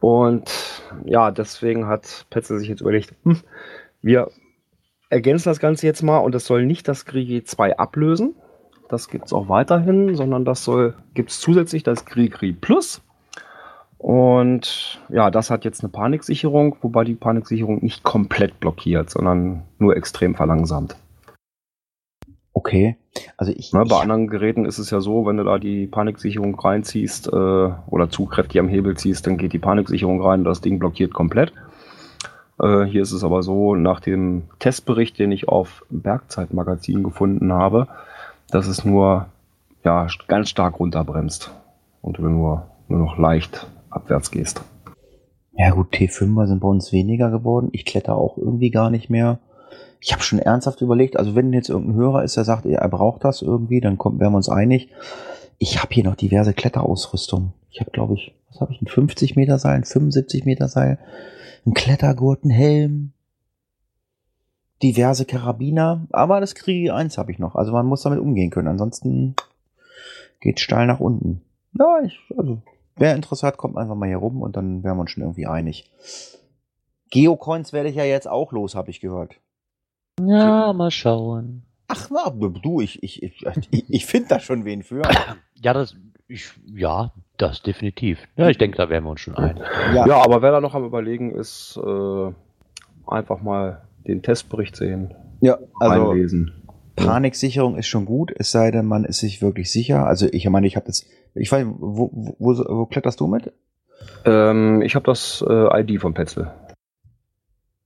Und 0.00 0.82
ja, 1.04 1.30
deswegen 1.30 1.86
hat 1.86 2.26
Petzel 2.28 2.58
sich 2.58 2.68
jetzt 2.68 2.80
überlegt, 2.82 3.14
hm, 3.22 3.40
wir 4.02 4.28
ergänzen 5.08 5.48
das 5.48 5.60
Ganze 5.60 5.86
jetzt 5.86 6.02
mal 6.02 6.18
und 6.18 6.34
es 6.34 6.44
soll 6.44 6.66
nicht 6.66 6.88
das 6.88 7.06
Grigi 7.06 7.44
2 7.44 7.78
ablösen. 7.78 8.34
Das 8.88 9.08
gibt 9.08 9.26
es 9.26 9.32
auch 9.32 9.48
weiterhin, 9.48 10.14
sondern 10.14 10.44
das 10.44 10.64
soll, 10.64 10.94
gibt 11.14 11.30
es 11.30 11.40
zusätzlich 11.40 11.84
das 11.84 12.04
Grigri 12.04 12.52
Plus. 12.52 13.00
Und 14.04 15.00
ja, 15.08 15.30
das 15.30 15.48
hat 15.48 15.64
jetzt 15.64 15.82
eine 15.82 15.90
Paniksicherung, 15.90 16.76
wobei 16.82 17.04
die 17.04 17.14
Paniksicherung 17.14 17.82
nicht 17.82 18.02
komplett 18.02 18.60
blockiert, 18.60 19.08
sondern 19.08 19.62
nur 19.78 19.96
extrem 19.96 20.34
verlangsamt. 20.34 20.94
Okay. 22.52 22.98
Also 23.38 23.52
ich, 23.56 23.72
Ne, 23.72 23.86
bei 23.88 23.96
ich 23.96 24.02
anderen 24.02 24.26
Geräten 24.26 24.66
ist 24.66 24.76
es 24.76 24.90
ja 24.90 25.00
so, 25.00 25.24
wenn 25.24 25.38
du 25.38 25.44
da 25.44 25.58
die 25.58 25.86
Paniksicherung 25.86 26.54
reinziehst 26.54 27.28
äh, 27.28 27.30
oder 27.30 28.10
zu 28.10 28.26
kräftig 28.26 28.60
am 28.60 28.68
Hebel 28.68 28.94
ziehst, 28.94 29.26
dann 29.26 29.38
geht 29.38 29.54
die 29.54 29.58
Paniksicherung 29.58 30.20
rein 30.20 30.40
und 30.40 30.44
das 30.44 30.60
Ding 30.60 30.78
blockiert 30.78 31.14
komplett. 31.14 31.54
Äh, 32.60 32.82
hier 32.82 33.00
ist 33.00 33.12
es 33.12 33.24
aber 33.24 33.42
so, 33.42 33.74
nach 33.74 34.00
dem 34.00 34.42
Testbericht, 34.58 35.18
den 35.18 35.32
ich 35.32 35.48
auf 35.48 35.82
Bergzeitmagazin 35.88 37.04
gefunden 37.04 37.54
habe, 37.54 37.88
dass 38.50 38.66
es 38.66 38.84
nur 38.84 39.28
ja, 39.82 40.08
ganz 40.28 40.50
stark 40.50 40.78
runterbremst 40.78 41.54
und 42.02 42.18
du 42.18 42.28
nur, 42.28 42.66
nur 42.88 42.98
noch 42.98 43.16
leicht 43.16 43.66
abwärts 43.94 44.30
gehst. 44.30 44.62
Ja 45.56 45.70
gut, 45.70 45.94
T5er 45.94 46.46
sind 46.46 46.60
bei 46.60 46.68
uns 46.68 46.92
weniger 46.92 47.30
geworden. 47.30 47.68
Ich 47.72 47.84
kletter 47.84 48.16
auch 48.16 48.36
irgendwie 48.36 48.70
gar 48.70 48.90
nicht 48.90 49.08
mehr. 49.08 49.38
Ich 50.00 50.12
habe 50.12 50.22
schon 50.22 50.38
ernsthaft 50.38 50.80
überlegt, 50.80 51.16
also 51.16 51.34
wenn 51.34 51.52
jetzt 51.52 51.70
irgendein 51.70 51.94
Hörer 51.94 52.24
ist, 52.24 52.36
der 52.36 52.44
sagt, 52.44 52.66
er 52.66 52.88
braucht 52.88 53.24
das 53.24 53.40
irgendwie, 53.40 53.80
dann 53.80 53.96
kommen, 53.96 54.20
wären 54.20 54.32
wir 54.32 54.36
uns 54.36 54.48
einig. 54.48 54.90
Ich 55.58 55.80
habe 55.82 55.94
hier 55.94 56.04
noch 56.04 56.16
diverse 56.16 56.52
Kletterausrüstung. 56.52 57.52
Ich 57.70 57.80
habe, 57.80 57.90
glaube 57.90 58.14
ich, 58.14 58.34
was 58.50 58.60
habe 58.60 58.72
ich, 58.72 58.82
ein 58.82 58.86
50 58.86 59.36
Meter 59.36 59.58
Seil, 59.58 59.76
ein 59.76 59.84
75 59.84 60.44
Meter 60.44 60.68
Seil, 60.68 60.98
ein 61.64 61.72
Klettergurt, 61.72 62.44
ein 62.44 62.50
Helm, 62.50 63.12
diverse 64.82 65.24
Karabiner, 65.24 66.06
aber 66.10 66.40
das 66.40 66.54
Kriege 66.54 66.94
1 66.94 67.16
habe 67.16 67.32
ich 67.32 67.38
noch. 67.38 67.54
Also 67.54 67.72
man 67.72 67.86
muss 67.86 68.02
damit 68.02 68.18
umgehen 68.18 68.50
können. 68.50 68.68
Ansonsten 68.68 69.34
geht 70.40 70.60
steil 70.60 70.86
nach 70.86 71.00
unten. 71.00 71.40
Ja, 71.78 72.00
ich, 72.04 72.18
also 72.36 72.60
Wer 72.96 73.14
Interesse 73.14 73.46
hat, 73.46 73.56
kommt 73.56 73.76
einfach 73.76 73.94
mal 73.94 74.08
hier 74.08 74.18
rum 74.18 74.42
und 74.42 74.56
dann 74.56 74.84
wären 74.84 74.96
wir 74.96 75.02
uns 75.02 75.10
schon 75.10 75.22
irgendwie 75.22 75.46
einig. 75.46 75.90
Geocoins 77.10 77.72
werde 77.72 77.88
ich 77.88 77.96
ja 77.96 78.04
jetzt 78.04 78.28
auch 78.28 78.52
los, 78.52 78.74
habe 78.74 78.90
ich 78.90 79.00
gehört. 79.00 79.40
Ja, 80.20 80.72
mal 80.72 80.90
schauen. 80.90 81.64
Ach, 81.88 82.08
na, 82.10 82.30
du, 82.30 82.80
ich, 82.80 83.02
ich, 83.02 83.22
ich, 83.22 83.44
ich, 83.70 84.06
finde 84.06 84.28
da 84.28 84.40
schon 84.40 84.64
wen 84.64 84.82
für. 84.82 85.02
Ja, 85.54 85.72
das, 85.72 85.96
ich, 86.28 86.50
ja, 86.74 87.12
das 87.36 87.62
definitiv. 87.62 88.26
Ja, 88.36 88.48
ich 88.48 88.58
denke, 88.58 88.76
da 88.76 88.88
wären 88.88 89.04
wir 89.04 89.10
uns 89.10 89.20
schon 89.20 89.36
ein. 89.36 89.58
Ja, 89.94 90.06
Ja, 90.06 90.16
aber 90.24 90.40
wer 90.40 90.52
da 90.52 90.60
noch 90.60 90.74
am 90.74 90.84
Überlegen 90.84 91.34
ist, 91.34 91.78
äh, 91.84 92.32
einfach 93.06 93.42
mal 93.42 93.82
den 94.06 94.22
Testbericht 94.22 94.76
sehen, 94.76 95.14
ja 95.40 95.58
also 95.78 96.10
einlesen. 96.10 96.52
Paniksicherung 96.96 97.76
ist 97.76 97.86
schon 97.86 98.06
gut, 98.06 98.32
es 98.36 98.50
sei 98.50 98.70
denn, 98.70 98.86
man 98.86 99.04
ist 99.04 99.18
sich 99.18 99.42
wirklich 99.42 99.70
sicher. 99.70 100.06
Also 100.06 100.26
ich 100.30 100.48
meine, 100.48 100.66
ich 100.66 100.76
habe 100.76 100.86
das, 100.86 101.04
ich 101.34 101.50
weiß, 101.50 101.66
wo, 101.66 102.10
wo, 102.12 102.36
wo, 102.38 102.64
wo 102.78 102.86
kletterst 102.86 103.20
du 103.20 103.26
mit? 103.26 103.52
Ähm, 104.24 104.82
ich 104.82 104.94
habe 104.94 105.04
das 105.04 105.44
äh, 105.48 105.80
ID 105.80 106.00
von 106.00 106.14
Petzl. 106.14 106.50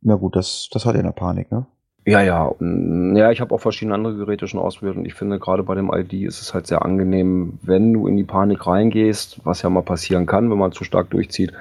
Na 0.00 0.14
gut, 0.14 0.36
das, 0.36 0.68
das 0.72 0.86
hat 0.86 0.94
ja 0.94 1.00
eine 1.00 1.12
Panik, 1.12 1.50
ne? 1.50 1.66
Ja, 2.06 2.22
ja. 2.22 2.54
Ja, 2.60 3.30
ich 3.30 3.40
habe 3.42 3.54
auch 3.54 3.60
verschiedene 3.60 3.94
andere 3.94 4.16
Geräte 4.16 4.46
schon 4.48 4.60
ausprobiert 4.60 4.96
und 4.96 5.04
ich 5.04 5.12
finde, 5.12 5.38
gerade 5.38 5.62
bei 5.62 5.74
dem 5.74 5.92
ID 5.92 6.14
ist 6.24 6.40
es 6.40 6.54
halt 6.54 6.66
sehr 6.66 6.82
angenehm, 6.82 7.58
wenn 7.62 7.92
du 7.92 8.06
in 8.06 8.16
die 8.16 8.24
Panik 8.24 8.66
reingehst, 8.66 9.40
was 9.44 9.60
ja 9.60 9.68
mal 9.68 9.82
passieren 9.82 10.24
kann, 10.24 10.50
wenn 10.50 10.56
man 10.56 10.72
zu 10.72 10.84
stark 10.84 11.10
durchzieht. 11.10 11.52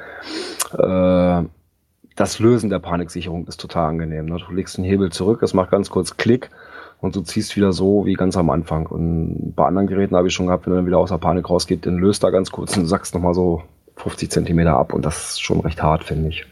Äh, 0.77 1.43
das 2.15 2.39
Lösen 2.39 2.69
der 2.69 2.79
Paniksicherung 2.79 3.45
ist 3.47 3.59
total 3.59 3.89
angenehm. 3.89 4.27
Ne? 4.27 4.37
Du 4.37 4.53
legst 4.53 4.77
den 4.77 4.85
Hebel 4.85 5.11
zurück, 5.11 5.43
es 5.43 5.53
macht 5.53 5.71
ganz 5.71 5.89
kurz 5.89 6.15
Klick 6.15 6.49
und 6.99 7.15
du 7.15 7.21
ziehst 7.21 7.55
wieder 7.55 7.71
so 7.73 8.05
wie 8.05 8.13
ganz 8.13 8.37
am 8.37 8.49
Anfang. 8.49 8.87
Und 8.87 9.53
bei 9.55 9.65
anderen 9.65 9.87
Geräten 9.87 10.15
habe 10.15 10.27
ich 10.27 10.33
schon 10.33 10.47
gehabt, 10.47 10.65
wenn 10.65 10.71
du 10.71 10.77
dann 10.77 10.85
wieder 10.87 10.97
aus 10.97 11.09
der 11.09 11.17
Panik 11.17 11.49
rausgeht, 11.49 11.85
dann 11.85 11.97
löst 11.97 12.23
da 12.23 12.29
ganz 12.29 12.51
kurz 12.51 12.75
und 12.75 12.83
du 12.83 12.89
sackst 12.89 13.13
nochmal 13.13 13.33
so 13.33 13.63
50 13.97 14.31
Zentimeter 14.31 14.77
ab 14.77 14.93
und 14.93 15.05
das 15.05 15.31
ist 15.31 15.41
schon 15.41 15.59
recht 15.61 15.81
hart, 15.81 16.03
finde 16.03 16.29
ich. 16.29 16.45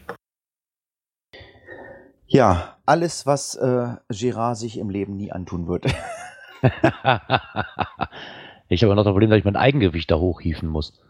Ja, 2.26 2.76
alles, 2.86 3.26
was 3.26 3.54
äh, 3.54 3.94
Gerard 4.08 4.56
sich 4.56 4.78
im 4.78 4.90
Leben 4.90 5.16
nie 5.16 5.30
antun 5.32 5.68
wird. 5.68 5.86
ich 8.68 8.82
habe 8.82 8.94
noch 8.94 9.04
das 9.04 9.12
Problem, 9.12 9.30
dass 9.30 9.38
ich 9.38 9.44
mein 9.44 9.56
Eigengewicht 9.56 10.10
da 10.10 10.16
hochhieven 10.16 10.68
muss. 10.68 11.00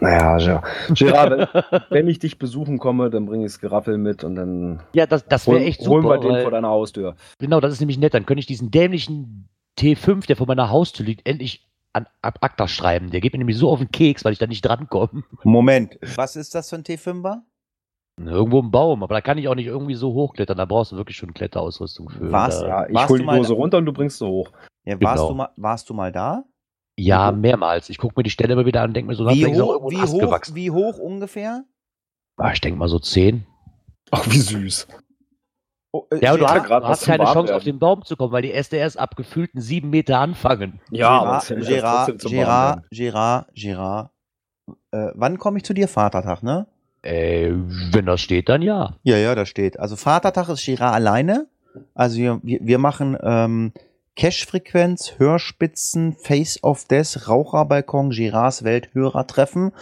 Naja, 0.00 0.38
Gerard, 0.38 0.64
Gerard 0.94 1.54
wenn, 1.70 1.80
wenn 1.90 2.08
ich 2.08 2.18
dich 2.18 2.38
besuchen 2.38 2.78
komme, 2.78 3.10
dann 3.10 3.26
bringe 3.26 3.44
ich 3.44 3.52
das 3.52 3.60
Geraffel 3.60 3.98
mit 3.98 4.24
und 4.24 4.34
dann 4.34 4.80
Ja, 4.94 5.06
das, 5.06 5.26
das 5.26 5.46
wäre 5.46 5.60
echt 5.62 5.80
holen 5.86 6.02
super. 6.02 6.14
wir 6.14 6.20
den 6.20 6.30
weil- 6.32 6.42
vor 6.42 6.50
deiner 6.50 6.68
Haustür. 6.68 7.16
Genau, 7.38 7.60
das 7.60 7.72
ist 7.72 7.80
nämlich 7.80 7.98
nett. 7.98 8.14
Dann 8.14 8.24
könnte 8.24 8.40
ich 8.40 8.46
diesen 8.46 8.70
dämlichen 8.70 9.48
T5, 9.78 10.26
der 10.26 10.36
vor 10.36 10.46
meiner 10.46 10.70
Haustür 10.70 11.04
liegt, 11.04 11.28
endlich 11.28 11.66
an 11.92 12.06
ab 12.22 12.38
Akta 12.40 12.66
schreiben. 12.68 13.10
Der 13.10 13.20
geht 13.20 13.32
mir 13.34 13.38
nämlich 13.38 13.58
so 13.58 13.68
auf 13.68 13.78
den 13.78 13.90
Keks, 13.90 14.24
weil 14.24 14.32
ich 14.32 14.38
da 14.38 14.46
nicht 14.46 14.62
drankomme. 14.62 15.24
Moment, 15.44 15.98
was 16.16 16.36
ist 16.36 16.54
das 16.54 16.70
für 16.70 16.76
ein 16.76 16.84
T5er? 16.84 17.40
Irgendwo 18.22 18.60
im 18.60 18.70
Baum, 18.70 19.02
aber 19.02 19.14
da 19.14 19.20
kann 19.22 19.38
ich 19.38 19.48
auch 19.48 19.54
nicht 19.54 19.66
irgendwie 19.66 19.94
so 19.94 20.12
hochklettern. 20.12 20.56
Da 20.58 20.66
brauchst 20.66 20.92
du 20.92 20.96
wirklich 20.96 21.16
schon 21.16 21.32
Kletterausrüstung 21.34 22.10
für. 22.10 22.30
Was? 22.30 22.60
Da, 22.60 22.68
Ja, 22.68 22.86
ich 22.88 22.94
Warst 22.94 23.08
hol 23.10 23.18
du 23.18 23.24
die 23.30 23.42
da- 23.48 23.54
runter 23.54 23.78
und 23.78 23.86
du 23.86 23.92
bringst 23.92 24.18
sie 24.18 24.26
hoch. 24.26 24.50
Ja, 24.84 25.00
warst, 25.00 25.16
Genau. 25.16 25.28
du 25.28 25.34
mal, 25.34 25.48
warst 25.56 25.88
du 25.90 25.94
mal 25.94 26.12
da? 26.12 26.44
Ja, 26.98 27.32
mehrmals. 27.32 27.88
Ich 27.88 27.98
gucke 27.98 28.14
mir 28.16 28.22
die 28.22 28.30
Stelle 28.30 28.52
immer 28.54 28.66
wieder 28.66 28.82
an 28.82 28.90
und 28.90 28.94
denke 28.94 29.08
mir 29.10 29.14
so, 29.16 29.26
Wie 29.28 29.46
hoch, 29.46 29.82
ein 29.84 29.90
wie, 29.90 30.02
hoch, 30.02 30.20
gewachsen. 30.20 30.54
wie 30.54 30.70
hoch 30.70 30.98
ungefähr? 30.98 31.64
Ah, 32.36 32.52
ich 32.52 32.60
denke 32.60 32.78
mal 32.78 32.88
so 32.88 32.98
10. 32.98 33.46
Ach, 34.10 34.26
wie 34.30 34.38
süß. 34.38 34.86
Oh, 35.92 36.04
äh, 36.10 36.18
Ja, 36.22 36.30
aber 36.30 36.38
du 36.38 36.46
hast, 36.46 36.68
du 36.68 36.74
hast 36.84 37.04
keine 37.04 37.24
Chance, 37.24 37.34
Warmwerden. 37.36 37.56
auf 37.56 37.64
den 37.64 37.78
Baum 37.78 38.04
zu 38.04 38.16
kommen, 38.16 38.32
weil 38.32 38.42
die 38.42 38.52
SDRs 38.52 38.96
ab 38.96 39.16
gefühlten 39.16 39.60
sieben 39.60 39.90
Meter 39.90 40.18
anfangen. 40.18 40.80
Ja, 40.90 41.40
Gerard, 41.48 42.18
Gerard. 42.20 42.84
Gerard, 42.90 43.48
Gerard. 43.54 44.10
Äh, 44.92 45.08
wann 45.14 45.38
komme 45.38 45.58
ich 45.58 45.64
zu 45.64 45.74
dir? 45.74 45.88
Vatertag, 45.88 46.42
ne? 46.42 46.66
Äh, 47.02 47.52
wenn 47.92 48.06
das 48.06 48.20
steht, 48.20 48.48
dann 48.48 48.62
ja. 48.62 48.96
Ja, 49.02 49.16
ja, 49.16 49.34
da 49.34 49.46
steht. 49.46 49.78
Also 49.80 49.96
Vatertag 49.96 50.48
ist 50.48 50.64
Girard 50.64 50.94
alleine. 50.94 51.46
Also 51.94 52.18
wir, 52.18 52.40
wir, 52.42 52.58
wir 52.62 52.78
machen 52.78 53.16
ähm, 53.22 53.72
Cash-Frequenz, 54.16 55.14
Hörspitzen, 55.18 56.12
Face 56.14 56.62
of 56.62 56.84
Death, 56.86 57.28
Raucherbalkon, 57.28 58.10
Girards 58.10 58.64
Welt, 58.64 58.90
Hörertreffen. 58.92 59.72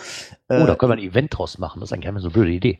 Oh, 0.49 0.67
da 0.67 0.73
Äh, 0.73 0.77
können 0.77 0.93
wir 0.93 0.97
ein 0.97 1.11
Event 1.11 1.37
draus 1.37 1.59
machen. 1.59 1.81
Das 1.81 1.89
ist 1.89 1.93
eigentlich 1.95 2.09
eine 2.09 2.21
so 2.21 2.31
blöde 2.31 2.51
Idee. 2.53 2.79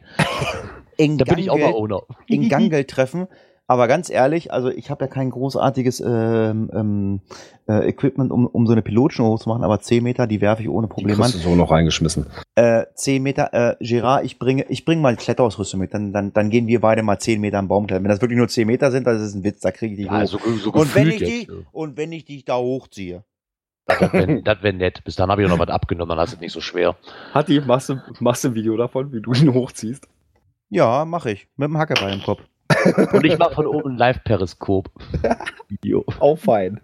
Da 0.99 1.25
bin 1.25 1.39
ich 1.39 1.51
auch 1.51 1.57
mal 1.57 1.65
Gangel- 1.73 1.75
Owner. 1.75 2.03
in 2.27 2.49
Gangel-Treffen. 2.49 3.29
Aber 3.71 3.87
ganz 3.87 4.09
ehrlich, 4.09 4.51
also 4.51 4.71
ich 4.71 4.91
habe 4.91 5.05
ja 5.05 5.09
kein 5.11 5.29
großartiges 5.29 6.01
ähm, 6.01 6.71
ähm, 6.73 7.21
äh, 7.69 7.87
Equipment, 7.87 8.33
um, 8.33 8.47
um 8.47 8.67
so 8.67 8.73
eine 8.73 8.81
Pilotshow 8.81 9.37
zu 9.37 9.47
machen, 9.51 9.63
aber 9.63 9.79
10 9.79 10.03
Meter, 10.03 10.27
die 10.27 10.41
werfe 10.41 10.63
ich 10.63 10.71
ohne 10.71 10.87
Die 10.87 10.93
Probleme 10.95 11.23
an. 11.23 11.31
du 11.31 11.37
so 11.37 11.55
noch 11.55 11.71
reingeschmissen. 11.71 12.27
Äh, 12.55 12.87
10 12.95 13.23
Meter, 13.23 13.53
äh, 13.53 13.77
Gerard, 13.85 14.25
ich 14.25 14.39
bringe, 14.39 14.65
ich 14.71 14.87
bringe 14.87 15.03
mal 15.03 15.15
Kletterausrüstung 15.17 15.81
mit, 15.81 15.93
dann, 15.93 16.15
dann, 16.15 16.33
dann 16.33 16.49
gehen 16.49 16.67
wir 16.67 16.81
beide 16.81 17.03
mal 17.03 17.19
10 17.19 17.43
Meter 17.43 17.59
am 17.59 17.69
Baum 17.69 17.87
klettern. 17.87 18.05
Wenn 18.05 18.11
das 18.11 18.23
wirklich 18.23 18.39
nur 18.39 18.49
10 18.49 18.67
Meter 18.67 18.91
sind, 18.91 19.07
dann 19.07 19.17
ist 19.17 19.23
es 19.23 19.35
ein 19.35 19.45
Witz, 19.45 19.61
da 19.61 19.71
kriege 19.71 19.93
ich 19.93 19.99
die 20.01 20.07
Ja, 20.07 20.13
hoch. 20.13 20.17
also 20.17 20.39
so 20.39 20.73
und 20.73 20.95
wenn 20.95 21.09
ich 21.11 21.19
die, 21.19 21.41
jetzt, 21.41 21.51
und 21.71 21.99
wenn 21.99 22.11
ich 22.13 22.25
dich 22.25 22.47
da 22.47 22.57
hochziehe. 22.57 23.23
ja. 23.91 23.97
Das 24.01 24.13
wäre 24.15 24.43
das 24.43 24.63
wär 24.63 24.73
nett. 24.73 25.05
Bis 25.05 25.17
dann 25.17 25.31
habe 25.31 25.43
ich 25.43 25.49
noch 25.49 25.59
was 25.59 25.69
abgenommen, 25.69 26.17
dann 26.17 26.25
ist 26.27 26.33
es 26.33 26.41
nicht 26.41 26.53
so 26.53 26.63
schwer. 26.63 26.97
Hatti, 27.35 27.61
machst 27.61 27.91
du, 27.91 27.97
machst 28.21 28.45
du 28.45 28.49
ein 28.49 28.55
Video 28.55 28.79
davon, 28.79 29.13
wie 29.13 29.21
du 29.21 29.35
ihn 29.35 29.53
hochziehst? 29.53 30.09
Ja, 30.71 31.05
mache 31.05 31.33
ich. 31.33 31.49
Mit 31.57 31.69
dem 31.69 31.77
Hackebeil 31.77 32.15
im 32.15 32.23
Kopf. 32.23 32.41
Und 33.13 33.25
ich 33.25 33.39
mache 33.39 33.55
von 33.55 33.67
oben 33.67 33.93
ein 33.93 33.97
Live-Periskop. 33.97 34.91
Auch 36.21 36.37
fein. 36.39 36.81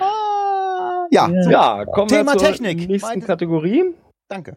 Ah, 0.00 1.06
ja, 1.10 1.28
Ja. 1.50 1.84
Kommen 1.86 2.08
Thema 2.08 2.32
wir 2.32 2.38
zur 2.38 2.48
Technik. 2.48 2.88
nächsten 2.88 3.08
Meinte- 3.08 3.26
Kategorie. 3.26 3.84
danke. 4.28 4.56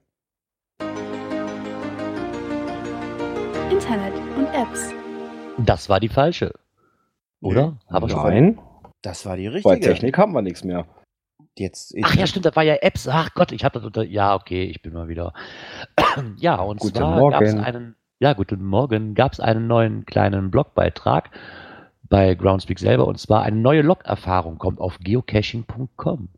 Internet 3.71 4.13
und 4.37 4.47
Apps. 4.53 4.93
Das 5.57 5.89
war 5.89 5.99
die 5.99 6.09
falsche. 6.09 6.53
Oder? 7.41 7.77
Haben 7.89 8.05
wir 8.05 8.09
schon 8.09 8.23
Nein, 8.23 8.59
Das 9.01 9.25
war 9.25 9.35
die 9.37 9.47
bei 9.49 9.55
richtige. 9.55 9.79
Technik 9.79 10.17
haben 10.17 10.31
wir 10.33 10.41
nichts 10.41 10.63
mehr. 10.63 10.85
Jetzt, 11.57 11.93
Ach 12.03 12.15
ja, 12.15 12.27
stimmt, 12.27 12.45
das 12.45 12.55
war 12.55 12.63
ja 12.63 12.75
Apps. 12.75 13.07
Ach 13.07 13.33
Gott, 13.33 13.51
ich 13.51 13.63
habe 13.65 13.73
das 13.79 13.85
unter. 13.85 14.03
Ja, 14.03 14.35
okay, 14.35 14.63
ich 14.65 14.81
bin 14.81 14.93
mal 14.93 15.07
wieder. 15.07 15.33
ja, 16.37 16.55
und 16.55 16.79
Guten 16.79 16.95
zwar 16.95 17.31
gab 17.31 17.41
es 17.41 17.53
Morgen. 17.53 17.65
einen. 17.65 17.95
Ja, 18.19 18.33
guten 18.33 18.65
Morgen. 18.65 19.13
Gab 19.13 19.33
es 19.33 19.39
einen 19.39 19.67
neuen 19.67 20.07
kleinen 20.07 20.49
Blogbeitrag 20.49 21.29
bei 22.09 22.33
Groundspeak 22.33 22.79
selber 22.79 23.05
und 23.05 23.19
zwar 23.19 23.43
eine 23.43 23.57
neue 23.57 23.83
Log-Erfahrung 23.83 24.57
kommt 24.57 24.79
auf 24.79 24.97
geocaching.com. 24.97 26.29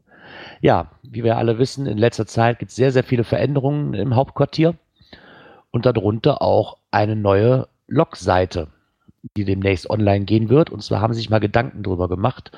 Ja, 0.60 0.92
wie 1.04 1.24
wir 1.24 1.38
alle 1.38 1.58
wissen, 1.58 1.86
in 1.86 1.98
letzter 1.98 2.26
Zeit 2.28 2.60
gibt 2.60 2.72
es 2.72 2.76
sehr, 2.76 2.92
sehr 2.92 3.06
viele 3.06 3.24
Veränderungen 3.24 3.94
im 3.94 4.14
Hauptquartier 4.14 4.76
und 5.72 5.86
darunter 5.86 6.42
auch 6.42 6.76
eine 6.92 7.16
neue 7.16 7.70
Log-Seite, 7.88 8.68
die 9.38 9.46
demnächst 9.46 9.90
online 9.90 10.26
gehen 10.26 10.50
wird. 10.50 10.72
Und 10.72 10.84
zwar 10.84 11.00
haben 11.00 11.14
sie 11.14 11.22
sich 11.22 11.30
mal 11.30 11.40
Gedanken 11.40 11.84
darüber 11.84 12.10
gemacht, 12.10 12.52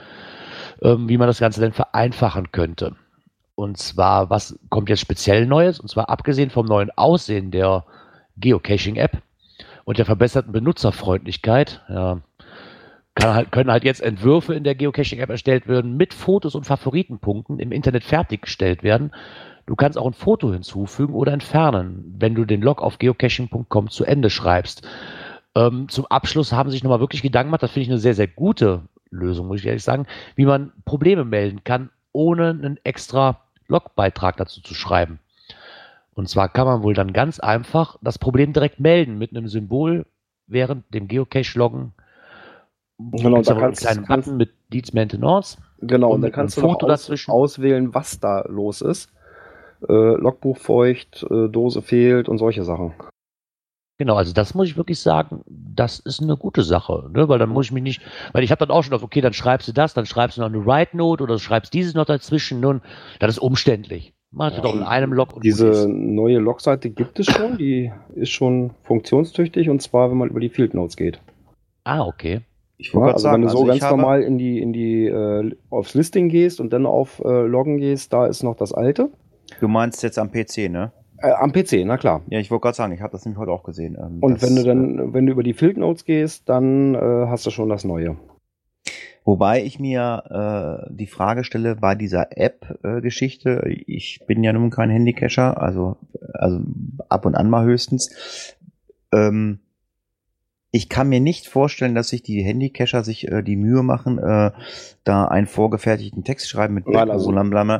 ähm, 0.81 1.07
wie 1.09 1.19
man 1.19 1.27
das 1.27 1.39
Ganze 1.39 1.61
denn 1.61 1.73
vereinfachen 1.73 2.51
könnte. 2.51 2.95
Und 3.53 3.77
zwar, 3.77 4.31
was 4.31 4.57
kommt 4.69 4.89
jetzt 4.89 5.01
speziell 5.01 5.45
Neues? 5.45 5.79
Und 5.79 5.89
zwar 5.89 6.09
abgesehen 6.09 6.49
vom 6.49 6.65
neuen 6.65 6.89
Aussehen 6.97 7.51
der 7.51 7.85
Geocaching-App 8.41 9.21
und 9.85 9.97
der 9.97 10.05
verbesserten 10.05 10.51
Benutzerfreundlichkeit, 10.51 11.81
ja, 11.89 12.21
halt, 13.19 13.51
können 13.51 13.71
halt 13.71 13.83
jetzt 13.83 14.01
Entwürfe 14.01 14.53
in 14.53 14.63
der 14.63 14.75
Geocaching-App 14.75 15.29
erstellt 15.29 15.67
werden, 15.67 15.97
mit 15.97 16.13
Fotos 16.13 16.55
und 16.55 16.65
Favoritenpunkten 16.65 17.59
im 17.59 17.71
Internet 17.71 18.03
fertiggestellt 18.03 18.83
werden. 18.83 19.11
Du 19.65 19.75
kannst 19.75 19.97
auch 19.97 20.07
ein 20.07 20.13
Foto 20.13 20.51
hinzufügen 20.51 21.13
oder 21.13 21.33
entfernen, 21.33 22.15
wenn 22.17 22.35
du 22.35 22.45
den 22.45 22.61
Log 22.61 22.81
auf 22.81 22.99
geocaching.com 22.99 23.89
zu 23.89 24.05
Ende 24.05 24.29
schreibst. 24.29 24.87
Ähm, 25.55 25.89
zum 25.89 26.05
Abschluss 26.07 26.53
haben 26.53 26.69
sich 26.69 26.83
nochmal 26.83 26.99
wirklich 26.99 27.21
Gedanken 27.21 27.49
gemacht, 27.49 27.63
das 27.63 27.71
finde 27.71 27.83
ich 27.83 27.89
eine 27.89 27.99
sehr, 27.99 28.13
sehr 28.13 28.27
gute 28.27 28.81
Lösung, 29.11 29.47
muss 29.47 29.59
ich 29.59 29.65
ehrlich 29.65 29.83
sagen, 29.83 30.07
wie 30.35 30.45
man 30.45 30.71
Probleme 30.85 31.25
melden 31.25 31.63
kann, 31.63 31.89
ohne 32.13 32.49
einen 32.49 32.79
extra 32.83 33.41
Logbeitrag 33.67 34.37
dazu 34.37 34.61
zu 34.61 34.73
schreiben. 34.73 35.19
Und 36.15 36.27
zwar 36.29 36.49
kann 36.49 36.67
man 36.67 36.83
wohl 36.83 36.93
dann 36.93 37.13
ganz 37.13 37.39
einfach 37.39 37.97
das 38.01 38.19
Problem 38.19 38.53
direkt 38.53 38.79
melden 38.79 39.17
mit 39.17 39.31
einem 39.31 39.47
Symbol 39.47 40.05
während 40.47 40.93
dem 40.93 41.07
Geocache-Loggen. 41.07 41.93
Genau, 42.99 43.41
da 43.41 43.51
einen 43.53 43.59
kannst- 43.61 43.81
kleinen 43.81 44.05
kannst- 44.05 44.25
Button 44.27 44.37
mit 44.37 44.51
Deeds 44.71 44.93
Maintenance. 44.93 45.57
Genau, 45.79 46.09
Und 46.09 46.15
und 46.15 46.21
da 46.21 46.27
mit 46.27 46.33
kannst 46.35 46.57
du 46.57 46.61
Foto 46.61 46.85
aus, 46.85 46.89
dazwischen. 47.01 47.31
auswählen, 47.31 47.93
was 47.93 48.19
da 48.19 48.41
los 48.47 48.81
ist. 48.81 49.11
Äh, 49.87 49.93
Logbuch 49.93 50.57
feucht, 50.57 51.23
äh, 51.31 51.47
Dose 51.49 51.81
fehlt 51.81 52.29
und 52.29 52.37
solche 52.37 52.63
Sachen. 52.63 52.93
Genau, 53.97 54.15
also 54.15 54.33
das 54.33 54.53
muss 54.53 54.67
ich 54.67 54.77
wirklich 54.77 54.99
sagen, 54.99 55.41
das 55.47 55.99
ist 55.99 56.21
eine 56.21 56.35
gute 56.37 56.63
Sache, 56.63 57.09
ne? 57.13 57.29
weil 57.29 57.39
dann 57.39 57.49
muss 57.49 57.67
ich 57.67 57.71
mich 57.71 57.83
nicht, 57.83 58.01
weil 58.33 58.43
ich 58.43 58.51
habe 58.51 58.59
dann 58.65 58.75
auch 58.75 58.83
schon 58.83 58.93
auf, 58.93 59.03
okay, 59.03 59.21
dann 59.21 59.33
schreibst 59.33 59.67
du 59.67 59.73
das, 59.73 59.93
dann 59.93 60.05
schreibst 60.07 60.37
du 60.37 60.41
noch 60.41 60.49
eine 60.49 60.65
Write 60.65 60.97
Note 60.97 61.23
oder 61.23 61.35
du 61.35 61.39
schreibst 61.39 61.73
dieses 61.73 61.93
noch 61.93 62.05
dazwischen, 62.05 62.59
nun, 62.59 62.81
das 63.19 63.31
ist 63.35 63.39
umständlich. 63.39 64.13
Mach 64.31 64.53
Ja, 64.53 64.61
doch 64.61 64.75
in 64.75 64.83
einem 64.83 65.11
Log 65.13 65.35
und 65.35 65.43
Diese 65.43 65.87
neue 65.89 66.39
Logseite 66.39 66.89
gibt 66.89 67.19
es 67.19 67.25
schon, 67.27 67.57
die 67.57 67.91
ist 68.15 68.29
schon 68.29 68.71
funktionstüchtig 68.83 69.69
und 69.69 69.81
zwar, 69.81 70.09
wenn 70.09 70.17
man 70.17 70.29
über 70.29 70.39
die 70.39 70.49
Field 70.49 70.73
Notes 70.73 70.95
geht. 70.95 71.19
Ah, 71.83 72.05
okay. 72.05 72.41
Ich 72.77 72.93
Ja, 72.93 72.99
wollte 72.99 73.13
also 73.15 73.27
gerade 73.27 73.41
wenn 73.41 73.47
sagen, 73.47 73.53
du 73.53 73.65
so 73.65 73.69
also 73.71 73.79
ganz 73.79 73.91
normal 73.91 74.21
in 74.23 74.37
die, 74.37 74.59
in 74.59 74.73
die 74.73 75.05
äh, 75.05 75.51
aufs 75.69 75.93
Listing 75.93 76.29
gehst 76.29 76.59
und 76.61 76.71
dann 76.73 76.85
auf 76.85 77.21
äh, 77.23 77.45
Loggen 77.45 77.77
gehst, 77.77 78.13
da 78.13 78.25
ist 78.25 78.41
noch 78.43 78.55
das 78.55 78.73
alte. 78.73 79.09
du 79.59 79.67
meinst 79.67 80.01
jetzt 80.03 80.17
am 80.17 80.31
PC, 80.31 80.69
ne? 80.69 80.91
Äh, 81.17 81.31
am 81.33 81.51
PC, 81.51 81.83
na 81.85 81.97
klar. 81.97 82.21
Ja, 82.29 82.39
ich 82.39 82.49
wollte 82.49 82.63
gerade 82.63 82.75
sagen, 82.77 82.93
ich 82.93 83.01
habe 83.01 83.11
das 83.11 83.25
nämlich 83.25 83.37
heute 83.39 83.51
auch 83.51 83.63
gesehen. 83.63 83.95
Ähm, 84.01 84.17
Und 84.21 84.41
das, 84.41 84.49
wenn 84.49 84.55
du 84.55 84.61
äh, 84.61 84.65
dann, 84.65 85.13
wenn 85.13 85.25
du 85.25 85.33
über 85.33 85.43
die 85.43 85.53
Field 85.53 85.77
Notes 85.77 86.05
gehst, 86.05 86.49
dann 86.49 86.95
äh, 86.95 86.99
hast 87.27 87.45
du 87.45 87.51
schon 87.51 87.69
das 87.69 87.83
neue. 87.83 88.15
Wobei 89.23 89.63
ich 89.63 89.79
mir 89.79 90.87
äh, 90.89 90.93
die 90.93 91.07
Frage 91.07 91.43
stelle 91.43 91.75
bei 91.75 91.93
dieser 91.93 92.35
App-Geschichte, 92.37 93.63
ich 93.85 94.21
bin 94.25 94.43
ja 94.43 94.51
nun 94.51 94.71
kein 94.71 94.89
Handycacher, 94.89 95.61
also, 95.61 95.97
also 96.33 96.61
ab 97.07 97.25
und 97.25 97.35
an 97.35 97.49
mal 97.49 97.65
höchstens. 97.65 98.55
Ähm, 99.11 99.59
ich 100.71 100.89
kann 100.89 101.09
mir 101.09 101.19
nicht 101.19 101.47
vorstellen, 101.47 101.93
dass 101.93 102.09
sich 102.09 102.23
die 102.23 102.41
Handycacher 102.41 103.03
sich 103.03 103.27
äh, 103.27 103.43
die 103.43 103.57
Mühe 103.57 103.83
machen, 103.83 104.17
äh, 104.17 104.51
da 105.03 105.25
einen 105.25 105.47
vorgefertigten 105.47 106.23
Text 106.23 106.49
schreiben 106.49 106.73
mit 106.73 106.87
Nein, 106.87 107.11
also-. 107.11 107.27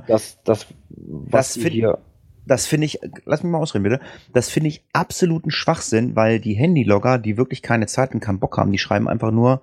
Das, 0.08 0.44
das, 0.44 0.68
was 0.90 1.56
Das 1.56 1.64
hier 1.72 1.98
Das 2.46 2.68
finde 2.68 2.86
ich, 2.86 3.00
lass 3.26 3.42
mich 3.44 3.52
mal 3.52 3.60
ausreden 3.60 3.84
bitte, 3.84 4.00
das 4.34 4.50
finde 4.50 4.68
ich 4.68 4.84
absoluten 4.94 5.52
Schwachsinn, 5.52 6.16
weil 6.16 6.40
die 6.40 6.58
Handylogger, 6.58 7.18
die 7.18 7.38
wirklich 7.38 7.62
keine 7.62 7.88
Zeit 7.88 8.14
und 8.14 8.20
keinen 8.20 8.40
Bock 8.40 8.58
haben, 8.58 8.72
die 8.72 8.78
schreiben 8.78 9.08
einfach 9.08 9.32
nur 9.32 9.62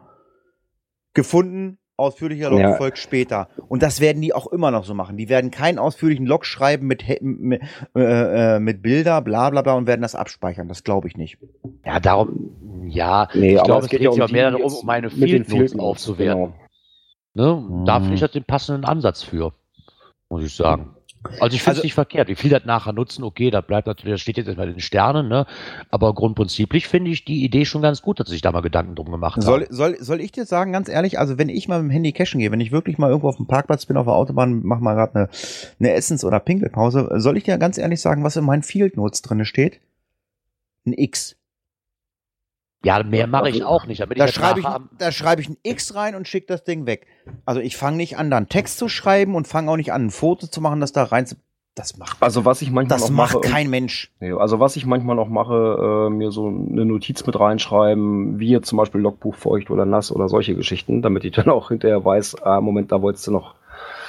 gefunden, 1.19 1.79
ausführlicher 1.97 2.49
Log 2.51 2.61
Ja. 2.61 2.75
folgt 2.75 2.99
später. 2.99 3.49
Und 3.69 3.83
das 3.83 4.01
werden 4.01 4.23
die 4.23 4.33
auch 4.33 4.47
immer 4.47 4.71
noch 4.71 4.85
so 4.85 4.95
machen. 4.95 5.16
Die 5.16 5.29
werden 5.29 5.51
keinen 5.51 5.79
ausführlichen 5.79 6.27
Log 6.27 6.45
schreiben 6.47 6.87
mit, 6.87 7.05
mit, 7.21 7.61
äh, 7.97 8.57
äh, 8.57 8.61
mit 8.61 8.83
Bilder, 8.83 9.21
bla 9.21 9.51
bla 9.51 9.62
bla 9.62 9.75
und 9.75 9.87
werden 9.89 10.03
das 10.03 10.14
abspeichern. 10.14 10.69
Das 10.69 10.85
glaube 10.85 11.09
ich 11.09 11.16
nicht. 11.16 11.39
Ja, 11.85 11.99
darum, 11.99 12.87
ja, 12.87 13.29
Nee, 13.35 13.57
ich 13.57 13.62
glaube, 13.64 13.85
es 13.85 13.91
geht 13.91 14.01
ja 14.01 14.11
um 14.11 14.31
mehr 14.31 14.51
darum, 14.53 14.73
um 14.73 14.87
meine 14.87 15.09
mit 15.09 15.31
den 15.31 15.45
Field 15.45 15.75
Notes 15.75 15.79
aufzuwerten. 15.79 16.55
genau. 17.35 17.61
Ne? 17.61 17.85
Da 17.85 17.99
finde 18.01 18.14
ich 18.14 18.21
das 18.21 18.31
den 18.33 18.45
passenden 18.45 18.85
Ansatz 18.85 19.23
für, 19.23 19.53
muss 20.29 20.45
ich 20.45 20.55
sagen. 20.55 20.95
Also 21.41 21.55
ich 21.57 21.62
finde 21.62 21.73
es 21.73 21.79
Also- 21.79 21.83
nicht 21.83 21.95
verkehrt. 21.95 22.29
Wie 22.29 22.35
viel 22.37 22.51
das 22.51 22.64
nachher 22.64 22.93
nutzen, 22.93 23.25
okay, 23.25 23.51
da 23.51 23.61
bleibt 23.61 23.87
natürlich, 23.87 24.14
das 24.14 24.21
steht 24.21 24.37
jetzt 24.37 24.47
erstmal 24.47 24.69
in 24.69 24.75
den 24.75 24.81
Sternen, 24.81 25.29
ne? 25.29 25.47
Aber 25.91 26.14
grundprinziplich 26.14 26.87
finde 26.89 27.11
ich 27.11 27.25
die 27.25 27.45
Idee 27.45 27.64
schon 27.64 27.83
ganz 27.83 28.03
gut, 28.03 28.21
dass 28.21 28.29
sich 28.29 28.41
da 28.41 28.53
mal 28.53 28.61
Gedanken 28.62 28.95
drum 28.95 29.11
gemacht 29.11 29.43
Soll, 29.43 29.62
haben. 29.64 29.75
soll, 29.75 29.97
soll 30.01 30.21
ich 30.21 30.33
dir 30.33 30.45
sagen, 30.47 30.73
ganz 30.73 30.89
ehrlich, 30.89 31.19
also 31.19 31.37
wenn 31.39 31.49
ich 31.49 31.69
mal 31.69 31.83
mit 31.83 31.91
dem 31.91 31.93
Handy 31.93 32.12
cashen 32.12 32.39
gehe, 32.41 32.51
wenn 32.53 32.61
ich 32.61 32.73
wirklich 32.73 32.99
mal 32.99 33.09
irgendwo 33.09 33.29
auf 33.29 33.37
dem 33.37 33.47
Parkplatz 33.47 33.87
bin, 33.87 33.97
auf 33.97 34.07
der 34.07 34.14
Autobahn, 34.14 34.61
mach 34.62 34.79
mal 34.81 34.95
gerade 34.95 35.14
eine, 35.16 35.29
eine 35.81 35.93
Essens- 35.93 36.25
oder 36.25 36.39
Pinkelpause, 36.41 37.09
soll 37.16 37.37
ich 37.37 37.45
dir 37.45 37.59
ganz 37.59 37.79
ehrlich 37.79 38.01
sagen, 38.01 38.23
was 38.25 38.37
in 38.37 38.45
meinen 38.45 38.62
Field 38.62 38.97
Notes 38.97 39.23
drinne 39.23 39.45
steht? 39.45 39.81
Ein 40.87 40.93
X. 40.95 41.37
Ja, 42.85 43.03
mehr 43.03 43.26
mache 43.26 43.49
ich 43.49 43.64
auch 43.64 43.87
nicht. 43.87 44.01
Damit 44.01 44.20
Da 44.20 44.29
schreibe 44.29 44.61
ich, 44.61 44.66
da 44.99 45.11
schreibe 45.11 45.43
ich 45.43 45.49
ein 45.49 45.57
X 45.62 45.95
rein 45.95 46.14
und 46.14 46.29
schicke 46.29 46.47
das 46.47 46.62
Ding 46.64 46.87
weg. 46.87 47.07
Also 47.45 47.61
ich 47.61 47.76
fange 47.76 47.97
nicht 47.97 48.16
an, 48.18 48.31
da 48.31 48.37
einen 48.37 48.49
Text 48.49 48.79
zu 48.79 48.89
schreiben 48.89 49.35
und 49.35 49.49
fange 49.49 49.70
auch 49.70 49.76
nicht 49.76 49.93
an, 49.93 50.07
ein 50.07 50.11
Foto 50.11 50.47
zu 50.47 50.61
machen, 50.61 50.81
das 50.81 50.93
da 50.93 51.05
rein 51.05 51.26
zu. 51.26 51.37
Das 51.74 51.97
macht, 51.97 52.20
Also 52.20 52.45
was 52.45 52.61
ich 52.61 52.72
manchmal 52.72 52.99
das 52.99 53.09
macht 53.11 53.35
mache, 53.35 53.41
kein 53.41 53.70
Mensch. 53.70 54.11
Nee, 54.18 54.33
also 54.33 54.59
was 54.59 54.74
ich 54.74 54.85
manchmal 54.85 55.14
noch 55.14 55.29
mache, 55.29 56.09
äh, 56.09 56.11
mir 56.11 56.33
so 56.33 56.49
eine 56.49 56.85
Notiz 56.85 57.24
mit 57.24 57.39
reinschreiben, 57.39 58.41
wie 58.41 58.49
jetzt 58.49 58.66
zum 58.66 58.79
Beispiel 58.79 59.01
Logbuch 59.01 59.37
feucht 59.37 59.70
oder 59.70 59.85
nass 59.85 60.11
oder 60.11 60.29
solche 60.29 60.57
Geschichten, 60.57 61.03
damit 61.03 61.24
ich 61.24 61.33
dann 61.37 61.49
auch 61.49 61.68
hinterher 61.68 62.05
weiß, 62.05 62.43
ah, 62.43 62.61
Moment, 62.61 62.91
da 62.91 63.01
wolltest 63.01 63.29
du 63.29 63.31
noch 63.31 63.55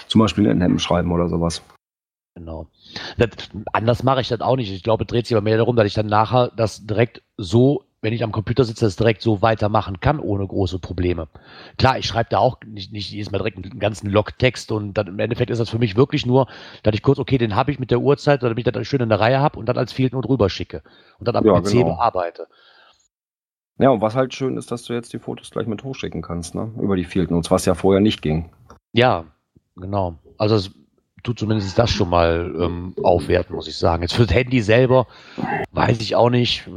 zum 0.07 0.20
Beispiel 0.20 0.47
in 0.47 0.61
Hemden 0.61 0.80
schreiben 0.80 1.11
oder 1.11 1.30
sowas. 1.30 1.61
Genau. 2.34 2.65
Das, 3.17 3.30
anders 3.72 4.01
mache 4.01 4.22
ich 4.22 4.30
das 4.30 4.41
auch 4.41 4.55
nicht. 4.55 4.72
Ich 4.72 4.82
glaube, 4.82 5.03
es 5.03 5.07
dreht 5.07 5.28
sich 5.28 5.36
aber 5.36 5.43
mehr 5.43 5.57
darum, 5.57 5.76
dass 5.76 5.86
ich 5.86 5.93
dann 5.93 6.07
nachher 6.07 6.51
das 6.55 6.88
direkt 6.88 7.22
so, 7.38 7.84
wenn 8.01 8.13
ich 8.13 8.23
am 8.23 8.31
Computer 8.31 8.63
sitze, 8.63 8.85
das 8.85 8.95
direkt 8.95 9.21
so 9.21 9.41
weitermachen 9.41 9.99
kann, 9.99 10.19
ohne 10.19 10.47
große 10.47 10.79
Probleme. 10.79 11.27
Klar, 11.77 11.97
ich 11.97 12.05
schreibe 12.05 12.29
da 12.29 12.37
auch 12.37 12.57
nicht, 12.65 12.93
nicht 12.93 13.11
jedes 13.11 13.31
Mal 13.31 13.39
direkt 13.39 13.57
einen 13.57 13.79
ganzen 13.79 14.09
Logtext 14.09 14.71
und 14.71 14.93
dann 14.93 15.07
im 15.07 15.19
Endeffekt 15.19 15.51
ist 15.51 15.59
das 15.59 15.69
für 15.69 15.79
mich 15.79 15.95
wirklich 15.97 16.25
nur, 16.25 16.47
dass 16.83 16.93
ich 16.93 17.01
kurz, 17.01 17.19
okay, 17.19 17.37
den 17.37 17.55
habe 17.55 17.71
ich 17.71 17.79
mit 17.79 17.91
der 17.91 17.99
Uhrzeit, 17.99 18.41
damit 18.41 18.57
ich 18.57 18.63
das 18.63 18.87
schön 18.87 19.01
in 19.01 19.09
der 19.09 19.19
Reihe 19.19 19.39
habe 19.39 19.59
und 19.59 19.65
dann 19.67 19.77
als 19.77 19.91
Field 19.91 20.13
Note 20.13 20.29
rüberschicke 20.29 20.81
und 21.19 21.27
dann 21.27 21.35
am 21.35 21.45
Ja, 21.45 21.59
PC 21.59 21.71
genau. 21.71 21.95
bearbeite. 21.95 22.47
Ja, 23.79 23.89
und 23.89 24.01
was 24.01 24.15
halt 24.15 24.33
schön 24.33 24.57
ist, 24.57 24.71
dass 24.71 24.83
du 24.83 24.93
jetzt 24.93 25.13
die 25.13 25.19
Fotos 25.19 25.51
gleich 25.51 25.67
mit 25.67 25.83
hochschicken 25.83 26.21
kannst, 26.21 26.53
ne? 26.53 26.69
Über 26.81 26.97
die 26.97 27.05
Field 27.05 27.31
Notes, 27.31 27.49
was 27.49 27.65
ja 27.65 27.75
vorher 27.75 28.01
nicht 28.01 28.21
ging. 28.21 28.51
Ja, 28.91 29.25
genau. 29.77 30.15
Also 30.37 30.55
es 30.55 30.71
tut 31.24 31.39
zumindest 31.39 31.78
das 31.78 31.89
schon 31.89 32.09
mal 32.09 32.53
ähm, 32.59 32.93
aufwerten, 33.03 33.55
muss 33.55 33.67
ich 33.67 33.78
sagen. 33.78 34.03
Jetzt 34.03 34.13
für 34.13 34.26
das 34.26 34.36
Handy 34.36 34.61
selber 34.61 35.07
weiß 35.72 35.99
ich 36.01 36.15
auch 36.15 36.30
nicht, 36.30 36.70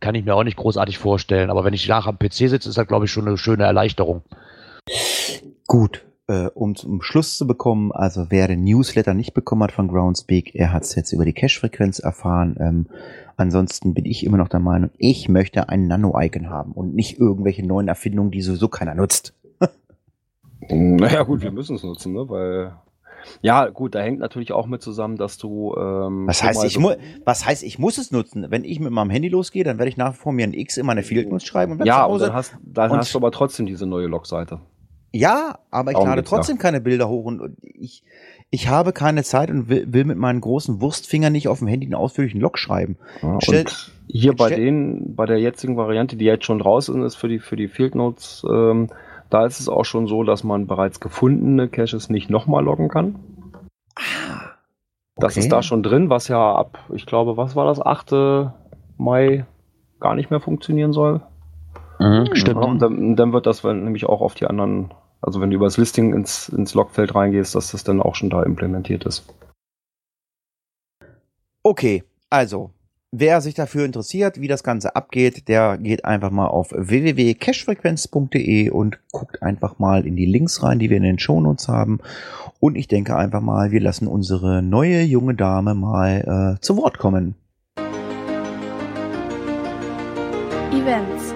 kann 0.00 0.14
ich 0.14 0.24
mir 0.24 0.34
auch 0.34 0.44
nicht 0.44 0.56
großartig 0.56 0.98
vorstellen. 0.98 1.50
Aber 1.50 1.64
wenn 1.64 1.74
ich 1.74 1.88
nachher 1.88 2.10
am 2.10 2.18
PC 2.18 2.48
sitze, 2.48 2.68
ist 2.68 2.78
das, 2.78 2.86
glaube 2.86 3.06
ich, 3.06 3.10
schon 3.10 3.26
eine 3.26 3.38
schöne 3.38 3.64
Erleichterung. 3.64 4.22
Gut, 5.66 6.04
äh, 6.26 6.46
um 6.54 6.74
zum 6.74 7.02
Schluss 7.02 7.36
zu 7.36 7.46
bekommen, 7.46 7.92
also 7.92 8.26
wer 8.30 8.48
den 8.48 8.64
Newsletter 8.64 9.14
nicht 9.14 9.34
bekommen 9.34 9.62
hat 9.62 9.72
von 9.72 9.88
Groundspeak, 9.88 10.54
er 10.54 10.72
hat 10.72 10.84
es 10.84 10.94
jetzt 10.94 11.12
über 11.12 11.24
die 11.24 11.32
Cache-Frequenz 11.32 11.98
erfahren. 11.98 12.56
Ähm, 12.58 12.86
ansonsten 13.36 13.94
bin 13.94 14.06
ich 14.06 14.24
immer 14.24 14.38
noch 14.38 14.48
der 14.48 14.60
Meinung, 14.60 14.90
ich 14.96 15.28
möchte 15.28 15.68
ein 15.68 15.86
Nano-Icon 15.86 16.48
haben 16.48 16.72
und 16.72 16.94
nicht 16.94 17.18
irgendwelche 17.18 17.66
neuen 17.66 17.88
Erfindungen, 17.88 18.30
die 18.30 18.42
sowieso 18.42 18.68
keiner 18.68 18.94
nutzt. 18.94 19.34
Naja, 20.70 21.24
gut, 21.24 21.42
wir 21.42 21.52
müssen 21.52 21.76
es 21.76 21.82
nutzen, 21.82 22.14
ne? 22.14 22.26
Weil. 22.26 22.72
Ja, 23.42 23.68
gut, 23.68 23.94
da 23.94 24.00
hängt 24.00 24.18
natürlich 24.20 24.52
auch 24.52 24.66
mit 24.66 24.82
zusammen, 24.82 25.16
dass 25.16 25.38
du. 25.38 25.74
Ähm, 25.76 26.26
Was 26.26 26.42
heißt, 26.42 26.64
ich 26.64 26.74
so- 26.74 26.80
mu 26.80 26.92
was 27.24 27.44
heißt, 27.46 27.62
ich 27.62 27.78
muss 27.78 27.98
es 27.98 28.10
nutzen? 28.10 28.46
Wenn 28.50 28.64
ich 28.64 28.80
mit 28.80 28.90
meinem 28.90 29.10
Handy 29.10 29.28
losgehe, 29.28 29.64
dann 29.64 29.78
werde 29.78 29.88
ich 29.88 29.96
nach 29.96 30.12
wie 30.14 30.16
vor 30.18 30.32
mir 30.32 30.44
ein 30.46 30.54
X 30.54 30.76
in 30.76 30.86
meine 30.86 31.02
Field 31.02 31.28
Notes 31.30 31.44
schreiben 31.46 31.72
und 31.72 31.84
Ja, 31.84 32.04
und 32.04 32.20
dann 32.20 32.32
hast, 32.32 32.56
dann 32.64 32.90
und- 32.90 32.98
hast 32.98 33.12
du 33.14 33.18
aber 33.18 33.30
trotzdem 33.30 33.66
diese 33.66 33.86
neue 33.86 34.06
Logseite. 34.06 34.60
Ja, 35.12 35.58
aber 35.70 35.92
ich 35.92 35.94
Darum 35.94 36.08
lade 36.08 36.24
trotzdem 36.24 36.58
keine 36.58 36.80
Bilder 36.80 37.08
hoch 37.08 37.24
und 37.24 37.56
ich, 37.62 38.02
ich 38.50 38.68
habe 38.68 38.92
keine 38.92 39.22
Zeit 39.22 39.48
und 39.48 39.68
will, 39.68 39.86
will 39.92 40.04
mit 40.04 40.18
meinen 40.18 40.40
großen 40.40 40.80
Wurstfingern 40.80 41.32
nicht 41.32 41.46
auf 41.46 41.60
dem 41.60 41.68
Handy 41.68 41.86
einen 41.86 41.94
ausführlichen 41.94 42.40
Log 42.40 42.58
schreiben. 42.58 42.96
Ja, 43.22 43.38
Stell- 43.40 43.60
und 43.60 43.92
hier 44.08 44.34
bei 44.34 44.46
stell- 44.48 44.58
den, 44.64 45.14
bei 45.14 45.26
der 45.26 45.38
jetzigen 45.38 45.76
Variante, 45.76 46.16
die 46.16 46.24
jetzt 46.24 46.44
schon 46.44 46.58
draußen 46.58 47.00
ist 47.04 47.14
für 47.14 47.28
die, 47.28 47.38
für 47.38 47.54
die 47.54 47.68
Field 47.68 47.94
Notes, 47.94 48.42
ähm, 48.50 48.88
da 49.34 49.46
ist 49.46 49.58
es 49.58 49.68
auch 49.68 49.84
schon 49.84 50.06
so, 50.06 50.22
dass 50.22 50.44
man 50.44 50.68
bereits 50.68 51.00
gefundene 51.00 51.68
Caches 51.68 52.08
nicht 52.08 52.30
nochmal 52.30 52.62
loggen 52.62 52.88
kann. 52.88 53.16
Das 55.16 55.32
Okay. 55.32 55.40
ist 55.40 55.48
da 55.50 55.60
schon 55.60 55.82
drin, 55.82 56.08
was 56.08 56.28
ja 56.28 56.54
ab, 56.54 56.78
ich 56.92 57.04
glaube, 57.04 57.36
was 57.36 57.56
war 57.56 57.66
das, 57.66 57.84
8. 57.84 58.52
Mai 58.96 59.44
gar 59.98 60.14
nicht 60.14 60.30
mehr 60.30 60.38
funktionieren 60.38 60.92
soll. 60.92 61.20
Stimmt. 62.32 62.62
Ja, 62.62 62.74
dann, 62.76 63.16
dann 63.16 63.32
wird 63.32 63.46
das 63.46 63.64
nämlich 63.64 64.06
auch 64.06 64.20
auf 64.20 64.34
die 64.34 64.46
anderen, 64.46 64.94
also 65.20 65.40
wenn 65.40 65.50
du 65.50 65.56
über 65.56 65.66
das 65.66 65.78
Listing 65.78 66.14
ins, 66.14 66.48
ins 66.48 66.74
Logfeld 66.74 67.16
reingehst, 67.16 67.56
dass 67.56 67.72
das 67.72 67.82
dann 67.82 68.00
auch 68.00 68.14
schon 68.14 68.30
da 68.30 68.44
implementiert 68.44 69.04
ist. 69.04 69.34
Okay, 71.64 72.04
also, 72.30 72.70
wer 73.16 73.40
sich 73.40 73.54
dafür 73.54 73.84
interessiert, 73.84 74.40
wie 74.40 74.48
das 74.48 74.64
Ganze 74.64 74.96
abgeht, 74.96 75.46
der 75.48 75.78
geht 75.78 76.04
einfach 76.04 76.30
mal 76.30 76.48
auf 76.48 76.72
www.cashfrequenz.de 76.72 78.70
und 78.70 78.98
guckt 79.12 79.40
einfach 79.42 79.78
mal 79.78 80.04
in 80.06 80.16
die 80.16 80.26
Links 80.26 80.62
rein, 80.62 80.78
die 80.80 80.90
wir 80.90 80.96
in 80.96 81.04
den 81.04 81.18
Shownotes 81.18 81.68
haben. 81.68 82.00
Und 82.60 82.76
ich 82.76 82.88
denke 82.88 83.16
einfach 83.16 83.40
mal, 83.40 83.70
wir 83.70 83.80
lassen 83.80 84.08
unsere 84.08 84.62
neue 84.62 85.02
junge 85.02 85.34
Dame 85.34 85.74
mal 85.74 86.56
äh, 86.56 86.60
zu 86.60 86.76
Wort 86.76 86.98
kommen. 86.98 87.36
Events. 90.72 91.34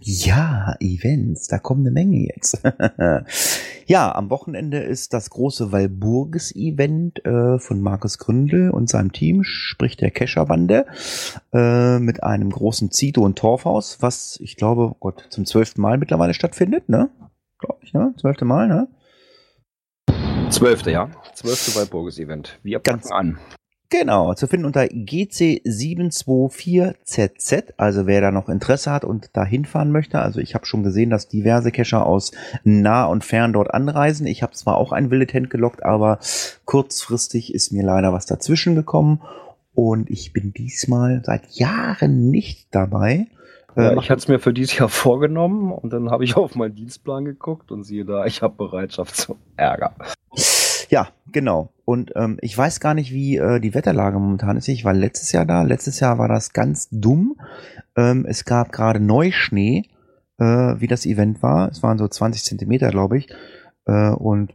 Ja, 0.00 0.76
Events, 0.80 1.48
da 1.48 1.58
kommt 1.58 1.80
eine 1.80 1.90
Menge 1.90 2.26
jetzt. 2.26 2.62
ja, 3.88 4.14
am 4.14 4.28
Wochenende 4.28 4.78
ist 4.80 5.14
das 5.14 5.30
große 5.30 5.72
Walburgis-Event 5.72 7.24
äh, 7.24 7.58
von 7.58 7.80
Markus 7.80 8.18
Gründel 8.18 8.70
und 8.70 8.90
seinem 8.90 9.12
Team, 9.12 9.44
sprich 9.44 9.96
der 9.96 10.10
Kescherbande, 10.10 10.84
äh, 11.54 11.98
mit 11.98 12.22
einem 12.22 12.50
großen 12.50 12.90
Zito- 12.90 13.24
und 13.24 13.38
Torfhaus, 13.38 14.02
was 14.02 14.38
ich 14.42 14.56
glaube, 14.56 14.90
oh 14.90 14.96
Gott, 15.00 15.26
zum 15.30 15.46
zwölften 15.46 15.80
Mal 15.80 15.96
mittlerweile 15.96 16.34
stattfindet, 16.34 16.90
ne? 16.90 17.08
Glaube 17.58 17.78
ich, 17.82 17.94
ne? 17.94 18.12
Zwölfte 18.20 18.44
Mal, 18.44 18.68
ne? 18.68 18.88
Zwölfte, 20.50 20.90
ja. 20.90 21.10
Zwölfte 21.34 21.74
Walpurgis-Event. 21.74 22.58
Wir 22.62 22.80
Ganz- 22.80 23.08
packen 23.08 23.14
an. 23.14 23.38
Genau, 23.90 24.34
zu 24.34 24.46
finden 24.46 24.66
unter 24.66 24.82
GC724ZZ. 24.82 27.72
Also 27.78 28.06
wer 28.06 28.20
da 28.20 28.30
noch 28.30 28.50
Interesse 28.50 28.90
hat 28.90 29.02
und 29.04 29.30
da 29.32 29.46
hinfahren 29.46 29.90
möchte. 29.92 30.20
Also 30.20 30.40
ich 30.40 30.54
habe 30.54 30.66
schon 30.66 30.82
gesehen, 30.82 31.08
dass 31.08 31.28
diverse 31.28 31.72
Cacher 31.72 32.04
aus 32.04 32.32
nah 32.64 33.06
und 33.06 33.24
fern 33.24 33.54
dort 33.54 33.72
anreisen. 33.72 34.26
Ich 34.26 34.42
habe 34.42 34.52
zwar 34.52 34.76
auch 34.76 34.92
ein 34.92 35.10
Willetent 35.10 35.48
gelockt, 35.48 35.84
aber 35.84 36.18
kurzfristig 36.66 37.54
ist 37.54 37.72
mir 37.72 37.82
leider 37.82 38.12
was 38.12 38.26
dazwischen 38.26 38.74
gekommen. 38.74 39.22
Und 39.74 40.10
ich 40.10 40.34
bin 40.34 40.52
diesmal 40.52 41.22
seit 41.24 41.48
Jahren 41.52 42.28
nicht 42.30 42.66
dabei. 42.72 43.28
Ja, 43.74 43.92
Ähm, 43.92 43.98
ich 44.00 44.10
hatte 44.10 44.18
es 44.18 44.28
mir 44.28 44.38
für 44.38 44.52
dieses 44.52 44.76
Jahr 44.76 44.90
vorgenommen 44.90 45.72
und 45.72 45.94
dann 45.94 46.10
habe 46.10 46.24
ich 46.24 46.36
auf 46.36 46.54
meinen 46.56 46.74
Dienstplan 46.74 47.24
geguckt 47.24 47.72
und 47.72 47.84
siehe 47.84 48.04
da, 48.04 48.26
ich 48.26 48.42
habe 48.42 48.54
Bereitschaft 48.56 49.16
zum 49.16 49.36
Ärger. 49.56 49.94
Ja, 50.90 51.08
genau. 51.32 51.72
Und 51.84 52.12
ähm, 52.16 52.38
ich 52.40 52.56
weiß 52.56 52.80
gar 52.80 52.94
nicht, 52.94 53.12
wie 53.12 53.36
äh, 53.36 53.60
die 53.60 53.74
Wetterlage 53.74 54.18
momentan 54.18 54.56
ist. 54.56 54.68
Ich 54.68 54.84
war 54.84 54.92
letztes 54.92 55.32
Jahr 55.32 55.46
da. 55.46 55.62
Letztes 55.62 56.00
Jahr 56.00 56.18
war 56.18 56.28
das 56.28 56.52
ganz 56.52 56.88
dumm. 56.90 57.36
Ähm, 57.96 58.26
es 58.28 58.44
gab 58.44 58.72
gerade 58.72 59.00
Neuschnee, 59.00 59.88
äh, 60.38 60.44
wie 60.44 60.86
das 60.86 61.06
Event 61.06 61.42
war. 61.42 61.70
Es 61.70 61.82
waren 61.82 61.98
so 61.98 62.06
20 62.06 62.44
Zentimeter, 62.44 62.90
glaube 62.90 63.18
ich. 63.18 63.28
Äh, 63.86 64.10
und 64.10 64.52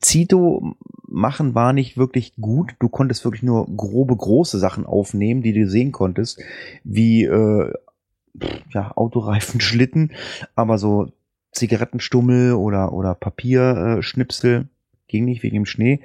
Zito 0.00 0.76
machen 1.06 1.54
war 1.54 1.72
nicht 1.72 1.96
wirklich 1.96 2.34
gut. 2.36 2.74
Du 2.80 2.88
konntest 2.88 3.24
wirklich 3.24 3.42
nur 3.42 3.66
grobe, 3.74 4.16
große 4.16 4.58
Sachen 4.58 4.84
aufnehmen, 4.84 5.42
die 5.42 5.52
du 5.52 5.66
sehen 5.68 5.92
konntest, 5.92 6.40
wie 6.84 7.24
äh, 7.24 7.72
ja, 8.70 8.92
Autoreifen, 8.94 9.60
Schlitten, 9.60 10.12
aber 10.54 10.78
so 10.78 11.12
Zigarettenstummel 11.52 12.52
oder, 12.52 12.92
oder 12.92 13.14
Papierschnipsel 13.14 14.68
ging 15.08 15.24
nicht 15.24 15.42
wegen 15.42 15.54
dem 15.54 15.66
Schnee. 15.66 16.00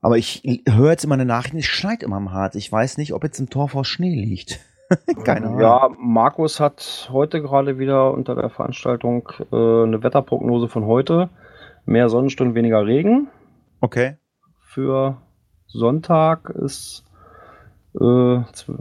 Aber 0.00 0.16
ich 0.16 0.42
höre 0.68 0.90
jetzt 0.90 1.04
immer 1.04 1.14
eine 1.14 1.24
Nachricht, 1.24 1.54
es 1.54 1.66
schneit 1.66 2.02
immer 2.02 2.18
im 2.18 2.32
Harz. 2.32 2.54
Ich 2.54 2.70
weiß 2.70 2.98
nicht, 2.98 3.12
ob 3.12 3.24
jetzt 3.24 3.40
im 3.40 3.50
Torfhaus 3.50 3.86
Schnee 3.86 4.14
liegt. 4.14 4.60
Keine 5.24 5.46
Ahnung. 5.46 5.60
Ja, 5.60 5.90
Markus 5.98 6.60
hat 6.60 7.08
heute 7.12 7.42
gerade 7.42 7.78
wieder 7.78 8.12
unter 8.12 8.34
der 8.34 8.48
Veranstaltung 8.48 9.28
äh, 9.52 9.56
eine 9.56 10.02
Wetterprognose 10.02 10.68
von 10.68 10.86
heute. 10.86 11.28
Mehr 11.84 12.08
Sonnenstunden, 12.08 12.54
weniger 12.54 12.86
Regen. 12.86 13.28
Okay. 13.80 14.16
Für 14.60 15.20
Sonntag 15.66 16.50
ist 16.50 17.04
äh, 18.00 18.40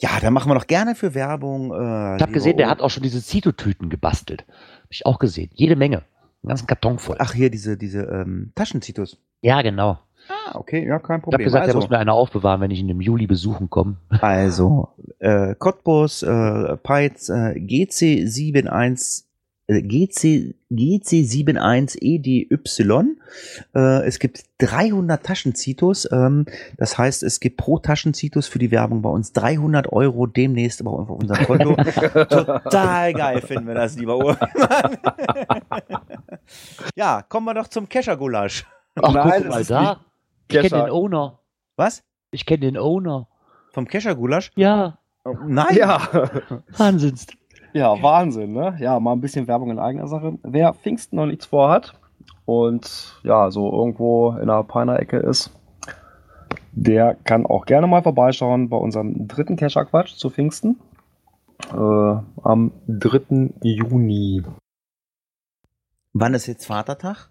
Ja, 0.00 0.10
da 0.20 0.30
machen 0.30 0.50
wir 0.50 0.54
doch 0.54 0.66
gerne 0.66 0.94
für 0.94 1.14
Werbung. 1.14 1.70
Äh, 1.72 2.16
Ich 2.16 2.22
habe 2.22 2.32
gesehen, 2.32 2.56
der 2.56 2.68
hat 2.68 2.80
auch 2.80 2.90
schon 2.90 3.02
diese 3.02 3.20
Cito-Tüten 3.20 3.88
gebastelt. 3.88 4.44
Habe 4.48 4.88
ich 4.90 5.06
auch 5.06 5.18
gesehen. 5.18 5.50
Jede 5.54 5.76
Menge. 5.76 5.98
Einen 6.42 6.48
ganzen 6.48 6.66
Karton 6.66 6.98
voll. 6.98 7.16
Ach, 7.20 7.32
hier 7.32 7.50
diese, 7.50 7.76
diese 7.76 8.02
ähm, 8.02 8.52
Taschenzitus. 8.54 9.18
Ja, 9.40 9.62
genau. 9.62 9.98
Ah, 10.28 10.56
okay, 10.58 10.86
ja, 10.86 10.98
kein 10.98 11.04
Ich 11.04 11.10
habe 11.10 11.22
Problem. 11.22 11.44
gesagt, 11.44 11.66
der 11.66 11.74
also, 11.74 11.78
muss 11.78 11.90
mir 11.90 11.98
eine 11.98 12.12
aufbewahren, 12.12 12.60
wenn 12.60 12.70
ich 12.70 12.80
ihn 12.80 12.88
im 12.88 13.00
Juli 13.00 13.26
besuchen 13.26 13.70
komme. 13.70 13.96
also 14.20 14.88
äh, 15.18 15.54
Cottbus, 15.54 16.22
äh, 16.22 16.76
Peitz, 16.78 17.28
äh, 17.28 17.54
GC71 17.58 19.22
äh, 19.22 19.24
GC, 19.68 20.54
GC71EDY. 20.70 23.06
Äh, 23.74 24.06
es 24.06 24.18
gibt 24.18 24.44
300 24.58 25.24
Taschenzitus. 25.24 26.06
Ähm, 26.12 26.44
das 26.76 26.98
heißt, 26.98 27.22
es 27.22 27.40
gibt 27.40 27.56
pro 27.56 27.78
Taschenzitus 27.78 28.46
für 28.46 28.58
die 28.58 28.70
Werbung 28.70 29.00
bei 29.00 29.08
uns 29.08 29.32
300 29.32 29.90
Euro 29.92 30.26
demnächst 30.26 30.82
aber 30.82 30.92
auf 30.92 31.08
unser 31.10 31.36
Konto. 31.44 31.74
Total 31.76 33.14
geil 33.14 33.40
finden 33.40 33.68
wir 33.68 33.74
das, 33.74 33.96
lieber 33.96 34.18
Urban. 34.18 34.48
ja, 36.96 37.22
kommen 37.22 37.46
wir 37.46 37.54
doch 37.54 37.68
zum 37.68 37.88
Kescher-Gulasch. 37.88 38.66
Ach, 38.96 39.12
Nein, 39.12 39.42
guck 39.42 39.50
mal 39.50 39.64
da. 39.64 40.00
Ich 40.48 40.58
kenne 40.58 40.68
den 40.68 40.90
Owner. 40.90 41.38
Was? 41.76 42.02
Ich 42.30 42.44
kenne 42.44 42.60
den 42.60 42.76
Owner. 42.76 43.28
Vom 43.72 43.88
Kescher-Gulasch? 43.88 44.52
Ja, 44.56 44.98
Oh, 45.26 45.34
Nein. 45.46 45.74
Ja. 45.74 46.06
Wahnsinns. 46.76 47.26
Ja, 47.74 48.00
Wahnsinn, 48.02 48.52
ne? 48.52 48.76
Ja, 48.78 48.98
mal 49.00 49.12
ein 49.12 49.20
bisschen 49.20 49.48
Werbung 49.48 49.70
in 49.70 49.78
eigener 49.78 50.06
Sache. 50.06 50.38
Wer 50.42 50.72
Pfingsten 50.74 51.16
noch 51.16 51.26
nichts 51.26 51.46
vorhat 51.46 51.94
und 52.46 53.20
ja, 53.24 53.50
so 53.50 53.70
irgendwo 53.72 54.32
in 54.32 54.46
der 54.46 54.62
Peiner 54.62 55.00
Ecke 55.00 55.18
ist, 55.18 55.50
der 56.72 57.14
kann 57.14 57.46
auch 57.46 57.66
gerne 57.66 57.86
mal 57.86 58.02
vorbeischauen 58.02 58.68
bei 58.68 58.76
unserem 58.76 59.28
dritten 59.28 59.56
Kescher-Quatsch 59.56 60.14
zu 60.16 60.30
Pfingsten. 60.30 60.80
Äh, 61.72 61.76
am 61.76 62.72
3. 62.88 63.50
Juni. 63.62 64.42
Wann 66.12 66.34
ist 66.34 66.46
jetzt 66.46 66.66
Vatertag? 66.66 67.28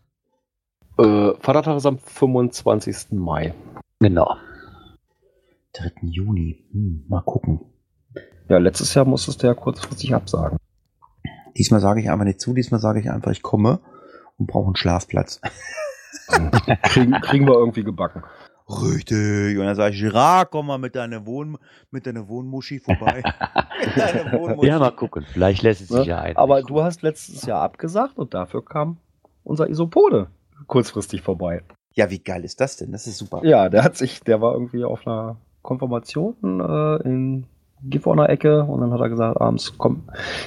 Äh, 0.98 1.32
Vatertag 1.39 1.78
ist 1.78 1.86
am 1.86 2.00
25. 2.00 3.12
Mai. 3.12 3.54
Genau. 4.00 4.36
3. 5.74 5.91
Juni. 6.02 6.66
Hm, 6.72 7.06
mal 7.08 7.22
gucken. 7.22 7.72
Ja, 8.50 8.58
letztes 8.58 8.94
Jahr 8.94 9.06
musstest 9.06 9.41
du 9.44 9.48
ja 9.48 9.54
kurzfristig 9.54 10.14
absagen. 10.14 10.58
Diesmal 11.58 11.80
sage 11.80 12.02
ich 12.02 12.10
einfach 12.10 12.26
nicht 12.26 12.41
zu, 12.41 12.54
diesmal 12.54 12.80
sage 12.80 13.00
ich 13.00 13.10
einfach, 13.10 13.32
ich 13.32 13.41
komme 13.41 13.80
und 14.38 14.48
brauche 14.48 14.66
einen 14.68 14.76
Schlafplatz. 14.76 15.39
Kriegen, 16.84 17.12
kriegen 17.22 17.48
wir 17.48 17.54
irgendwie 17.54 17.84
gebacken. 17.84 18.24
Richtig. 18.68 19.58
Und 19.58 19.66
dann 19.66 19.76
sage 19.76 19.94
ich, 19.94 20.02
Girard, 20.02 20.50
komm 20.52 20.68
mal 20.68 20.78
mit 20.78 20.96
deiner, 20.96 21.26
Wohn 21.26 21.58
mit 21.91 22.08
deiner 22.08 22.28
Wohnmuschi 22.28 22.80
vorbei. 22.80 23.22
mit 23.86 23.98
deiner 23.98 24.32
Wohnmuschi. 24.39 24.68
Ja, 24.68 24.80
mal 24.80 24.91
gucken. 24.91 25.26
Vielleicht 25.32 25.62
lässt 25.64 25.82
es 25.82 25.89
sich 25.89 25.98
Ne? 26.00 26.06
ja 26.06 26.20
ein. 26.22 26.38
Aber 26.38 26.62
du 26.62 26.82
hast 26.82 27.02
letztes 27.02 27.46
Jahr 27.46 27.62
abgesagt 27.62 28.18
und 28.18 28.34
dafür 28.34 28.64
kam 28.64 28.98
unser 29.44 29.70
Isopode 29.70 30.28
kurzfristig 30.68 31.22
vorbei. 31.22 31.62
ja, 31.94 32.10
wie 32.10 32.20
geil 32.20 32.46
ist 32.46 32.62
das 32.62 32.78
denn? 32.78 32.91
Das 32.94 33.06
ist 33.06 33.18
super. 33.18 33.41
Ja, 33.44 33.68
der 33.70 33.84
hat 33.84 33.98
sich, 33.98 34.22
der 34.22 34.41
war 34.41 34.54
irgendwie 34.54 34.86
auf 34.86 35.06
einer 35.06 35.36
Konfirmation 35.62 36.36
äh, 36.62 37.04
in 37.08 37.46
Gifhorner 37.84 38.30
Ecke 38.30 38.64
und 38.64 38.82
dann 38.82 38.92
hat 38.92 39.02
er 39.02 39.10
gesagt, 39.10 39.40
abends, 39.40 39.74
komm, 39.78 40.04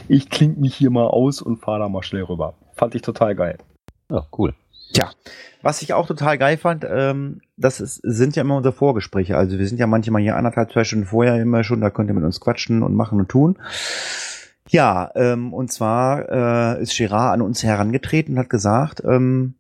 ich 0.09 0.31
kling 0.31 0.59
mich 0.59 0.75
hier 0.75 0.91
mal 0.91 1.07
aus 1.07 1.43
und 1.43 1.59
fahr 1.59 1.79
da 1.79 1.89
mal 1.89 2.03
schnell 2.03 2.25
rüber. 2.25 2.55
Fand 2.75 2.95
ich 2.95 3.03
total 3.03 3.35
geil. 3.35 3.59
Ja, 4.11 4.27
cool. 4.39 4.55
Was 5.63 5.83
ich 5.83 5.95
auch 5.95 6.07
total 6.07 6.39
geil 6.39 6.57
fand, 6.59 6.87
ähm, 6.89 7.41
das 7.57 7.81
ist, 7.81 7.97
sind 8.05 8.37
ja 8.37 8.43
immer 8.43 8.57
unsere 8.57 8.75
Vorgespräche. 8.75 9.37
Also 9.37 9.59
wir 9.59 9.67
sind 9.67 9.79
ja 9.79 9.87
manchmal 9.87 10.23
hier 10.23 10.37
anderthalb, 10.37 10.73
zwei 10.73 10.85
Stunden 10.85 11.07
vorher 11.07 11.41
immer 11.41 11.65
schon, 11.65 11.81
da 11.81 11.91
könnt 11.91 12.09
ihr 12.09 12.15
mit 12.15 12.25
uns 12.25 12.41
quatschen 12.41 12.83
und 12.83 12.95
machen 12.95 13.19
und 13.19 13.29
tun. 13.29 13.59
Ja, 14.69 15.11
ähm, 15.15 15.53
und 15.53 15.73
zwar 15.73 16.77
äh, 16.79 16.83
ist 16.83 16.97
Gerard 16.97 17.35
an 17.35 17.43
uns 17.43 17.63
herangetreten 17.63 18.35
und 18.35 18.41
hat 18.41 18.51
gesagt, 18.51 19.03
ähm, 19.05 19.55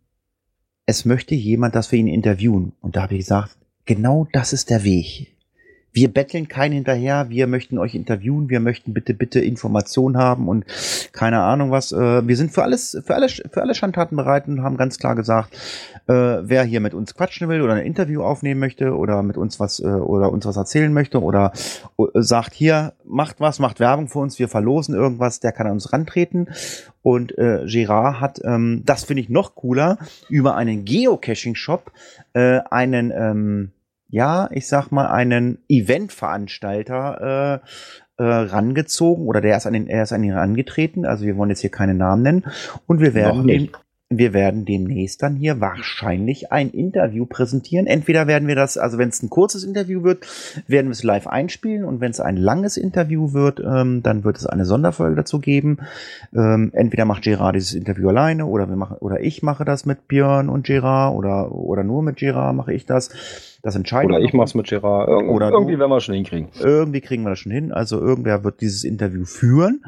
es 0.84 1.04
möchte 1.04 1.34
jemand, 1.34 1.74
dass 1.74 1.90
wir 1.90 1.98
ihn 1.98 2.06
interviewen. 2.06 2.72
Und 2.80 2.96
da 2.96 3.02
habe 3.02 3.14
ich 3.14 3.20
gesagt, 3.20 3.56
genau 3.84 4.28
das 4.32 4.52
ist 4.52 4.70
der 4.70 4.84
Weg. 4.84 5.35
Wir 5.96 6.12
betteln 6.12 6.46
keinen 6.46 6.74
hinterher, 6.74 7.30
wir 7.30 7.46
möchten 7.46 7.78
euch 7.78 7.94
interviewen, 7.94 8.50
wir 8.50 8.60
möchten 8.60 8.92
bitte, 8.92 9.14
bitte 9.14 9.40
Informationen 9.40 10.18
haben 10.18 10.46
und 10.46 10.66
keine 11.12 11.40
Ahnung 11.40 11.70
was. 11.70 11.90
Äh, 11.90 12.28
wir 12.28 12.36
sind 12.36 12.52
für 12.52 12.62
alles, 12.62 13.00
für 13.02 13.14
alle, 13.14 13.30
für 13.30 13.62
alle 13.62 13.74
Schandtaten 13.74 14.14
bereit 14.14 14.46
und 14.46 14.62
haben 14.62 14.76
ganz 14.76 14.98
klar 14.98 15.16
gesagt, 15.16 15.54
äh, 16.06 16.12
wer 16.12 16.64
hier 16.64 16.80
mit 16.80 16.92
uns 16.92 17.14
quatschen 17.14 17.48
will 17.48 17.62
oder 17.62 17.72
ein 17.72 17.86
Interview 17.86 18.22
aufnehmen 18.22 18.60
möchte 18.60 18.94
oder 18.94 19.22
mit 19.22 19.38
uns 19.38 19.58
was 19.58 19.80
äh, 19.80 19.86
oder 19.86 20.30
uns 20.32 20.44
was 20.44 20.58
erzählen 20.58 20.92
möchte 20.92 21.22
oder 21.22 21.52
äh, 21.98 22.04
sagt 22.16 22.52
hier, 22.52 22.92
macht 23.06 23.40
was, 23.40 23.58
macht 23.58 23.80
Werbung 23.80 24.08
für 24.08 24.18
uns, 24.18 24.38
wir 24.38 24.48
verlosen 24.48 24.94
irgendwas, 24.94 25.40
der 25.40 25.52
kann 25.52 25.66
an 25.66 25.72
uns 25.72 25.94
rantreten. 25.94 26.48
Und 27.00 27.38
äh, 27.38 27.64
Gerard 27.64 28.20
hat, 28.20 28.40
ähm, 28.44 28.82
das 28.84 29.04
finde 29.04 29.22
ich 29.22 29.30
noch 29.30 29.54
cooler, 29.54 29.96
über 30.28 30.56
einen 30.56 30.84
Geocaching-Shop 30.84 31.90
äh, 32.34 32.60
einen, 32.68 33.10
ähm, 33.16 33.70
ja, 34.08 34.48
ich 34.52 34.68
sag 34.68 34.90
mal, 34.90 35.06
einen 35.06 35.58
Eventveranstalter 35.68 37.62
äh, 38.18 38.22
äh, 38.22 38.24
rangezogen 38.24 39.26
oder 39.26 39.40
der 39.40 39.56
ist 39.56 39.66
an 39.66 39.74
den, 39.74 39.88
er 39.88 40.04
ist 40.04 40.12
an 40.12 40.24
ihn 40.24 40.32
herangetreten. 40.32 41.04
Also 41.04 41.26
wir 41.26 41.36
wollen 41.36 41.50
jetzt 41.50 41.60
hier 41.60 41.70
keine 41.70 41.94
Namen 41.94 42.22
nennen. 42.22 42.44
Und 42.86 43.00
wir 43.00 43.14
werden 43.14 43.44
nicht. 43.44 43.78
Wir 44.08 44.32
werden 44.32 44.64
demnächst 44.64 45.20
dann 45.22 45.34
hier 45.34 45.60
wahrscheinlich 45.60 46.52
ein 46.52 46.70
Interview 46.70 47.26
präsentieren. 47.26 47.88
Entweder 47.88 48.28
werden 48.28 48.46
wir 48.46 48.54
das, 48.54 48.78
also 48.78 48.98
wenn 48.98 49.08
es 49.08 49.20
ein 49.20 49.30
kurzes 49.30 49.64
Interview 49.64 50.04
wird, 50.04 50.24
werden 50.68 50.86
wir 50.86 50.92
es 50.92 51.02
live 51.02 51.26
einspielen 51.26 51.84
und 51.84 52.00
wenn 52.00 52.12
es 52.12 52.20
ein 52.20 52.36
langes 52.36 52.76
Interview 52.76 53.32
wird, 53.32 53.58
ähm, 53.60 54.04
dann 54.04 54.22
wird 54.22 54.36
es 54.36 54.46
eine 54.46 54.64
Sonderfolge 54.64 55.16
dazu 55.16 55.40
geben. 55.40 55.78
Ähm, 56.32 56.70
entweder 56.72 57.04
macht 57.04 57.24
Gerard 57.24 57.56
dieses 57.56 57.74
Interview 57.74 58.08
alleine 58.08 58.46
oder 58.46 58.68
wir 58.68 58.76
machen 58.76 58.96
oder 59.00 59.20
ich 59.20 59.42
mache 59.42 59.64
das 59.64 59.86
mit 59.86 60.06
Björn 60.06 60.48
und 60.48 60.66
Gerard 60.66 61.16
oder 61.16 61.50
oder 61.52 61.82
nur 61.82 62.02
mit 62.02 62.16
Gerard 62.16 62.54
mache 62.54 62.72
ich 62.72 62.86
das. 62.86 63.10
Das 63.66 63.74
entscheiden 63.74 64.12
Oder 64.12 64.20
ich 64.20 64.32
noch. 64.32 64.38
mach's 64.38 64.54
mit 64.54 64.68
Gerard. 64.68 65.08
Irg 65.08 65.28
Oder 65.28 65.50
irgendwie 65.50 65.72
du. 65.72 65.80
werden 65.80 65.90
wir 65.90 66.00
schon 66.00 66.14
hinkriegen. 66.14 66.50
Irgendwie 66.60 67.00
kriegen 67.00 67.24
wir 67.24 67.30
das 67.30 67.40
schon 67.40 67.50
hin. 67.50 67.72
Also 67.72 67.98
irgendwer 67.98 68.44
wird 68.44 68.60
dieses 68.60 68.84
Interview 68.84 69.24
führen. 69.24 69.84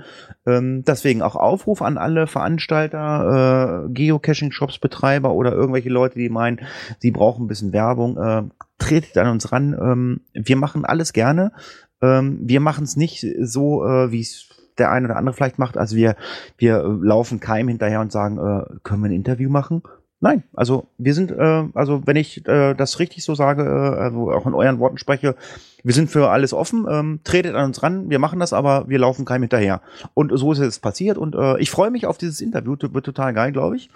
Ähm, 0.47 0.83
deswegen 0.85 1.23
auch 1.23 1.37
Aufruf 1.37 1.81
an 1.81 1.97
alle 1.97 2.27
Veranstalter, 2.27 3.85
äh, 3.87 3.93
Geocaching-Shops-Betreiber 4.09 5.33
oder 5.33 5.53
irgendwelche 5.53 5.91
Leute, 5.91 6.19
die 6.19 6.29
meinen, 6.29 6.61
sie 6.99 7.11
brauchen 7.11 7.45
ein 7.45 7.49
bisschen 7.49 7.73
Werbung. 7.73 8.17
Äh, 8.17 8.43
tretet 8.79 9.19
an 9.19 9.29
uns 9.29 9.53
ran. 9.53 9.77
Ähm, 9.81 10.21
wir 10.33 10.57
machen 10.57 10.85
alles 10.85 11.13
gerne. 11.13 11.53
Ähm, 12.01 12.39
wir 12.43 12.61
machen 12.61 12.85
es 12.85 12.97
nicht 12.97 13.27
so, 13.41 13.85
äh, 13.85 14.13
wie 14.13 14.21
es 14.21 14.49
der 14.79 14.91
eine 14.91 15.07
oder 15.07 15.17
andere 15.17 15.35
vielleicht 15.35 15.59
macht. 15.59 15.77
Also 15.77 15.97
wir, 15.97 16.17
wir 16.57 16.79
äh, 16.79 17.07
laufen 17.07 17.41
keinem 17.41 17.69
hinterher 17.69 18.01
und 18.01 18.13
sagen, 18.13 18.39
äh, 18.39 18.79
können 18.83 19.03
wir 19.03 19.11
ein 19.11 19.13
Interview 19.13 19.51
machen? 19.51 19.83
Nein, 20.21 20.43
also 20.53 20.89
wir 20.99 21.15
sind, 21.15 21.31
äh, 21.31 21.69
also 21.75 22.07
wenn 22.07 22.17
ich 22.17 22.47
äh, 22.49 22.75
das 22.75 22.99
richtig 22.99 23.25
so 23.25 23.35
sage, 23.35 23.63
äh, 23.63 24.01
also 24.01 24.33
auch 24.33 24.47
in 24.47 24.55
euren 24.55 24.79
Worten 24.79 24.99
spreche, 24.99 25.37
wir 25.85 25.95
sind 25.95 26.11
für 26.11 26.31
alles 26.31 26.53
offen, 26.53 26.87
ähm, 26.91 27.21
tretet 27.25 27.55
an 27.55 27.67
uns 27.67 27.83
ran, 27.83 28.11
wir 28.11 28.19
machen 28.19 28.41
das, 28.41 28.53
aber 28.53 28.89
wir 28.89 28.99
laufen 28.99 29.25
keinem 29.25 29.43
hinterher. 29.43 29.81
Und 30.15 30.37
so 30.37 30.53
ist 30.53 30.59
es 30.59 30.81
passiert 30.81 31.19
und 31.19 31.35
äh, 31.35 31.59
ich 31.59 31.71
freue 31.71 31.91
mich 31.91 32.07
auf 32.07 32.19
dieses 32.19 32.41
Interview, 32.41 32.77
wird 32.81 33.07
total 33.07 33.33
geil, 33.35 33.53
glaube 33.53 33.77
ich. 33.77 33.91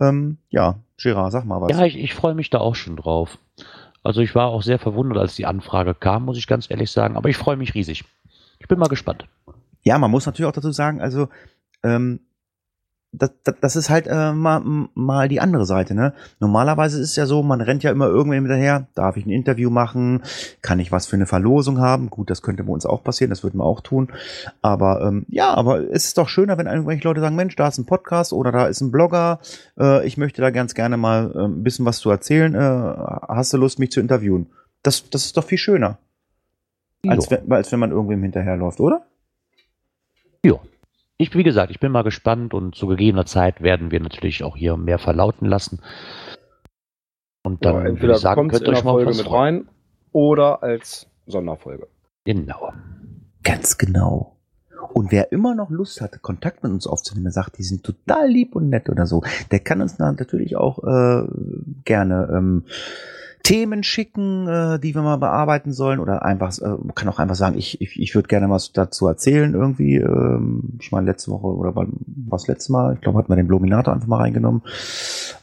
Ähm, 0.00 0.38
ja, 0.50 0.76
Gerard, 0.98 1.32
sag 1.32 1.44
mal 1.44 1.60
was. 1.60 1.70
Ja, 1.70 1.84
ich, 1.84 1.98
ich 1.98 2.14
freue 2.14 2.34
mich 2.34 2.50
da 2.50 2.58
auch 2.58 2.74
schon 2.74 2.96
drauf. 2.96 3.38
Also 4.02 4.20
ich 4.20 4.34
war 4.34 4.48
auch 4.48 4.62
sehr 4.62 4.78
verwundert, 4.78 5.18
als 5.18 5.36
die 5.36 5.46
Anfrage 5.46 5.94
kam, 5.94 6.24
muss 6.24 6.38
ich 6.38 6.46
ganz 6.46 6.70
ehrlich 6.70 6.90
sagen. 6.90 7.16
Aber 7.16 7.28
ich 7.28 7.36
freue 7.36 7.56
mich 7.56 7.74
riesig. 7.74 8.04
Ich 8.58 8.68
bin 8.68 8.78
mal 8.78 8.88
gespannt. 8.88 9.26
Ja, 9.84 9.98
man 9.98 10.10
muss 10.10 10.26
natürlich 10.26 10.48
auch 10.48 10.54
dazu 10.54 10.72
sagen, 10.72 11.00
also 11.00 11.28
ähm, 11.82 12.20
das, 13.12 13.30
das, 13.44 13.54
das 13.60 13.76
ist 13.76 13.90
halt 13.90 14.06
äh, 14.06 14.32
mal, 14.32 14.62
mal 14.94 15.28
die 15.28 15.40
andere 15.40 15.66
Seite. 15.66 15.94
Ne? 15.94 16.14
Normalerweise 16.40 16.98
ist 16.98 17.10
es 17.10 17.16
ja 17.16 17.26
so, 17.26 17.42
man 17.42 17.60
rennt 17.60 17.82
ja 17.82 17.90
immer 17.90 18.06
irgendwann 18.06 18.40
hinterher. 18.40 18.86
Darf 18.94 19.16
ich 19.16 19.26
ein 19.26 19.30
Interview 19.30 19.70
machen? 19.70 20.22
Kann 20.62 20.80
ich 20.80 20.90
was 20.90 21.06
für 21.06 21.16
eine 21.16 21.26
Verlosung 21.26 21.78
haben? 21.78 22.08
Gut, 22.08 22.30
das 22.30 22.40
könnte 22.40 22.64
bei 22.64 22.72
uns 22.72 22.86
auch 22.86 23.04
passieren, 23.04 23.30
das 23.30 23.42
würden 23.42 23.58
wir 23.58 23.64
auch 23.64 23.82
tun. 23.82 24.08
Aber 24.62 25.02
ähm, 25.02 25.26
ja, 25.28 25.52
aber 25.52 25.90
es 25.90 26.06
ist 26.06 26.18
doch 26.18 26.28
schöner, 26.28 26.56
wenn 26.56 26.66
irgendwelche 26.66 27.04
Leute 27.04 27.20
sagen, 27.20 27.36
Mensch, 27.36 27.54
da 27.54 27.68
ist 27.68 27.78
ein 27.78 27.86
Podcast 27.86 28.32
oder 28.32 28.50
da 28.50 28.66
ist 28.66 28.80
ein 28.80 28.90
Blogger. 28.90 29.40
Äh, 29.78 30.06
ich 30.06 30.16
möchte 30.16 30.40
da 30.40 30.50
ganz 30.50 30.74
gerne 30.74 30.96
mal 30.96 31.32
äh, 31.34 31.44
ein 31.44 31.62
bisschen 31.62 31.84
was 31.84 31.98
zu 31.98 32.10
erzählen. 32.10 32.54
Äh, 32.54 32.58
hast 33.28 33.52
du 33.52 33.58
Lust, 33.58 33.78
mich 33.78 33.92
zu 33.92 34.00
interviewen? 34.00 34.46
Das, 34.82 35.08
das 35.10 35.26
ist 35.26 35.36
doch 35.36 35.44
viel 35.44 35.58
schöner. 35.58 35.98
Als 37.06 37.28
als 37.50 37.72
wenn 37.72 37.80
man 37.80 37.90
irgendwem 37.90 38.22
hinterherläuft, 38.22 38.80
oder? 38.80 39.04
Ja. 40.44 40.54
Ich, 41.22 41.36
wie 41.36 41.44
gesagt, 41.44 41.70
ich 41.70 41.78
bin 41.78 41.92
mal 41.92 42.02
gespannt 42.02 42.52
und 42.52 42.74
zu 42.74 42.88
gegebener 42.88 43.26
Zeit 43.26 43.62
werden 43.62 43.92
wir 43.92 44.00
natürlich 44.00 44.42
auch 44.42 44.56
hier 44.56 44.76
mehr 44.76 44.98
verlauten 44.98 45.46
lassen. 45.46 45.78
Und 47.44 47.64
dann 47.64 47.74
ja, 47.74 47.78
würde 47.78 47.90
entweder 47.90 48.14
ich 48.14 48.18
sagen, 48.18 48.40
kommt 48.40 48.50
könnt 48.50 48.62
in 48.62 48.72
ihr 48.72 48.76
euch 48.76 48.82
mal 48.82 48.90
Folge 48.94 49.10
mit 49.10 49.26
freuen. 49.26 49.56
rein 49.58 49.68
oder 50.10 50.64
als 50.64 51.06
Sonderfolge. 51.28 51.86
Genau. 52.24 52.72
Ganz 53.44 53.78
genau. 53.78 54.36
Und 54.94 55.12
wer 55.12 55.30
immer 55.30 55.54
noch 55.54 55.70
Lust 55.70 56.00
hat, 56.00 56.20
Kontakt 56.22 56.64
mit 56.64 56.72
uns 56.72 56.88
aufzunehmen, 56.88 57.26
der 57.26 57.32
sagt, 57.32 57.56
die 57.56 57.62
sind 57.62 57.84
total 57.84 58.28
lieb 58.28 58.56
und 58.56 58.68
nett 58.68 58.90
oder 58.90 59.06
so, 59.06 59.22
der 59.52 59.60
kann 59.60 59.80
uns 59.80 60.00
natürlich 60.00 60.56
auch 60.56 60.82
äh, 60.82 61.24
gerne 61.84 62.34
ähm, 62.36 62.64
Themen 63.42 63.82
schicken, 63.82 64.46
äh, 64.46 64.78
die 64.78 64.94
wir 64.94 65.02
mal 65.02 65.16
bearbeiten 65.16 65.72
sollen 65.72 65.98
oder 66.00 66.24
einfach, 66.24 66.56
äh, 66.58 66.76
kann 66.94 67.08
auch 67.08 67.18
einfach 67.18 67.34
sagen, 67.34 67.58
ich, 67.58 67.80
ich, 67.80 67.98
ich 68.00 68.14
würde 68.14 68.28
gerne 68.28 68.48
was 68.48 68.72
dazu 68.72 69.06
erzählen 69.08 69.54
irgendwie. 69.54 69.96
Ähm, 69.96 70.78
ich 70.80 70.92
meine, 70.92 71.06
letzte 71.06 71.30
Woche 71.30 71.46
oder 71.48 71.74
was 72.28 72.46
letztes 72.46 72.68
Mal, 72.68 72.94
ich 72.94 73.00
glaube, 73.00 73.18
hatten 73.18 73.30
wir 73.30 73.36
den 73.36 73.48
Blominator 73.48 73.92
einfach 73.92 74.06
mal 74.08 74.18
reingenommen. 74.20 74.62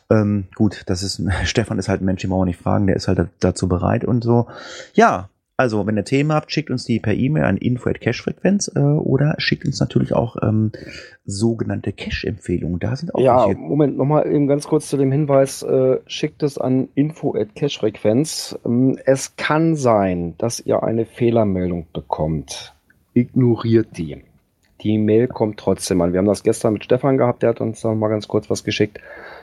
Ähm, 0.09 0.45
gut, 0.55 0.83
das 0.87 1.03
ist, 1.03 1.21
Stefan 1.43 1.77
ist 1.79 1.89
halt 1.89 2.01
ein 2.01 2.05
Mensch, 2.05 2.21
den 2.21 2.29
brauchen 2.29 2.41
wir 2.41 2.45
nicht 2.45 2.61
fragen, 2.61 2.87
der 2.87 2.95
ist 2.95 3.07
halt 3.07 3.19
da- 3.19 3.27
dazu 3.39 3.67
bereit 3.67 4.05
und 4.05 4.23
so. 4.23 4.47
Ja, 4.93 5.29
also, 5.59 5.85
wenn 5.85 5.97
ihr 5.97 6.05
Themen 6.05 6.31
habt, 6.31 6.53
schickt 6.53 6.69
uns 6.69 6.85
die 6.85 7.01
per 7.01 7.13
E-Mail 7.13 7.43
an 7.43 7.57
info.cashfrequenz 7.57 8.71
äh, 8.77 8.79
oder 8.79 9.35
schickt 9.39 9.65
uns 9.65 9.81
natürlich 9.81 10.13
auch 10.13 10.37
ähm, 10.41 10.71
sogenannte 11.25 11.91
Cash-Empfehlungen. 11.91 12.79
Da 12.79 12.95
sind 12.95 13.13
auch 13.13 13.19
Ja, 13.19 13.45
welche. 13.45 13.59
Moment, 13.59 13.97
nochmal 13.97 14.25
eben 14.25 14.47
ganz 14.47 14.69
kurz 14.69 14.87
zu 14.87 14.95
dem 14.95 15.11
Hinweis, 15.11 15.61
äh, 15.63 15.97
schickt 16.07 16.43
es 16.43 16.57
an 16.57 16.87
info.cashfrequenz. 16.95 18.57
Ähm, 18.65 18.97
es 19.03 19.35
kann 19.35 19.75
sein, 19.75 20.35
dass 20.37 20.61
ihr 20.61 20.81
eine 20.81 21.05
Fehlermeldung 21.05 21.87
bekommt. 21.91 22.73
Ignoriert 23.13 23.97
die. 23.97 24.23
Die 24.79 24.97
Mail 24.97 25.27
kommt 25.27 25.59
trotzdem 25.59 25.99
an. 25.99 26.13
Wir 26.13 26.19
haben 26.19 26.25
das 26.25 26.43
gestern 26.43 26.71
mit 26.71 26.85
Stefan 26.85 27.17
gehabt, 27.17 27.43
der 27.43 27.49
hat 27.49 27.59
uns 27.59 27.83
noch 27.83 27.95
mal 27.95 28.07
ganz 28.07 28.29
kurz 28.29 28.49
was 28.49 28.63
geschickt. 28.63 28.99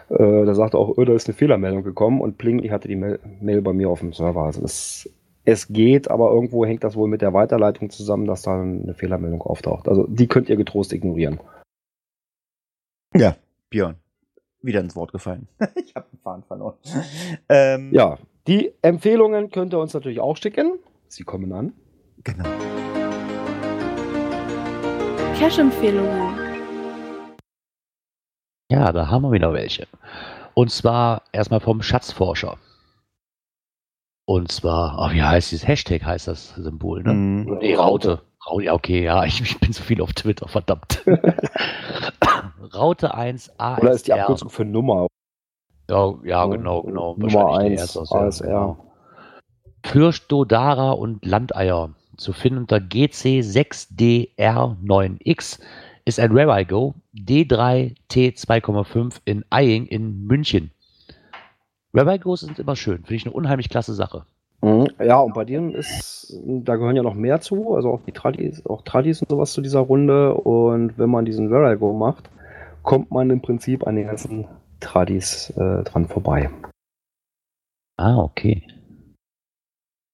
Äh, 0.09 0.47
da 0.47 0.55
sagte 0.55 0.79
auch, 0.79 0.97
oh, 0.97 1.05
da 1.05 1.13
ist 1.13 1.29
eine 1.29 1.37
Fehlermeldung 1.37 1.85
gekommen 1.85 2.23
und 2.23 2.39
pling, 2.39 2.63
ich 2.63 2.71
hatte 2.71 2.89
die 2.89 2.97
Mail, 2.97 3.19
Mail 3.43 3.61
bei 3.61 3.75
mir 3.75 3.91
auf 3.91 4.01
dem 4.01 4.15
Server. 4.15 4.45
Also 4.45 4.65
es, 4.65 5.11
es 5.47 5.69
geht, 5.69 6.11
aber 6.11 6.33
irgendwo 6.33 6.67
hängt 6.67 6.85
das 6.85 6.97
wohl 6.97 7.09
mit 7.09 7.23
der 7.23 7.33
Weiterleitung 7.33 7.89
zusammen, 7.89 8.27
dass 8.27 8.43
da 8.43 8.61
eine 8.61 8.95
Fehlermeldung 8.95 9.43
auftaucht. 9.43 9.89
Also 9.89 10.07
die 10.09 10.27
könnt 10.27 10.49
ihr 10.49 10.57
getrost 10.57 10.93
ignorieren. 10.93 11.41
Ja, 13.15 13.37
Björn. 13.71 13.95
Wieder 14.61 14.81
ins 14.81 14.97
Wort 14.97 15.13
gefallen. 15.13 15.47
ich 15.77 15.95
habe 15.95 16.07
den 16.13 16.19
Faden 16.19 16.43
verloren. 16.43 16.75
Ähm, 17.49 17.91
Ja, 17.95 18.19
die 18.49 18.73
Empfehlungen 18.83 19.51
könnt 19.51 19.73
ihr 19.73 19.79
uns 19.79 19.95
natürlich 19.95 20.21
auch 20.21 20.37
schicken. 20.37 20.79
Sie 21.09 21.23
kommen 21.23 21.53
an. 21.53 21.73
Genau. 22.25 22.49
Cash-Empfehlungen. 25.39 26.35
Ja, 28.69 28.93
da 28.93 29.09
haben 29.09 29.23
wir 29.23 29.31
wieder 29.31 29.53
welche. 29.53 29.87
Und 30.55 30.73
zwar 30.73 31.23
erstmal 31.31 31.61
vom 31.61 31.83
Schatzforscher. 31.83 32.59
Und 34.29 34.51
zwar, 34.51 34.97
oh, 34.99 35.13
wie 35.15 35.23
heißt 35.23 35.53
dieses 35.53 35.69
Hashtag, 35.69 36.05
heißt 36.05 36.27
das 36.29 36.55
Symbol, 36.57 37.03
ne? 37.05 37.13
Mhm. 37.13 37.59
Nee, 37.61 37.75
Raute. 37.77 38.23
Raute, 38.49 38.65
ja, 38.65 38.73
okay, 38.75 39.05
ja, 39.05 39.25
ich, 39.25 39.41
ich 39.41 39.59
bin 39.61 39.73
zu 39.73 39.83
viel 39.83 40.01
auf 40.03 40.13
Twitter, 40.15 40.49
verdammt. 40.49 41.05
Raute 42.75 43.15
1 43.15 43.53
ASR. 43.59 43.83
Oder 43.83 43.93
ist 43.93 44.07
die 44.09 44.13
Abkürzung 44.13 44.51
für 44.51 44.65
Nummer? 44.65 45.07
Ja, 45.89 46.15
ja, 46.25 46.45
genau, 46.47 46.83
genau. 46.83 47.15
Nummer 47.17 47.33
Wahrscheinlich 47.45 47.77
der 47.77 47.83
1 47.83 47.97
erste 47.97 48.01
aus 48.01 48.09
der- 48.11 48.21
ASR. 48.21 48.47
genau. 48.47 48.77
Fürstodara 49.85 50.91
und 50.91 51.25
Landeier 51.25 51.91
zu 52.17 52.33
finden 52.33 52.59
unter 52.61 52.79
GC6DR9X 52.79 55.61
ist 56.05 56.19
ein 56.21 56.37
Rare 56.37 56.65
Go 56.67 56.95
D3T2,5 57.15 59.21
in 59.25 59.45
Eying 59.53 59.87
in 59.87 60.25
München. 60.27 60.73
Rare 61.97 62.19
Gos 62.19 62.41
sind 62.41 62.59
immer 62.59 62.77
schön, 62.77 62.99
finde 62.99 63.15
ich 63.15 63.25
eine 63.25 63.35
unheimlich 63.35 63.71
klasse 63.71 63.95
Sache. 63.95 64.27
Mhm. 64.63 64.89
Ja, 64.99 65.21
und 65.21 65.35
bei 65.35 65.45
denen 65.45 65.73
ist, 65.73 66.35
da 66.45 66.77
gehören 66.77 66.97
ja 66.97 67.03
noch 67.03 67.15
mehr 67.15 67.41
zu, 67.41 67.75
also 67.75 67.91
auch 67.91 68.01
die 68.03 68.13
Tradis, 68.13 68.65
auch 68.67 68.83
Tradis 68.83 69.23
und 69.23 69.31
sowas 69.31 69.53
zu 69.53 69.63
dieser 69.63 69.81
Runde. 69.81 70.35
Und 70.35 70.99
wenn 70.99 71.11
man 71.11 71.25
diesen 71.25 71.51
Verago 71.51 71.93
macht, 71.93 72.31
kommt 72.83 73.11
man 73.11 73.31
im 73.31 73.41
Prinzip 73.41 73.85
an 73.87 73.97
den 73.97 74.09
ganzen 74.09 74.47
Tradis 74.81 75.51
äh, 75.51 75.85
dran 75.85 76.07
vorbei. 76.07 76.51
Ah, 77.97 78.19
okay. 78.19 78.67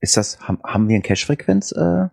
Ist 0.00 0.16
das, 0.16 0.38
haben, 0.46 0.58
haben 0.62 0.88
wir 0.88 0.94
eine 0.94 1.02
Cash-Frequenz? 1.02 1.72
Äh? 1.72 2.08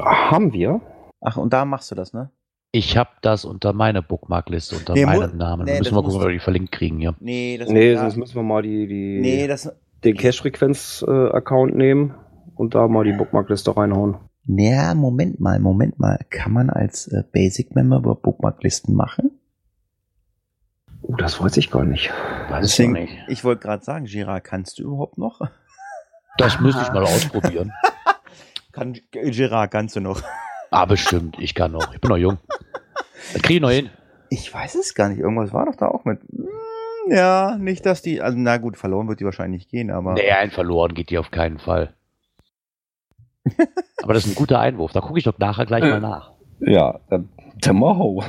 Haben 0.00 0.52
wir? 0.52 0.80
Ach, 1.20 1.36
und 1.36 1.52
da 1.52 1.64
machst 1.64 1.90
du 1.90 1.94
das, 1.94 2.12
ne? 2.14 2.30
Ich 2.72 2.96
habe 2.96 3.10
das 3.22 3.44
unter 3.44 3.72
meiner 3.72 4.00
Bookmarkliste, 4.02 4.76
unter 4.76 4.94
Nee, 4.94 5.04
meinem 5.04 5.36
Namen. 5.36 5.64
nee, 5.64 5.78
müssen 5.78 5.94
wir 5.94 6.02
gucken, 6.02 6.20
ob 6.20 6.26
wir 6.26 6.32
die 6.32 6.38
verlinkt 6.38 6.70
kriegen 6.70 6.98
hier. 6.98 7.16
Nee, 7.18 7.58
das 7.58 7.68
Nee, 7.68 7.92
ja, 7.92 8.00
sonst 8.00 8.16
müssen 8.16 8.36
wir 8.36 8.42
mal 8.44 8.62
die. 8.62 8.86
die 8.86 9.18
Nee, 9.20 9.46
das, 9.48 9.72
den 10.04 10.16
Cache-Frequenz-Account 10.16 11.74
nehmen 11.74 12.14
und 12.54 12.74
da 12.74 12.86
mal 12.86 13.04
die 13.04 13.12
Bookmarkliste 13.12 13.76
reinhauen. 13.76 14.18
Naja, 14.46 14.94
Moment 14.94 15.40
mal, 15.40 15.58
Moment 15.58 15.98
mal. 15.98 16.18
Kann 16.30 16.52
man 16.52 16.70
als 16.70 17.08
äh, 17.08 17.24
Basic-Member 17.32 17.98
über 17.98 18.14
Bookmarklisten 18.14 18.94
machen? 18.94 19.32
Oh, 21.02 21.14
das 21.16 21.40
weiß 21.40 21.56
ich 21.56 21.70
gar 21.70 21.84
nicht. 21.84 22.10
Weiß 22.48 22.66
ich 22.66 22.76
Deswegen, 22.76 22.92
nicht. 22.92 23.12
ich 23.28 23.42
wollte 23.44 23.62
gerade 23.62 23.84
sagen, 23.84 24.04
Gerard, 24.06 24.44
kannst 24.44 24.78
du 24.78 24.84
überhaupt 24.84 25.18
noch? 25.18 25.40
Das 26.38 26.60
müsste 26.60 26.82
ich 26.82 26.88
mal 26.92 27.02
ausprobieren. 27.02 27.72
Kann, 28.72 28.96
Gerard, 29.10 29.70
kannst 29.72 29.96
du 29.96 30.00
noch? 30.00 30.22
Ah, 30.70 30.84
bestimmt. 30.84 31.36
Ich 31.40 31.54
kann 31.54 31.72
noch. 31.72 31.92
Ich 31.94 32.00
bin 32.00 32.10
noch 32.10 32.16
jung. 32.16 32.38
Das 33.32 33.42
kriege 33.42 33.54
ich 33.56 33.60
noch 33.60 33.70
hin. 33.70 33.90
Ich 34.30 34.52
weiß 34.52 34.76
es 34.76 34.94
gar 34.94 35.08
nicht. 35.08 35.18
Irgendwas 35.18 35.52
war 35.52 35.66
doch 35.66 35.74
da 35.76 35.88
auch 35.88 36.04
mit. 36.04 36.20
Hm, 36.22 36.48
Ja, 37.08 37.56
nicht, 37.58 37.84
dass 37.86 38.02
die. 38.02 38.20
Also, 38.20 38.38
na 38.38 38.56
gut, 38.58 38.76
verloren 38.76 39.08
wird 39.08 39.20
die 39.20 39.24
wahrscheinlich 39.24 39.68
gehen, 39.68 39.90
aber. 39.90 40.14
Nee, 40.14 40.30
ein 40.30 40.50
verloren 40.50 40.94
geht 40.94 41.10
die 41.10 41.18
auf 41.18 41.30
keinen 41.30 41.58
Fall. 41.58 41.94
Aber 44.02 44.14
das 44.14 44.24
ist 44.26 44.32
ein 44.32 44.34
guter 44.36 44.60
Einwurf. 44.60 44.92
Da 44.92 45.00
gucke 45.00 45.18
ich 45.18 45.24
doch 45.24 45.38
nachher 45.38 45.66
gleich 45.66 45.82
mal 45.82 46.00
nach. 46.00 46.32
Ja, 46.60 47.00
dann, 47.08 47.28
dann 47.60 47.76
mal 47.78 47.96
ho. 47.96 48.22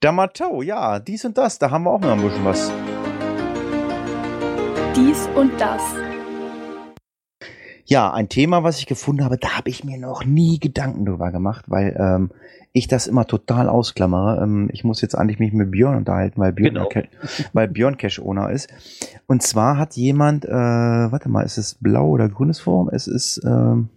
Damatau, 0.00 0.62
ja, 0.62 0.98
dies 0.98 1.24
und 1.24 1.38
das, 1.38 1.58
da 1.58 1.70
haben 1.70 1.84
wir 1.84 1.90
auch 1.92 2.00
noch 2.00 2.10
ein 2.12 2.20
bisschen 2.22 2.44
was. 2.44 2.70
Dies 4.94 5.28
und 5.34 5.58
das. 5.60 5.82
Ja, 7.88 8.12
ein 8.12 8.28
Thema, 8.28 8.62
was 8.64 8.78
ich 8.80 8.86
gefunden 8.86 9.24
habe, 9.24 9.38
da 9.38 9.56
habe 9.56 9.70
ich 9.70 9.84
mir 9.84 9.96
noch 9.98 10.24
nie 10.24 10.58
Gedanken 10.58 11.04
drüber 11.06 11.30
gemacht, 11.30 11.66
weil 11.68 11.96
ähm, 11.98 12.30
ich 12.72 12.88
das 12.88 13.06
immer 13.06 13.26
total 13.26 13.68
ausklammere. 13.68 14.42
Ähm, 14.42 14.68
ich 14.72 14.82
muss 14.84 15.00
jetzt 15.00 15.14
eigentlich 15.14 15.38
mich 15.38 15.52
mit 15.52 15.70
Björn 15.70 15.96
unterhalten, 15.96 16.40
weil 16.40 16.52
Björn, 16.52 16.74
Genau. 16.74 16.88
Weil 17.52 17.68
Björn 17.68 17.96
Cash 17.96 18.18
Owner 18.18 18.50
ist. 18.50 18.68
Und 19.26 19.42
zwar 19.42 19.78
hat 19.78 19.94
jemand, 19.96 20.44
äh, 20.44 20.50
warte 20.50 21.28
mal, 21.28 21.42
ist 21.42 21.58
es 21.58 21.76
blau 21.76 22.08
oder 22.08 22.28
grünes 22.28 22.58
Forum? 22.58 22.88
Es 22.90 23.06
ist, 23.06 23.40
ähm, 23.44 23.88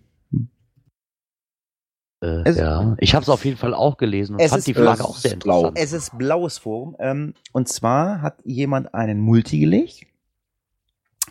Äh, 2.22 2.42
Es- 2.44 2.58
ja. 2.58 2.98
Ich 3.00 3.16
habe 3.16 3.24
es 3.24 3.30
auf 3.30 3.46
jeden 3.46 3.56
Fall 3.56 3.74
auch 3.74 3.96
gelesen 3.96 4.34
und 4.36 4.42
Es 4.42 4.50
fand 4.50 4.60
ist- 4.60 4.68
die 4.68 4.74
Frage 4.74 5.06
auch 5.06 5.16
sehr 5.16 5.34
interessant. 5.36 5.78
es 5.80 5.94
ist 5.94 6.18
blaues 6.18 6.58
Forum. 6.58 6.98
Ähm, 7.00 7.34
und 7.54 7.70
zwar 7.70 8.22
hat 8.22 8.36
jemand 8.44 8.94
einen 8.94 9.22
Multi 9.22 9.58
gelegt. 9.60 10.02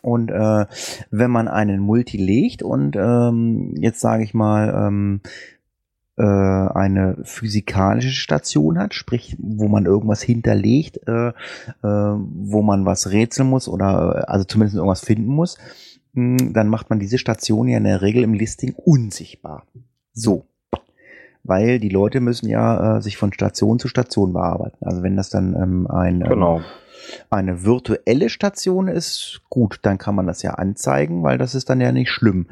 Und 0.09 0.31
äh, 0.31 0.67
wenn 1.11 1.31
man 1.31 1.49
einen 1.49 1.81
Multi 1.81 2.17
legt 2.17 2.63
und 2.63 2.97
ähm, 2.97 3.75
jetzt 3.79 4.01
sage 4.01 4.25
ich 4.25 4.35
mal 4.35 4.87
ähm, 4.87 5.21
äh, 6.17 6.23
eine 6.23 7.17
physikalische 7.23 8.11
Station 8.11 8.79
hat, 8.79 8.95
sprich, 8.95 9.37
wo 9.39 9.69
man 9.69 9.87
irgendwas 9.87 10.23
hinterlegt, 10.23 11.01
äh, 11.07 11.29
äh, 11.29 11.33
wo 11.83 12.63
man 12.63 12.87
was 12.87 13.11
rätseln 13.13 13.49
muss 13.49 13.69
oder 13.69 14.25
äh, 14.27 14.31
also 14.31 14.45
zumindest 14.45 14.77
irgendwas 14.77 15.05
finden 15.05 15.31
muss, 15.31 15.59
mh, 16.15 16.53
dann 16.53 16.69
macht 16.69 16.91
man 16.91 16.99
diese 16.99 17.19
Station 17.19 17.69
ja 17.69 17.79
in 17.79 17.85
der 17.85 18.03
Regel 18.03 18.25
im 18.25 18.35
Listing 18.35 18.75
unsichtbar. 18.75 19.65
So. 20.13 20.47
Weil 21.45 21.79
die 21.79 21.89
Leute 21.89 22.21
müssen 22.21 22.49
ja 22.49 22.97
äh, 22.97 23.01
sich 23.01 23.17
von 23.17 23.33
Station 23.33 23.79
zu 23.79 23.89
Station 23.89 24.33
bearbeiten. 24.33 24.85
Also 24.85 25.03
wenn 25.03 25.17
das 25.17 25.31
dann 25.31 25.55
ähm, 25.55 25.87
ein, 25.87 26.21
ähm, 26.23 26.29
Genau. 26.29 26.61
Eine 27.31 27.65
virtuelle 27.65 28.29
Station 28.29 28.89
ist, 28.89 29.41
gut, 29.49 29.81
dann 29.83 29.99
kann 29.99 30.15
man 30.15 30.27
das 30.27 30.43
ja 30.43 30.53
anzeigen, 30.55 31.23
weil 31.23 31.39
das 31.39 31.55
ist 31.55 31.69
dann 31.71 31.81
ja 31.81 31.93
nicht 31.93 32.11
schlimm. 32.11 32.47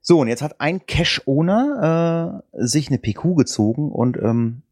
So, 0.00 0.20
und 0.20 0.28
jetzt 0.28 0.42
hat 0.42 0.60
ein 0.60 0.86
Cache-Owner 0.86 2.42
äh, 2.54 2.64
sich 2.64 2.88
eine 2.88 2.98
PQ 2.98 3.36
gezogen 3.36 3.90
und 3.90 4.16
ähm, 4.16 4.62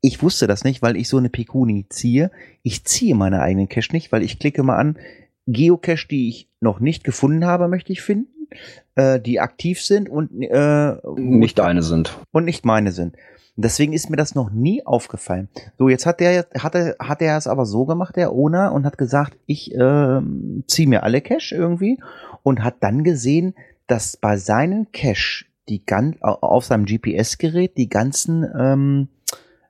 ich 0.00 0.22
wusste 0.22 0.46
das 0.46 0.64
nicht, 0.64 0.82
weil 0.82 0.96
ich 0.96 1.08
so 1.08 1.18
eine 1.18 1.28
PQ 1.28 1.66
nie 1.66 1.86
ziehe. 1.88 2.30
Ich 2.62 2.84
ziehe 2.84 3.14
meine 3.14 3.42
eigenen 3.42 3.68
Cache 3.68 3.92
nicht, 3.92 4.12
weil 4.12 4.22
ich 4.22 4.38
klicke 4.38 4.62
mal 4.62 4.76
an, 4.76 4.98
Geocache, 5.46 6.08
die 6.08 6.28
ich 6.28 6.48
noch 6.60 6.80
nicht 6.80 7.04
gefunden 7.04 7.44
habe, 7.44 7.68
möchte 7.68 7.92
ich 7.92 8.02
finden, 8.02 8.48
äh, 8.94 9.20
die 9.20 9.40
aktiv 9.40 9.80
sind 9.82 10.08
und 10.08 10.30
äh, 10.42 10.94
Nicht 11.16 11.58
deine 11.58 11.82
sind. 11.82 12.18
und 12.32 12.44
nicht 12.44 12.64
meine 12.64 12.92
sind. 12.92 13.16
Deswegen 13.56 13.92
ist 13.92 14.08
mir 14.10 14.16
das 14.16 14.34
noch 14.34 14.50
nie 14.50 14.86
aufgefallen. 14.86 15.48
So, 15.78 15.88
jetzt 15.88 16.06
hat 16.06 16.20
der, 16.20 16.46
hat 16.58 16.74
er, 16.74 16.96
hat 16.98 17.20
er 17.20 17.36
es 17.36 17.46
aber 17.46 17.66
so 17.66 17.84
gemacht, 17.84 18.16
der 18.16 18.32
Owner, 18.32 18.72
und 18.72 18.86
hat 18.86 18.98
gesagt, 18.98 19.36
ich 19.46 19.74
ähm, 19.74 20.64
ziehe 20.66 20.88
mir 20.88 21.02
alle 21.02 21.20
Cache 21.20 21.54
irgendwie 21.54 22.00
und 22.42 22.62
hat 22.62 22.76
dann 22.80 23.04
gesehen, 23.04 23.54
dass 23.86 24.16
bei 24.16 24.36
seinen 24.36 24.92
Cache 24.92 25.44
die 25.68 25.84
gan 25.84 26.16
auf 26.20 26.64
seinem 26.64 26.84
GPS-Gerät 26.84 27.76
die 27.76 27.88
ganzen 27.88 28.44
ähm, 28.58 29.08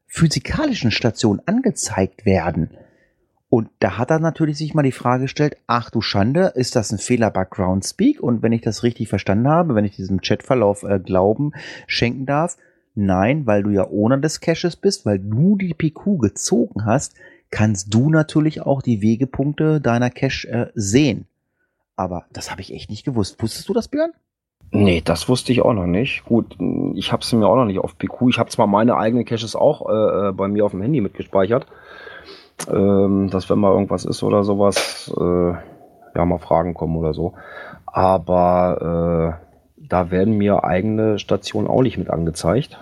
physikalischen 0.07 0.91
Stationen 0.91 1.43
angezeigt 1.47 2.24
werden. 2.24 2.70
Und 3.49 3.68
da 3.81 3.99
hat 3.99 4.11
er 4.11 4.20
natürlich 4.20 4.59
sich 4.59 4.74
mal 4.74 4.83
die 4.83 4.93
Frage 4.93 5.22
gestellt, 5.22 5.57
ach 5.66 5.91
du 5.91 6.01
Schande, 6.01 6.53
ist 6.55 6.76
das 6.76 6.93
ein 6.93 6.99
Fehler 6.99 7.31
bei 7.31 7.45
Groundspeak? 7.45 8.20
Und 8.20 8.43
wenn 8.43 8.53
ich 8.53 8.62
das 8.62 8.83
richtig 8.83 9.09
verstanden 9.09 9.49
habe, 9.49 9.74
wenn 9.74 9.85
ich 9.85 9.97
diesem 9.97 10.20
Chatverlauf 10.20 10.85
äh, 10.85 11.01
Glauben 11.01 11.53
schenken 11.87 12.26
darf, 12.26 12.57
nein, 12.95 13.47
weil 13.47 13.62
du 13.62 13.70
ja 13.70 13.86
ohne 13.88 14.20
des 14.20 14.41
Caches 14.41 14.76
bist, 14.76 15.07
weil 15.07 15.18
du 15.18 15.57
die 15.57 15.74
PQ 15.74 16.18
gezogen 16.20 16.84
hast, 16.84 17.14
kannst 17.51 17.93
du 17.93 18.11
natürlich 18.11 18.62
auch 18.62 18.82
die 18.82 19.03
Wegepunkte 19.03 19.80
deiner 19.80 20.11
Cache 20.11 20.49
äh, 20.49 20.66
sehen. 20.74 21.26
Aber 21.97 22.24
das 22.32 22.51
habe 22.51 22.61
ich 22.61 22.72
echt 22.72 22.91
nicht 22.91 23.05
gewusst. 23.05 23.43
Wusstest 23.43 23.68
du 23.68 23.74
das, 23.74 23.88
Björn? 23.88 24.12
Nee, 24.72 25.03
das 25.05 25.28
wusste 25.28 25.53
ich 25.53 25.62
auch 25.62 25.72
noch 25.72 25.86
nicht. 25.86 26.24
Gut, 26.24 26.57
ich 26.95 27.12
habe 27.12 27.22
es 27.22 27.32
mir 27.32 27.47
auch 27.47 27.57
noch 27.57 27.64
nicht 27.64 27.80
auf 27.80 27.99
PQ. 27.99 28.28
Ich 28.28 28.38
habe 28.38 28.51
zwar 28.51 28.68
meine 28.68 28.97
eigenen 28.97 29.24
Caches 29.24 29.57
auch 29.57 29.88
äh, 29.88 30.28
äh, 30.28 30.32
bei 30.32 30.47
mir 30.47 30.64
auf 30.64 30.70
dem 30.70 30.82
Handy 30.82 31.01
mitgespeichert, 31.01 31.66
ähm, 32.72 33.28
dass 33.30 33.51
wenn 33.51 33.59
mal 33.59 33.72
irgendwas 33.72 34.05
ist 34.05 34.22
oder 34.22 34.45
sowas, 34.45 35.12
äh, 35.18 35.53
ja 36.14 36.24
mal 36.24 36.38
Fragen 36.38 36.74
kommen 36.74 36.97
oder 36.97 37.14
so. 37.14 37.34
Aber 37.86 39.41
äh, 39.43 39.49
da 39.91 40.11
werden 40.11 40.38
mir 40.38 40.64
eigene 40.64 41.18
Stationen 41.18 41.68
auch 41.68 41.82
nicht 41.82 41.99
mit 41.99 42.09
angezeigt. 42.09 42.78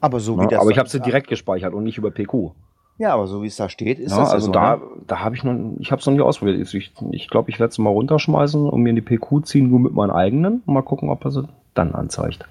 Aber 0.00 0.20
so 0.20 0.36
Ne? 0.36 0.58
Aber 0.58 0.70
ich 0.70 0.78
habe 0.78 0.88
sie 0.88 1.00
direkt 1.00 1.28
gespeichert 1.28 1.74
und 1.74 1.84
nicht 1.84 1.98
über 1.98 2.10
PQ. 2.10 2.52
Ja, 2.98 3.12
aber 3.12 3.26
so 3.26 3.42
wie 3.42 3.46
es 3.46 3.56
da 3.56 3.68
steht, 3.68 3.98
ist 3.98 4.12
Ja, 4.12 4.20
das 4.20 4.30
also 4.30 4.46
so, 4.46 4.52
da, 4.52 4.76
ne? 4.76 4.82
da 5.06 5.20
habe 5.20 5.34
ich 5.34 5.44
noch, 5.44 5.54
ich 5.78 5.90
habe 5.90 6.00
es 6.00 6.06
noch 6.06 6.14
nicht 6.14 6.22
ausprobiert. 6.22 6.72
Ich 6.72 6.94
glaube, 6.94 7.14
ich, 7.14 7.28
glaub, 7.28 7.48
ich 7.48 7.58
werde 7.60 7.70
es 7.70 7.78
mal 7.78 7.90
runterschmeißen 7.90 8.68
und 8.68 8.82
mir 8.82 8.90
in 8.90 8.96
die 8.96 9.02
PQ 9.02 9.44
ziehen, 9.44 9.68
nur 9.68 9.80
mit 9.80 9.92
meinen 9.92 10.10
eigenen. 10.10 10.62
Und 10.64 10.74
mal 10.74 10.82
gucken, 10.82 11.10
ob 11.10 11.24
er 11.24 11.30
sie 11.30 11.48
dann 11.74 11.94
anzeigt. 11.94 12.48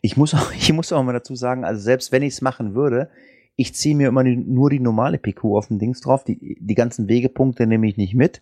Ich 0.00 0.16
muss 0.16 0.34
auch, 0.34 0.52
ich 0.56 0.72
muss 0.72 0.92
auch 0.92 1.02
mal 1.02 1.12
dazu 1.12 1.34
sagen, 1.34 1.64
also 1.64 1.80
selbst 1.80 2.12
wenn 2.12 2.22
ich 2.22 2.34
es 2.34 2.40
machen 2.40 2.74
würde, 2.74 3.10
ich 3.56 3.74
ziehe 3.74 3.96
mir 3.96 4.08
immer 4.08 4.24
nur 4.24 4.70
die 4.70 4.80
normale 4.80 5.18
PQ 5.18 5.44
auf 5.56 5.66
den 5.66 5.78
Dings 5.78 6.00
drauf. 6.00 6.24
Die, 6.24 6.56
die 6.60 6.74
ganzen 6.74 7.08
Wegepunkte 7.08 7.66
nehme 7.66 7.88
ich 7.88 7.98
nicht 7.98 8.14
mit. 8.14 8.40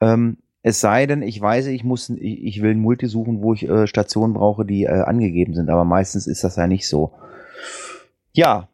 Ähm, 0.00 0.38
es 0.62 0.80
sei 0.80 1.06
denn, 1.06 1.22
ich 1.22 1.40
weiß, 1.40 1.66
ich 1.66 1.84
muss, 1.84 2.10
ich, 2.10 2.44
ich 2.44 2.62
will 2.62 2.72
ein 2.72 2.80
Multi 2.80 3.06
suchen, 3.06 3.42
wo 3.42 3.54
ich 3.54 3.68
äh, 3.68 3.86
Stationen 3.86 4.34
brauche, 4.34 4.64
die 4.64 4.84
äh, 4.84 5.02
angegeben 5.02 5.54
sind. 5.54 5.70
Aber 5.70 5.84
meistens 5.84 6.26
ist 6.26 6.44
das 6.44 6.56
ja 6.56 6.66
nicht 6.66 6.88
so. 6.88 7.12
Ja, 8.32 8.68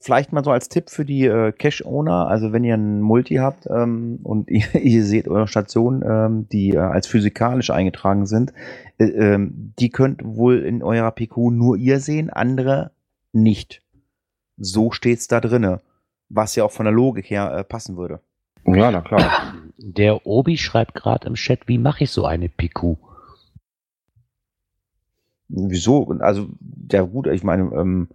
vielleicht 0.00 0.32
mal 0.32 0.44
so 0.44 0.50
als 0.50 0.68
Tipp 0.68 0.88
für 0.88 1.04
die 1.04 1.26
äh, 1.26 1.52
Cache-Owner. 1.52 2.28
Also 2.28 2.52
wenn 2.52 2.64
ihr 2.64 2.74
ein 2.74 3.02
Multi 3.02 3.36
habt 3.36 3.66
ähm, 3.66 4.20
und 4.22 4.50
ihr, 4.50 4.74
ihr 4.82 5.04
seht 5.04 5.28
eure 5.28 5.48
Stationen, 5.48 6.02
ähm, 6.06 6.48
die 6.48 6.70
äh, 6.70 6.78
als 6.78 7.06
physikalisch 7.06 7.70
eingetragen 7.70 8.26
sind, 8.26 8.54
äh, 8.98 9.04
ähm, 9.04 9.74
die 9.78 9.90
könnt 9.90 10.24
wohl 10.24 10.60
in 10.60 10.82
eurer 10.82 11.10
PQ 11.10 11.50
nur 11.50 11.76
ihr 11.76 12.00
sehen, 12.00 12.30
andere 12.30 12.92
nicht. 13.32 13.82
So 14.56 14.90
steht's 14.90 15.28
da 15.28 15.40
drinne, 15.40 15.82
was 16.30 16.56
ja 16.56 16.64
auch 16.64 16.72
von 16.72 16.84
der 16.84 16.94
Logik 16.94 17.28
her 17.28 17.52
äh, 17.52 17.64
passen 17.64 17.98
würde. 17.98 18.20
Ja, 18.66 18.90
na 18.90 19.00
klar. 19.00 19.54
Der 19.78 20.26
Obi 20.26 20.58
schreibt 20.58 20.94
gerade 20.94 21.26
im 21.26 21.34
Chat, 21.34 21.68
wie 21.68 21.78
mache 21.78 22.04
ich 22.04 22.10
so 22.10 22.24
eine 22.24 22.48
PQ? 22.48 22.96
Wieso? 25.48 26.08
Also 26.20 26.48
ja 26.90 27.02
gut, 27.02 27.28
ich 27.28 27.44
meine 27.44 27.70
ähm, 27.74 28.08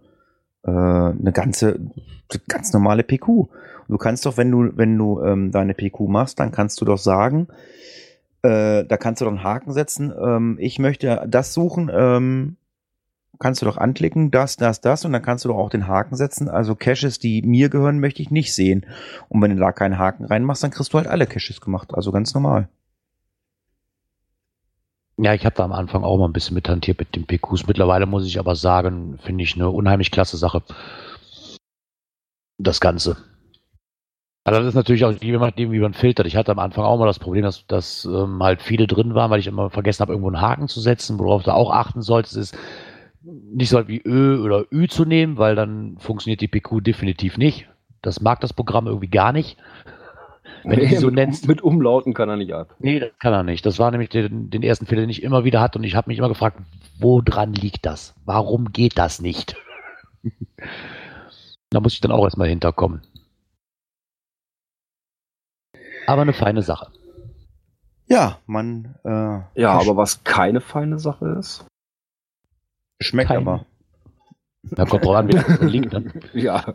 äh, 0.64 0.70
eine 0.70 1.32
ganze 1.32 1.80
ganz 2.48 2.72
normale 2.72 3.02
PQ. 3.02 3.48
Du 3.88 3.98
kannst 3.98 4.26
doch, 4.26 4.36
wenn 4.36 4.50
du 4.50 4.70
wenn 4.76 4.96
du 4.96 5.22
ähm, 5.22 5.50
deine 5.50 5.74
PQ 5.74 6.00
machst, 6.08 6.40
dann 6.40 6.52
kannst 6.52 6.80
du 6.80 6.84
doch 6.84 6.98
sagen, 6.98 7.48
äh, 8.42 8.84
da 8.84 8.96
kannst 8.96 9.20
du 9.20 9.24
doch 9.24 9.32
einen 9.32 9.44
Haken 9.44 9.72
setzen. 9.72 10.12
Ähm, 10.18 10.56
ich 10.60 10.78
möchte 10.78 11.24
das 11.28 11.54
suchen. 11.54 11.90
Ähm, 11.92 12.56
kannst 13.38 13.62
du 13.62 13.66
doch 13.66 13.76
anklicken, 13.76 14.30
das, 14.30 14.56
das, 14.56 14.80
das, 14.80 15.04
und 15.04 15.12
dann 15.12 15.22
kannst 15.22 15.44
du 15.44 15.48
doch 15.48 15.56
auch 15.56 15.70
den 15.70 15.88
Haken 15.88 16.16
setzen. 16.16 16.48
Also 16.48 16.74
Caches, 16.74 17.18
die 17.18 17.42
mir 17.42 17.68
gehören, 17.68 17.98
möchte 17.98 18.22
ich 18.22 18.30
nicht 18.30 18.54
sehen. 18.54 18.86
Und 19.28 19.42
wenn 19.42 19.50
du 19.50 19.56
da 19.56 19.72
keinen 19.72 19.98
Haken 19.98 20.24
reinmachst, 20.24 20.62
dann 20.62 20.70
kriegst 20.70 20.92
du 20.92 20.98
halt 20.98 21.06
alle 21.06 21.26
Caches 21.26 21.60
gemacht. 21.60 21.94
Also 21.94 22.12
ganz 22.12 22.34
normal. 22.34 22.68
Ja, 25.18 25.34
ich 25.34 25.44
habe 25.44 25.54
da 25.54 25.64
am 25.64 25.72
Anfang 25.72 26.04
auch 26.04 26.18
mal 26.18 26.26
ein 26.26 26.32
bisschen 26.32 26.54
mit 26.54 26.68
hantiert 26.68 26.98
mit 26.98 27.14
den 27.14 27.26
PQs. 27.26 27.66
Mittlerweile 27.66 28.06
muss 28.06 28.26
ich 28.26 28.38
aber 28.38 28.56
sagen, 28.56 29.18
finde 29.22 29.44
ich 29.44 29.54
eine 29.54 29.70
unheimlich 29.70 30.10
klasse 30.10 30.36
Sache. 30.36 30.62
Das 32.58 32.80
Ganze. 32.80 33.16
Aber 34.44 34.58
das 34.58 34.68
ist 34.68 34.74
natürlich 34.74 35.04
auch 35.04 35.12
je 35.12 35.32
nachdem, 35.38 35.70
wie 35.70 35.78
man 35.78 35.94
filtert. 35.94 36.26
Ich 36.26 36.36
hatte 36.36 36.50
am 36.50 36.58
Anfang 36.58 36.84
auch 36.84 36.98
mal 36.98 37.06
das 37.06 37.20
Problem, 37.20 37.44
dass, 37.44 37.66
dass 37.66 38.04
ähm, 38.04 38.42
halt 38.42 38.60
viele 38.62 38.86
drin 38.88 39.14
waren, 39.14 39.30
weil 39.30 39.38
ich 39.38 39.46
immer 39.46 39.70
vergessen 39.70 40.00
habe, 40.00 40.12
irgendwo 40.12 40.30
einen 40.30 40.40
Haken 40.40 40.66
zu 40.66 40.80
setzen, 40.80 41.18
worauf 41.18 41.44
du 41.44 41.54
auch 41.54 41.70
achten 41.70 42.02
solltest, 42.02 42.36
ist 42.36 42.58
nicht 43.24 43.68
so 43.68 43.76
halt 43.76 43.88
wie 43.88 44.02
Ö 44.04 44.42
oder 44.42 44.64
Ü 44.72 44.88
zu 44.88 45.04
nehmen, 45.04 45.38
weil 45.38 45.54
dann 45.54 45.96
funktioniert 45.98 46.40
die 46.40 46.48
PQ 46.48 46.82
definitiv 46.82 47.38
nicht. 47.38 47.68
Das 48.00 48.20
mag 48.20 48.40
das 48.40 48.52
Programm 48.52 48.86
irgendwie 48.86 49.08
gar 49.08 49.32
nicht. 49.32 49.56
Wenn 50.64 50.78
du 50.78 50.86
die 50.86 50.96
so 50.96 51.06
mit, 51.06 51.16
nennst. 51.16 51.48
mit 51.48 51.62
Umlauten 51.62 52.14
kann 52.14 52.28
er 52.28 52.36
nicht 52.36 52.52
ab. 52.52 52.74
Nee, 52.78 53.00
das 53.00 53.10
kann 53.18 53.32
er 53.32 53.42
nicht. 53.42 53.66
Das 53.66 53.78
war 53.78 53.90
nämlich 53.90 54.10
den, 54.10 54.50
den 54.50 54.62
ersten 54.62 54.86
Fehler, 54.86 55.02
den 55.02 55.10
ich 55.10 55.22
immer 55.22 55.44
wieder 55.44 55.60
hatte 55.60 55.78
und 55.78 55.84
ich 55.84 55.94
habe 55.94 56.10
mich 56.10 56.18
immer 56.18 56.28
gefragt, 56.28 56.58
woran 56.98 57.52
liegt 57.52 57.86
das? 57.86 58.14
Warum 58.24 58.72
geht 58.72 58.98
das 58.98 59.20
nicht? 59.20 59.56
da 61.70 61.80
muss 61.80 61.94
ich 61.94 62.00
dann 62.00 62.12
auch 62.12 62.24
erstmal 62.24 62.48
hinterkommen. 62.48 63.02
Aber 66.06 66.22
eine 66.22 66.32
feine 66.32 66.62
Sache. 66.62 66.92
Ja, 68.06 68.38
man 68.46 68.96
äh, 69.04 69.60
Ja, 69.60 69.72
aber 69.72 69.96
was 69.96 70.24
keine 70.24 70.60
feine 70.60 70.98
Sache 70.98 71.36
ist. 71.38 71.64
Schmeckt 73.02 73.28
Keine. 73.28 73.40
aber. 73.40 73.66
Da 74.62 74.84
kommt 74.84 75.04
drauf 75.04 75.16
an, 75.16 75.28
wie 75.28 75.32
das 75.32 75.60
liegt. 75.60 75.92
Dann. 75.92 76.12
Ja, 76.34 76.74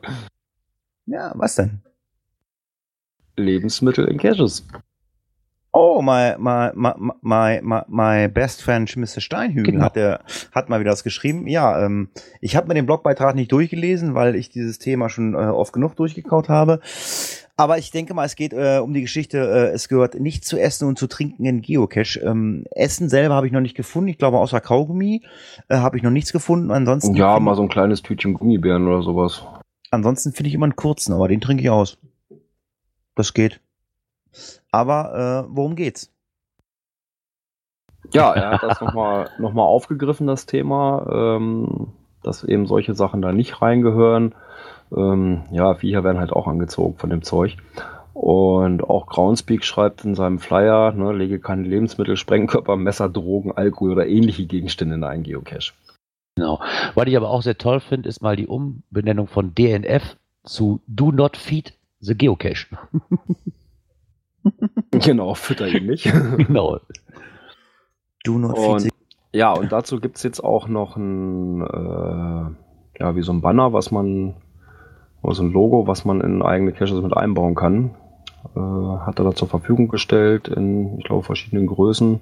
Ja, 1.05 1.32
was 1.36 1.55
denn? 1.55 1.82
Lebensmittel 3.36 4.07
in 4.07 4.17
Caches. 4.17 4.65
Oh, 5.71 6.01
my, 6.01 6.34
my, 6.39 6.71
my, 6.73 6.91
my, 7.21 7.61
my, 7.61 7.82
my 7.88 8.28
best 8.28 8.63
friend 8.63 8.95
Mr. 8.97 9.21
Steinhügel 9.21 9.73
Genau. 9.73 9.86
hat, 9.86 9.95
der, 9.95 10.21
hat 10.51 10.69
mal 10.69 10.80
wieder 10.80 10.91
was 10.91 11.03
geschrieben. 11.03 11.45
Ja, 11.45 11.86
ähm, 11.86 12.09
ich 12.41 12.55
habe 12.55 12.67
mir 12.67 12.73
den 12.73 12.88
Blogbeitrag 12.88 13.36
nicht 13.36 13.51
durchgelesen, 13.51 14.15
weil 14.15 14.36
ich 14.36 14.49
dieses 14.49 14.80
Thema 14.80 15.09
schon 15.09 15.36
äh, 15.36 15.38
oft 15.38 15.73
genug 15.73 15.95
durchgekaut 15.95 16.49
habe. 16.49 16.80
Aber 17.60 17.80
ich 17.80 17.89
denke 17.89 18.14
mal, 18.14 18.24
es 18.24 18.36
geht 18.36 18.53
äh, 18.53 18.78
um 18.78 18.93
die 18.93 19.01
Geschichte, 19.01 19.39
äh, 19.39 19.74
es 19.74 19.89
gehört 19.89 20.14
nicht 20.20 20.45
zu 20.45 20.60
essen 20.60 20.88
und 20.88 20.99
zu 20.99 21.08
trinken 21.08 21.43
in 21.43 21.62
Geocache. 21.62 22.20
Ähm, 22.20 22.66
essen 22.70 23.10
selber 23.10 23.34
habe 23.34 23.47
ich 23.47 23.53
noch 23.53 23.62
nicht 23.62 23.76
gefunden. 23.76 24.10
Ich 24.10 24.20
glaube, 24.20 24.38
außer 24.38 24.62
Kaugummi 24.62 25.24
äh, 25.68 25.78
habe 25.78 25.97
ich 25.97 26.03
noch 26.03 26.12
nichts 26.12 26.32
gefunden. 26.32 26.70
Ansonsten 26.70 27.16
Ja, 27.16 27.39
mal 27.39 27.55
so 27.55 27.64
ein 27.64 27.70
kleines 27.70 28.03
Tütchen 28.03 28.36
Gummibären 28.36 28.88
oder 28.88 29.01
sowas. 29.01 29.43
Ansonsten 29.89 30.34
finde 30.34 30.49
ich 30.49 30.53
immer 30.53 30.66
einen 30.68 30.76
kurzen, 30.76 31.14
aber 31.14 31.28
den 31.28 31.41
trinke 31.41 31.64
ich 31.64 31.70
aus. 31.72 31.97
Das 33.16 33.34
geht. 33.34 33.60
Aber 34.70 35.47
äh, 35.47 35.49
worum 35.49 35.76
geht's? 35.76 36.12
Ja, 38.14 38.34
er 38.34 38.51
hat 38.51 38.64
das 38.64 38.80
nochmal 38.80 39.32
noch 39.39 39.53
mal 39.53 39.64
aufgegriffen, 39.64 40.28
das 40.28 40.45
Thema, 40.45 41.08
ähm, 41.12 41.88
dass 42.22 42.43
eben 42.43 42.68
solche 42.68 42.93
Sachen 42.93 43.24
da 43.24 43.32
nicht 43.32 43.64
reingehören. 43.64 44.36
Ähm, 44.96 45.44
ja, 45.52 45.76
Viecher 45.76 46.04
werden 46.04 46.20
halt 46.20 46.32
auch 46.32 46.48
angezogen 46.48 46.98
von 46.98 47.10
dem 47.10 47.22
Zeug. 47.22 47.58
Und 48.14 48.84
auch 48.84 49.06
Groundspeak 49.06 49.64
schreibt 49.64 50.04
in 50.04 50.16
seinem 50.16 50.40
Flyer, 50.40 50.92
ne, 50.92 51.14
lege 51.14 51.40
keine 51.40 51.64
Lebensmittel, 51.64 52.18
Sprengkörper, 52.18 52.76
Messer, 52.76 53.10
Drogen, 53.10 53.52
Alkohol 53.52 53.92
oder 53.92 54.08
ähnliche 54.08 54.46
Gegenstände 54.46 54.96
in 54.96 55.04
einen 55.04 55.24
Geocache. 55.24 55.74
Genau. 56.36 56.60
Was 56.96 57.08
ich 57.08 57.16
aber 57.16 57.30
auch 57.30 57.42
sehr 57.42 57.58
toll 57.58 57.80
finde, 57.80 58.10
ist 58.10 58.22
mal 58.22 58.36
die 58.36 58.48
Umbenennung 58.48 59.28
von 59.28 59.54
DNF 59.54 60.18
zu 60.44 60.82
Do 60.88 61.12
Not 61.12 61.38
Feed 61.38 61.74
the 62.00 62.16
Geocache. 62.16 62.68
genau, 64.92 65.34
fütter 65.34 65.68
ihn 65.68 65.86
nicht. 65.86 66.04
genau. 66.38 66.80
Do 68.24 68.38
not 68.40 68.58
Und, 68.58 68.82
feed 68.82 68.94
ja, 69.34 69.52
und 69.52 69.72
dazu 69.72 70.00
gibt's 70.00 70.24
jetzt 70.24 70.44
auch 70.44 70.68
noch 70.68 70.96
ein, 70.96 71.62
äh, 71.62 73.00
ja, 73.00 73.16
wie 73.16 73.22
so 73.22 73.32
ein 73.32 73.42
Banner, 73.42 73.74
was 73.74 73.92
man, 73.92 74.36
oder 75.28 75.36
so 75.36 75.43
ein 75.43 75.51
Logo, 75.51 75.88
was 75.88 76.05
man 76.05 76.21
in 76.21 76.41
eigene 76.41 76.71
Caches 76.71 77.01
mit 77.01 77.15
einbauen 77.15 77.53
kann. 77.53 77.91
Äh, 78.55 78.59
hat 78.59 79.19
er 79.19 79.25
da 79.25 79.36
zur 79.36 79.49
Verfügung 79.49 79.89
gestellt 79.89 80.47
in, 80.47 80.97
ich 80.99 81.03
glaube, 81.03 81.23
verschiedenen 81.23 81.67
Größen. 81.67 82.21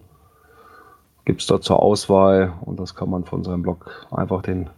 Gibt's 1.23 1.45
da 1.45 1.61
zur 1.61 1.83
Auswahl 1.83 2.53
und 2.61 2.79
das 2.79 2.95
kann 2.95 3.11
man 3.11 3.23
von 3.23 3.43
seinem 3.43 3.61
Blog 3.61 4.07
einfach 4.09 4.41
den, 4.41 4.71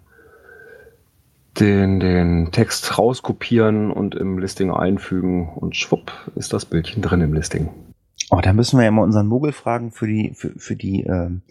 den, 1.58 2.02
den 2.02 2.52
Text 2.52 2.98
rauskopieren 2.98 3.92
und 3.92 4.14
im 4.14 4.40
Listing 4.40 4.72
einfügen 4.72 5.50
und 5.56 5.78
schwupp 5.78 6.12
ist 6.36 6.52
das 6.52 6.66
Bildchen 6.66 7.02
drin 7.02 7.22
im 7.22 7.34
Listing. 7.34 7.70
Oh, 8.30 8.42
da 8.42 8.52
müssen 8.52 8.78
wir 8.78 8.84
ja 8.84 8.92
mal 8.92 9.04
unseren 9.04 9.28
Muggel 9.28 9.54
fragen 9.54 9.92
für 9.92 10.06
die, 10.06 10.34
für, 10.34 10.50
für 10.58 10.76
die, 10.76 11.04
ähm, 11.04 11.44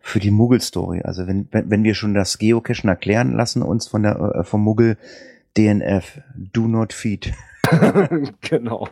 für 0.00 0.18
die 0.18 0.30
Muggel-Story. 0.30 1.02
Also 1.04 1.26
wenn, 1.26 1.46
wenn, 1.50 1.84
wir 1.84 1.94
schon 1.94 2.14
das 2.14 2.38
Geocachen 2.38 2.88
erklären 2.88 3.36
lassen, 3.36 3.60
uns 3.60 3.86
von 3.86 4.02
der, 4.02 4.18
äh, 4.36 4.44
vom 4.44 4.62
Muggel 4.62 4.96
DNF, 5.56 6.20
Do 6.34 6.66
Not 6.66 6.92
Feed. 6.92 7.32
genau. 8.40 8.88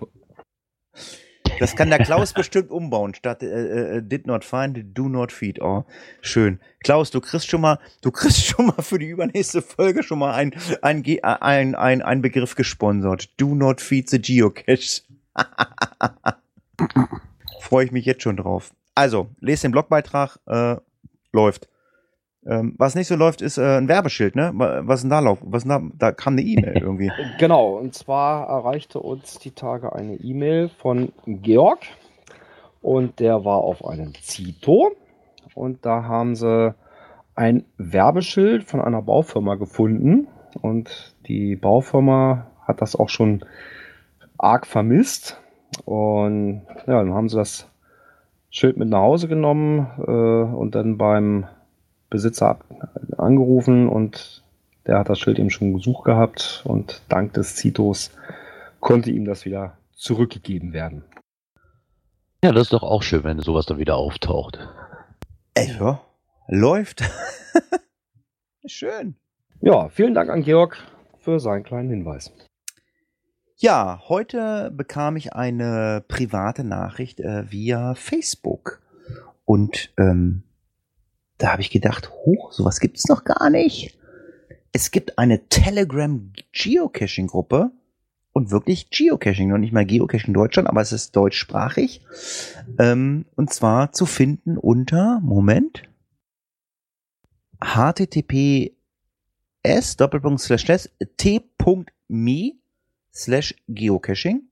Das 1.58 1.76
kann 1.76 1.90
der 1.90 1.98
Klaus 1.98 2.32
bestimmt 2.32 2.70
umbauen, 2.70 3.14
statt 3.14 3.42
äh, 3.42 3.96
äh, 3.96 4.02
Did 4.02 4.26
Not 4.26 4.44
Find, 4.44 4.96
Do 4.96 5.08
Not 5.08 5.30
Feed. 5.30 5.60
Oh, 5.60 5.84
schön. 6.22 6.58
Klaus, 6.82 7.10
du 7.10 7.20
kriegst 7.20 7.48
schon 7.48 7.60
mal, 7.60 7.78
du 8.00 8.10
kriegst 8.10 8.46
schon 8.46 8.66
mal 8.66 8.82
für 8.82 8.98
die 8.98 9.08
übernächste 9.08 9.60
Folge 9.60 10.02
schon 10.02 10.18
mal 10.18 10.32
ein, 10.32 10.54
ein, 10.80 11.04
äh, 11.04 11.20
ein, 11.22 11.74
ein, 11.74 12.02
ein 12.02 12.22
Begriff 12.22 12.54
gesponsert. 12.54 13.28
Do 13.38 13.54
Not 13.54 13.80
Feed 13.80 14.08
the 14.08 14.20
Geocache. 14.20 15.02
Freue 17.60 17.84
ich 17.84 17.92
mich 17.92 18.06
jetzt 18.06 18.22
schon 18.22 18.38
drauf. 18.38 18.72
Also, 18.94 19.28
lest 19.40 19.64
den 19.64 19.72
Blogbeitrag, 19.72 20.38
äh, 20.46 20.76
läuft. 21.32 21.68
Ähm, 22.46 22.74
was 22.78 22.94
nicht 22.94 23.06
so 23.06 23.16
läuft, 23.16 23.42
ist 23.42 23.58
äh, 23.58 23.76
ein 23.78 23.88
Werbeschild, 23.88 24.34
ne? 24.34 24.50
Wa- 24.54 24.80
Was 24.84 24.96
ist 25.00 25.02
denn 25.02 25.10
da 25.10 25.20
lauf? 25.20 25.38
Was 25.42 25.64
da? 25.64 25.82
Da 25.98 26.12
kam 26.12 26.34
eine 26.34 26.42
E-Mail 26.42 26.78
irgendwie. 26.80 27.12
Genau, 27.38 27.74
und 27.76 27.94
zwar 27.94 28.48
erreichte 28.48 28.98
uns 29.00 29.38
die 29.38 29.50
Tage 29.50 29.92
eine 29.94 30.14
E-Mail 30.16 30.68
von 30.70 31.12
Georg 31.26 31.80
und 32.80 33.20
der 33.20 33.44
war 33.44 33.58
auf 33.58 33.84
einem 33.84 34.14
Zito 34.22 34.92
und 35.54 35.84
da 35.84 36.04
haben 36.04 36.34
sie 36.34 36.74
ein 37.34 37.64
Werbeschild 37.76 38.64
von 38.64 38.80
einer 38.80 39.02
Baufirma 39.02 39.56
gefunden 39.56 40.26
und 40.62 41.14
die 41.26 41.56
Baufirma 41.56 42.46
hat 42.66 42.80
das 42.80 42.96
auch 42.96 43.08
schon 43.10 43.44
arg 44.38 44.66
vermisst 44.66 45.38
und 45.84 46.62
ja, 46.86 47.02
dann 47.02 47.12
haben 47.12 47.28
sie 47.28 47.36
das 47.36 47.68
Schild 48.48 48.78
mit 48.78 48.88
nach 48.88 49.00
Hause 49.02 49.28
genommen 49.28 49.86
äh, 49.98 50.10
und 50.56 50.74
dann 50.74 50.96
beim 50.96 51.46
Besitzer 52.10 52.58
angerufen 53.16 53.88
und 53.88 54.42
der 54.86 54.98
hat 54.98 55.08
das 55.08 55.18
Schild 55.18 55.38
eben 55.38 55.50
schon 55.50 55.72
gesucht 55.72 56.04
gehabt 56.04 56.62
und 56.64 57.02
dank 57.08 57.32
des 57.34 57.56
Zitos 57.56 58.10
konnte 58.80 59.10
ihm 59.10 59.24
das 59.24 59.44
wieder 59.44 59.76
zurückgegeben 59.92 60.72
werden. 60.72 61.04
Ja, 62.42 62.52
das 62.52 62.64
ist 62.64 62.72
doch 62.72 62.82
auch 62.82 63.02
schön, 63.02 63.22
wenn 63.24 63.38
sowas 63.40 63.66
dann 63.66 63.78
wieder 63.78 63.96
auftaucht. 63.96 64.58
Ey, 65.54 65.76
ja, 65.78 66.00
läuft. 66.48 67.02
Schön. 68.66 69.16
Ja, 69.60 69.88
vielen 69.90 70.14
Dank 70.14 70.30
an 70.30 70.42
Georg 70.42 70.78
für 71.18 71.38
seinen 71.38 71.64
kleinen 71.64 71.90
Hinweis. 71.90 72.32
Ja, 73.56 74.00
heute 74.08 74.70
bekam 74.74 75.16
ich 75.16 75.34
eine 75.34 76.02
private 76.08 76.64
Nachricht 76.64 77.20
äh, 77.20 77.50
via 77.50 77.94
Facebook. 77.94 78.80
Und 79.44 79.92
ähm, 79.98 80.44
da 81.40 81.52
habe 81.52 81.62
ich 81.62 81.70
gedacht, 81.70 82.10
hoch, 82.10 82.52
sowas 82.52 82.80
gibt's 82.80 83.08
noch 83.08 83.24
gar 83.24 83.50
nicht. 83.50 83.98
Es 84.72 84.90
gibt 84.90 85.18
eine 85.18 85.48
Telegram 85.48 86.32
Geocaching 86.52 87.26
Gruppe 87.26 87.72
und 88.32 88.50
wirklich 88.50 88.90
Geocaching, 88.90 89.48
noch 89.48 89.58
nicht 89.58 89.72
mal 89.72 89.86
Geocaching 89.86 90.34
Deutschland, 90.34 90.68
aber 90.68 90.82
es 90.82 90.92
ist 90.92 91.16
deutschsprachig. 91.16 92.02
Ähm, 92.78 93.24
und 93.36 93.52
zwar 93.52 93.92
zu 93.92 94.06
finden 94.06 94.58
unter, 94.58 95.20
Moment, 95.20 95.82
https 97.62 98.76
t.me 101.16 102.52
slash 103.12 103.54
geocaching 103.68 104.42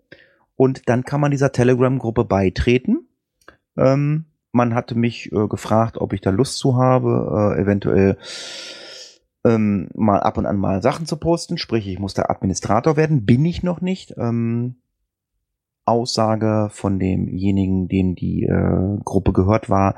und 0.57 0.89
dann 0.89 1.05
kann 1.05 1.21
man 1.21 1.31
dieser 1.31 1.53
Telegram-Gruppe 1.53 2.25
beitreten. 2.25 3.07
Ähm, 3.77 4.25
man 4.53 4.75
hatte 4.75 4.95
mich 4.95 5.33
äh, 5.33 5.47
gefragt, 5.47 5.99
ob 5.99 6.13
ich 6.13 6.21
da 6.21 6.31
Lust 6.31 6.59
zu 6.59 6.77
habe, 6.77 7.55
äh, 7.57 7.61
eventuell 7.61 8.17
ähm, 9.45 9.89
mal 9.95 10.21
ab 10.21 10.39
und 10.39 10.47
an 10.47 10.57
mal 10.57 10.83
Sachen 10.83 11.07
zu 11.07 11.17
posten, 11.17 11.59
sprich, 11.59 11.87
ich 11.87 11.99
muss 11.99 12.15
der 12.15 12.31
Administrator 12.31 12.97
werden, 12.97 13.25
bin 13.25 13.45
ich 13.45 13.63
noch 13.63 13.81
nicht. 13.81 14.15
Ähm, 14.17 14.77
Aussage 15.85 16.69
von 16.71 16.99
demjenigen, 16.99 17.89
dem 17.89 18.15
die 18.15 18.45
äh, 18.45 18.99
Gruppe 19.05 19.33
gehört 19.33 19.71
war, 19.71 19.95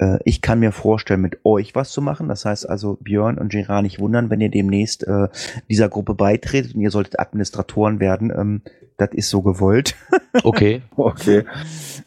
äh, 0.00 0.18
ich 0.24 0.40
kann 0.40 0.60
mir 0.60 0.72
vorstellen, 0.72 1.20
mit 1.20 1.44
euch 1.44 1.74
was 1.74 1.92
zu 1.92 2.02
machen. 2.02 2.28
Das 2.28 2.44
heißt 2.44 2.68
also, 2.68 2.96
Björn 3.00 3.38
und 3.38 3.52
Gerard 3.52 3.82
nicht 3.82 4.00
wundern, 4.00 4.30
wenn 4.30 4.40
ihr 4.40 4.48
demnächst 4.48 5.06
äh, 5.06 5.28
dieser 5.68 5.88
Gruppe 5.88 6.14
beitretet 6.14 6.74
und 6.74 6.80
ihr 6.80 6.90
solltet 6.90 7.20
Administratoren 7.20 8.00
werden. 8.00 8.32
Ähm, 8.34 8.62
das 8.96 9.10
ist 9.12 9.30
so 9.30 9.42
gewollt. 9.42 9.94
Okay. 10.44 10.82
Okay. 10.94 11.42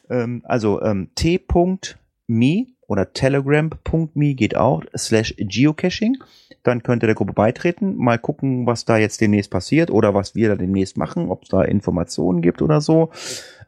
ähm, 0.09 0.43
also 0.45 0.81
ähm, 0.81 1.09
t.me 1.13 2.67
oder 2.87 3.11
telegram.me 3.11 4.33
geht 4.33 4.55
auch, 4.55 4.81
slash 4.95 5.35
geocaching. 5.37 6.15
Dann 6.63 6.83
könnt 6.83 7.03
ihr 7.03 7.07
der 7.07 7.15
Gruppe 7.15 7.33
beitreten, 7.33 7.97
mal 7.97 8.17
gucken, 8.17 8.65
was 8.65 8.85
da 8.85 8.97
jetzt 8.97 9.19
demnächst 9.19 9.51
passiert 9.51 9.91
oder 9.91 10.13
was 10.13 10.35
wir 10.35 10.47
da 10.47 10.55
demnächst 10.55 10.95
machen, 10.95 11.29
ob 11.29 11.43
es 11.43 11.49
da 11.49 11.63
Informationen 11.63 12.41
gibt 12.41 12.61
oder 12.61 12.79
so. 12.79 13.11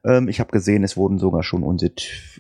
Ähm, 0.06 0.28
ich 0.28 0.40
habe 0.40 0.52
gesehen, 0.52 0.84
es 0.84 0.96
wurden 0.96 1.18
sogar 1.18 1.42
schon 1.44 1.64
unsere 1.64 1.92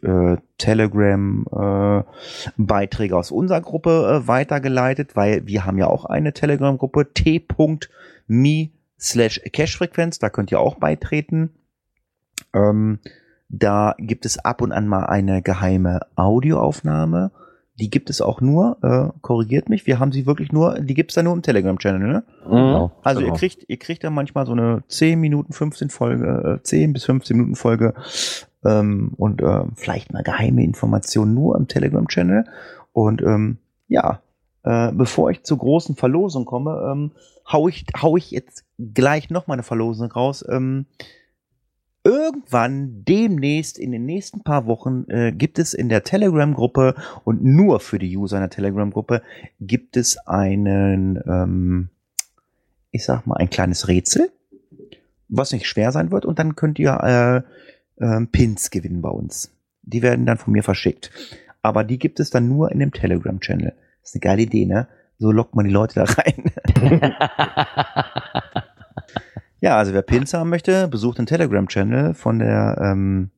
äh, 0.04 0.38
Telegram-Beiträge 0.58 3.18
aus 3.18 3.32
unserer 3.32 3.62
Gruppe 3.62 4.22
äh, 4.24 4.28
weitergeleitet, 4.28 5.16
weil 5.16 5.48
wir 5.48 5.66
haben 5.66 5.80
ja 5.80 5.88
auch 5.88 6.06
eine 6.06 6.34
Telegram-Gruppe 6.34 7.14
t.me 7.14 8.70
slash 9.00 9.42
Cashfrequenz, 9.52 10.20
da 10.20 10.30
könnt 10.30 10.52
ihr 10.52 10.60
auch 10.60 10.76
beitreten. 10.76 11.50
Ähm, 12.54 13.00
da 13.50 13.96
gibt 13.98 14.26
es 14.26 14.38
ab 14.38 14.62
und 14.62 14.72
an 14.72 14.88
mal 14.88 15.06
eine 15.06 15.42
geheime 15.42 16.02
Audioaufnahme. 16.16 17.32
Die 17.78 17.90
gibt 17.90 18.10
es 18.10 18.22
auch 18.22 18.40
nur, 18.40 18.78
äh, 18.84 19.10
korrigiert 19.22 19.68
mich, 19.70 19.86
wir 19.86 20.00
haben 20.00 20.12
sie 20.14 20.26
wirklich 20.26 20.52
nur, 20.54 20.80
die 20.80 20.94
gibt 20.94 21.12
es 21.12 21.16
da 21.16 21.24
nur 21.24 21.34
im 21.34 21.42
Telegram-Channel, 21.42 22.08
ne? 22.08 22.24
Genau. 22.46 22.92
Also 23.04 23.20
Genau. 23.20 23.34
ihr 23.34 23.38
kriegt, 23.38 23.66
ihr 23.68 23.78
kriegt 23.78 24.04
dann 24.04 24.14
manchmal 24.14 24.46
so 24.46 24.54
eine 24.54 24.84
10 24.88 25.20
Minuten, 25.20 25.52
15 25.52 25.90
Folge, 25.90 26.60
äh, 26.62 26.64
10 26.64 26.94
bis 26.94 27.04
15 27.04 27.36
Minuten 27.36 27.56
Folge 27.56 27.94
ähm, 28.64 29.14
und 29.18 29.42
äh, 29.42 29.64
vielleicht 29.76 30.14
mal 30.14 30.24
geheime 30.24 30.64
Informationen 30.64 31.34
nur 31.34 31.58
im 31.58 31.68
Telegram-Channel. 31.68 32.46
Und 32.94 33.22
ähm, 33.22 33.58
ja, 33.88 34.22
äh, 34.64 34.92
bevor 34.94 35.30
ich 35.32 35.44
zur 35.44 35.58
großen 35.58 35.96
Verlosung 35.96 36.46
komme, 36.46 36.90
ähm, 36.92 37.12
hau, 37.52 37.68
ich, 37.68 37.86
hau 38.02 38.16
ich 38.18 38.32
jetzt 38.32 38.64
gleich 38.94 39.30
noch 39.30 39.48
mal 39.48 39.54
eine 39.56 39.64
Verlosung 39.64 40.12
raus. 40.12 40.46
Ähm, 40.50 40.86
irgendwann, 42.06 43.04
demnächst, 43.04 43.80
in 43.80 43.92
den 43.92 44.06
nächsten 44.06 44.42
paar 44.44 44.68
Wochen, 44.68 45.06
äh, 45.10 45.32
gibt 45.32 45.58
es 45.58 45.74
in 45.74 45.90
der 45.90 46.04
Telegram-Gruppe 46.04 46.96
und 47.24 47.44
nur 47.44 47.80
für 47.80 47.98
die 47.98 48.16
User 48.16 48.38
in 48.38 48.44
der 48.44 48.52
Telegram-Gruppe 48.52 49.24
gibt 49.60 49.98
es 49.98 50.18
einen, 50.28 51.20
ähm, 51.28 51.90
ich 52.92 53.04
sag 53.04 53.26
mal, 53.26 53.38
ein 53.38 53.50
kleines 53.50 53.88
Rätsel, 53.88 54.32
was 55.28 55.52
nicht 55.52 55.66
schwer 55.68 55.92
sein 55.92 56.12
wird 56.12 56.26
und 56.26 56.38
dann 56.38 56.56
könnt 56.56 56.78
ihr 56.78 57.44
äh, 58.00 58.04
äh, 58.04 58.26
Pins 58.28 58.70
gewinnen 58.70 59.02
bei 59.02 59.10
uns. 59.10 59.52
Die 59.82 60.04
werden 60.04 60.28
dann 60.28 60.38
von 60.38 60.54
mir 60.54 60.64
verschickt. 60.64 61.12
Aber 61.64 61.84
die 61.84 61.98
gibt 61.98 62.20
es 62.20 62.30
dann 62.30 62.48
nur 62.48 62.72
in 62.72 62.78
dem 62.78 62.94
Telegram-Channel. 62.94 63.74
ist 64.04 64.14
eine 64.14 64.20
geile 64.20 64.44
Idee, 64.44 64.66
ne? 64.66 64.88
So 65.18 65.32
lockt 65.32 65.56
man 65.56 65.66
die 65.66 65.72
Leute 65.72 65.96
da 65.96 66.04
rein. 66.04 66.52
Ja, 69.62 69.78
also 69.78 69.94
wer 69.94 70.02
Pins 70.02 70.34
haben 70.34 70.50
möchte, 70.50 70.88
besucht 70.88 71.18
den 71.18 71.26
Telegram-Channel 71.26 72.14
von 72.14 72.40
der 72.40 72.78
ähm, 72.82 73.32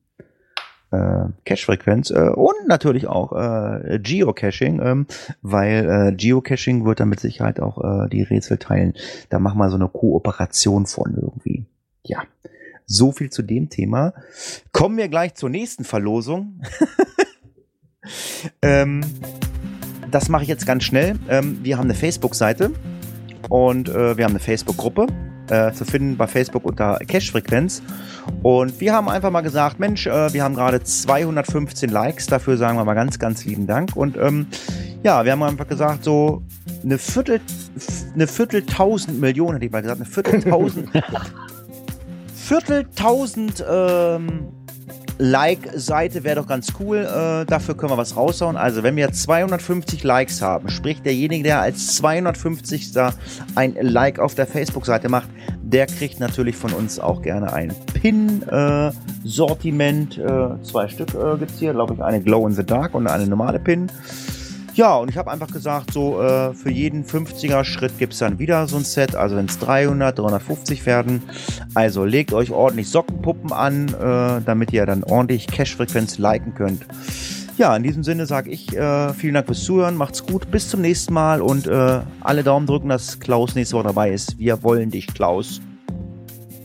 äh, 0.90 1.26
Cache-Frequenz 1.44 2.10
äh, 2.10 2.30
und 2.30 2.66
natürlich 2.66 3.06
auch 3.06 3.32
äh, 3.32 3.98
Geocaching, 3.98 4.80
ähm, 4.82 5.06
weil 5.42 5.88
äh, 5.88 6.12
Geocaching 6.12 6.84
wird 6.84 7.00
dann 7.00 7.08
mit 7.08 7.20
Sicherheit 7.20 7.60
auch 7.60 7.78
äh, 7.78 8.08
die 8.08 8.22
Rätsel 8.22 8.58
teilen. 8.58 8.94
Da 9.28 9.38
machen 9.38 9.58
wir 9.58 9.70
so 9.70 9.76
eine 9.76 9.88
Kooperation 9.88 10.86
von 10.86 11.14
irgendwie. 11.14 11.66
Ja, 12.04 12.22
so 12.86 13.12
viel 13.12 13.30
zu 13.30 13.42
dem 13.42 13.68
Thema. 13.68 14.14
Kommen 14.72 14.96
wir 14.96 15.08
gleich 15.08 15.34
zur 15.34 15.50
nächsten 15.50 15.84
Verlosung. 15.84 16.62
ähm, 18.62 19.02
das 20.10 20.30
mache 20.30 20.42
ich 20.42 20.48
jetzt 20.48 20.66
ganz 20.66 20.84
schnell. 20.84 21.16
Ähm, 21.28 21.58
wir 21.62 21.76
haben 21.76 21.84
eine 21.84 21.94
Facebook-Seite 21.94 22.72
und 23.50 23.90
äh, 23.90 24.16
wir 24.16 24.24
haben 24.24 24.32
eine 24.32 24.40
Facebook-Gruppe 24.40 25.06
äh, 25.50 25.72
zu 25.72 25.84
finden 25.84 26.16
bei 26.16 26.26
Facebook 26.26 26.64
unter 26.64 26.98
Cache-Frequenz. 27.06 27.82
Und 28.42 28.80
wir 28.80 28.92
haben 28.92 29.08
einfach 29.08 29.30
mal 29.30 29.40
gesagt, 29.40 29.78
Mensch, 29.78 30.06
äh, 30.06 30.32
wir 30.32 30.44
haben 30.44 30.54
gerade 30.54 30.82
215 30.82 31.90
Likes, 31.90 32.26
dafür 32.26 32.56
sagen 32.56 32.78
wir 32.78 32.84
mal 32.84 32.94
ganz, 32.94 33.18
ganz 33.18 33.44
lieben 33.44 33.66
Dank. 33.66 33.96
Und 33.96 34.16
ähm, 34.16 34.46
ja, 35.02 35.24
wir 35.24 35.32
haben 35.32 35.42
einfach 35.42 35.68
gesagt, 35.68 36.04
so 36.04 36.42
eine 36.82 36.98
Viertel, 36.98 37.40
eine 38.14 38.26
Vierteltausend 38.26 39.20
Millionen, 39.20 39.54
hätte 39.54 39.66
ich 39.66 39.72
mal 39.72 39.82
gesagt, 39.82 40.00
eine 40.00 40.10
Vierteltausend, 40.10 40.90
Vierteltausend 42.34 43.64
ähm, 43.68 44.48
Like-Seite 45.18 46.24
wäre 46.24 46.36
doch 46.36 46.46
ganz 46.46 46.72
cool. 46.80 46.96
Äh, 46.98 47.44
dafür 47.44 47.76
können 47.76 47.92
wir 47.92 47.98
was 47.98 48.16
raushauen. 48.16 48.56
Also, 48.56 48.82
wenn 48.82 48.96
wir 48.96 49.12
250 49.12 50.04
Likes 50.04 50.40
haben, 50.40 50.70
sprich 50.70 51.02
derjenige, 51.02 51.44
der 51.44 51.60
als 51.60 51.96
250. 51.96 52.92
ein 53.54 53.76
Like 53.80 54.18
auf 54.18 54.34
der 54.34 54.46
Facebook-Seite 54.46 55.08
macht, 55.08 55.28
der 55.62 55.86
kriegt 55.86 56.20
natürlich 56.20 56.56
von 56.56 56.72
uns 56.72 56.98
auch 56.98 57.22
gerne 57.22 57.52
ein 57.52 57.72
Pin-Sortiment. 57.94 60.18
Äh, 60.18 60.62
zwei 60.62 60.88
Stück 60.88 61.14
äh, 61.14 61.38
gibt 61.38 61.50
es 61.50 61.58
hier, 61.58 61.72
glaube 61.72 61.94
ich, 61.94 62.02
eine 62.02 62.20
Glow 62.20 62.46
in 62.46 62.52
the 62.54 62.64
Dark 62.64 62.94
und 62.94 63.06
eine 63.06 63.26
normale 63.26 63.58
Pin. 63.58 63.90
Ja, 64.78 64.94
und 64.94 65.10
ich 65.10 65.16
habe 65.16 65.28
einfach 65.28 65.50
gesagt, 65.50 65.92
so 65.92 66.22
äh, 66.22 66.54
für 66.54 66.70
jeden 66.70 67.04
50er 67.04 67.64
Schritt 67.64 67.98
gibt 67.98 68.12
es 68.12 68.20
dann 68.20 68.38
wieder 68.38 68.68
so 68.68 68.76
ein 68.76 68.84
Set. 68.84 69.16
Also 69.16 69.34
wenn 69.34 69.46
es 69.46 69.58
300, 69.58 70.16
350 70.16 70.86
werden. 70.86 71.20
Also 71.74 72.04
legt 72.04 72.32
euch 72.32 72.52
ordentlich 72.52 72.88
Sockenpuppen 72.88 73.52
an, 73.52 73.88
äh, 73.88 74.40
damit 74.46 74.72
ihr 74.72 74.86
dann 74.86 75.02
ordentlich 75.02 75.48
Cash-Frequenz 75.48 76.18
liken 76.18 76.54
könnt. 76.54 76.86
Ja, 77.56 77.74
in 77.74 77.82
diesem 77.82 78.04
Sinne 78.04 78.26
sage 78.26 78.50
ich 78.50 78.72
äh, 78.76 79.12
vielen 79.14 79.34
Dank 79.34 79.46
fürs 79.46 79.64
Zuhören, 79.64 79.96
macht's 79.96 80.24
gut, 80.24 80.48
bis 80.52 80.68
zum 80.68 80.80
nächsten 80.80 81.12
Mal 81.12 81.42
und 81.42 81.66
äh, 81.66 82.00
alle 82.20 82.44
Daumen 82.44 82.68
drücken, 82.68 82.88
dass 82.88 83.18
Klaus 83.18 83.56
nächste 83.56 83.74
Woche 83.74 83.88
dabei 83.88 84.12
ist. 84.12 84.38
Wir 84.38 84.62
wollen 84.62 84.92
dich, 84.92 85.08
Klaus. 85.08 85.60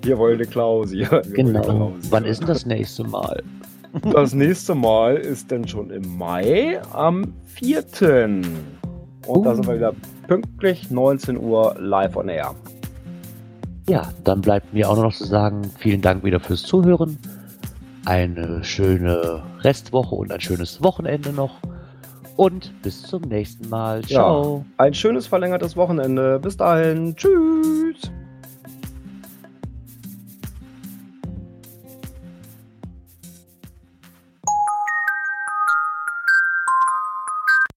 Wir 0.03 0.19
wollen. 0.19 0.19
Wir 0.19 0.19
wollen 0.19 0.35
eine 0.35 0.45
Genau. 1.33 1.61
Klausi. 1.61 2.11
Wann 2.11 2.25
ist 2.25 2.41
denn 2.41 2.47
das 2.47 2.67
nächste 2.67 3.05
Mal? 3.05 3.41
Das 4.01 4.33
nächste 4.33 4.73
Mal 4.73 5.17
ist 5.17 5.51
dann 5.51 5.67
schon 5.67 5.91
im 5.91 6.17
Mai 6.17 6.81
am 6.93 7.33
4. 7.45 7.83
Und 9.27 9.43
da 9.43 9.55
sind 9.55 9.67
wir 9.67 9.75
wieder 9.75 9.93
pünktlich 10.27 10.89
19 10.89 11.37
Uhr 11.37 11.75
live 11.77 12.17
on 12.17 12.27
air. 12.27 12.55
Ja, 13.87 14.11
dann 14.23 14.41
bleibt 14.41 14.73
mir 14.73 14.89
auch 14.89 14.95
nur 14.95 15.05
noch 15.05 15.13
zu 15.13 15.25
sagen, 15.25 15.61
vielen 15.77 16.01
Dank 16.01 16.23
wieder 16.23 16.39
fürs 16.39 16.63
Zuhören. 16.63 17.17
Eine 18.05 18.63
schöne 18.63 19.43
Restwoche 19.59 20.15
und 20.15 20.31
ein 20.31 20.41
schönes 20.41 20.81
Wochenende 20.81 21.31
noch. 21.31 21.59
Und 22.35 22.73
bis 22.81 23.03
zum 23.03 23.21
nächsten 23.23 23.69
Mal. 23.69 24.01
Ja. 24.01 24.07
Ciao. 24.07 24.65
Ein 24.77 24.93
schönes 24.93 25.27
verlängertes 25.27 25.77
Wochenende. 25.77 26.39
Bis 26.39 26.57
dahin. 26.57 27.15
Tschüss. 27.15 28.11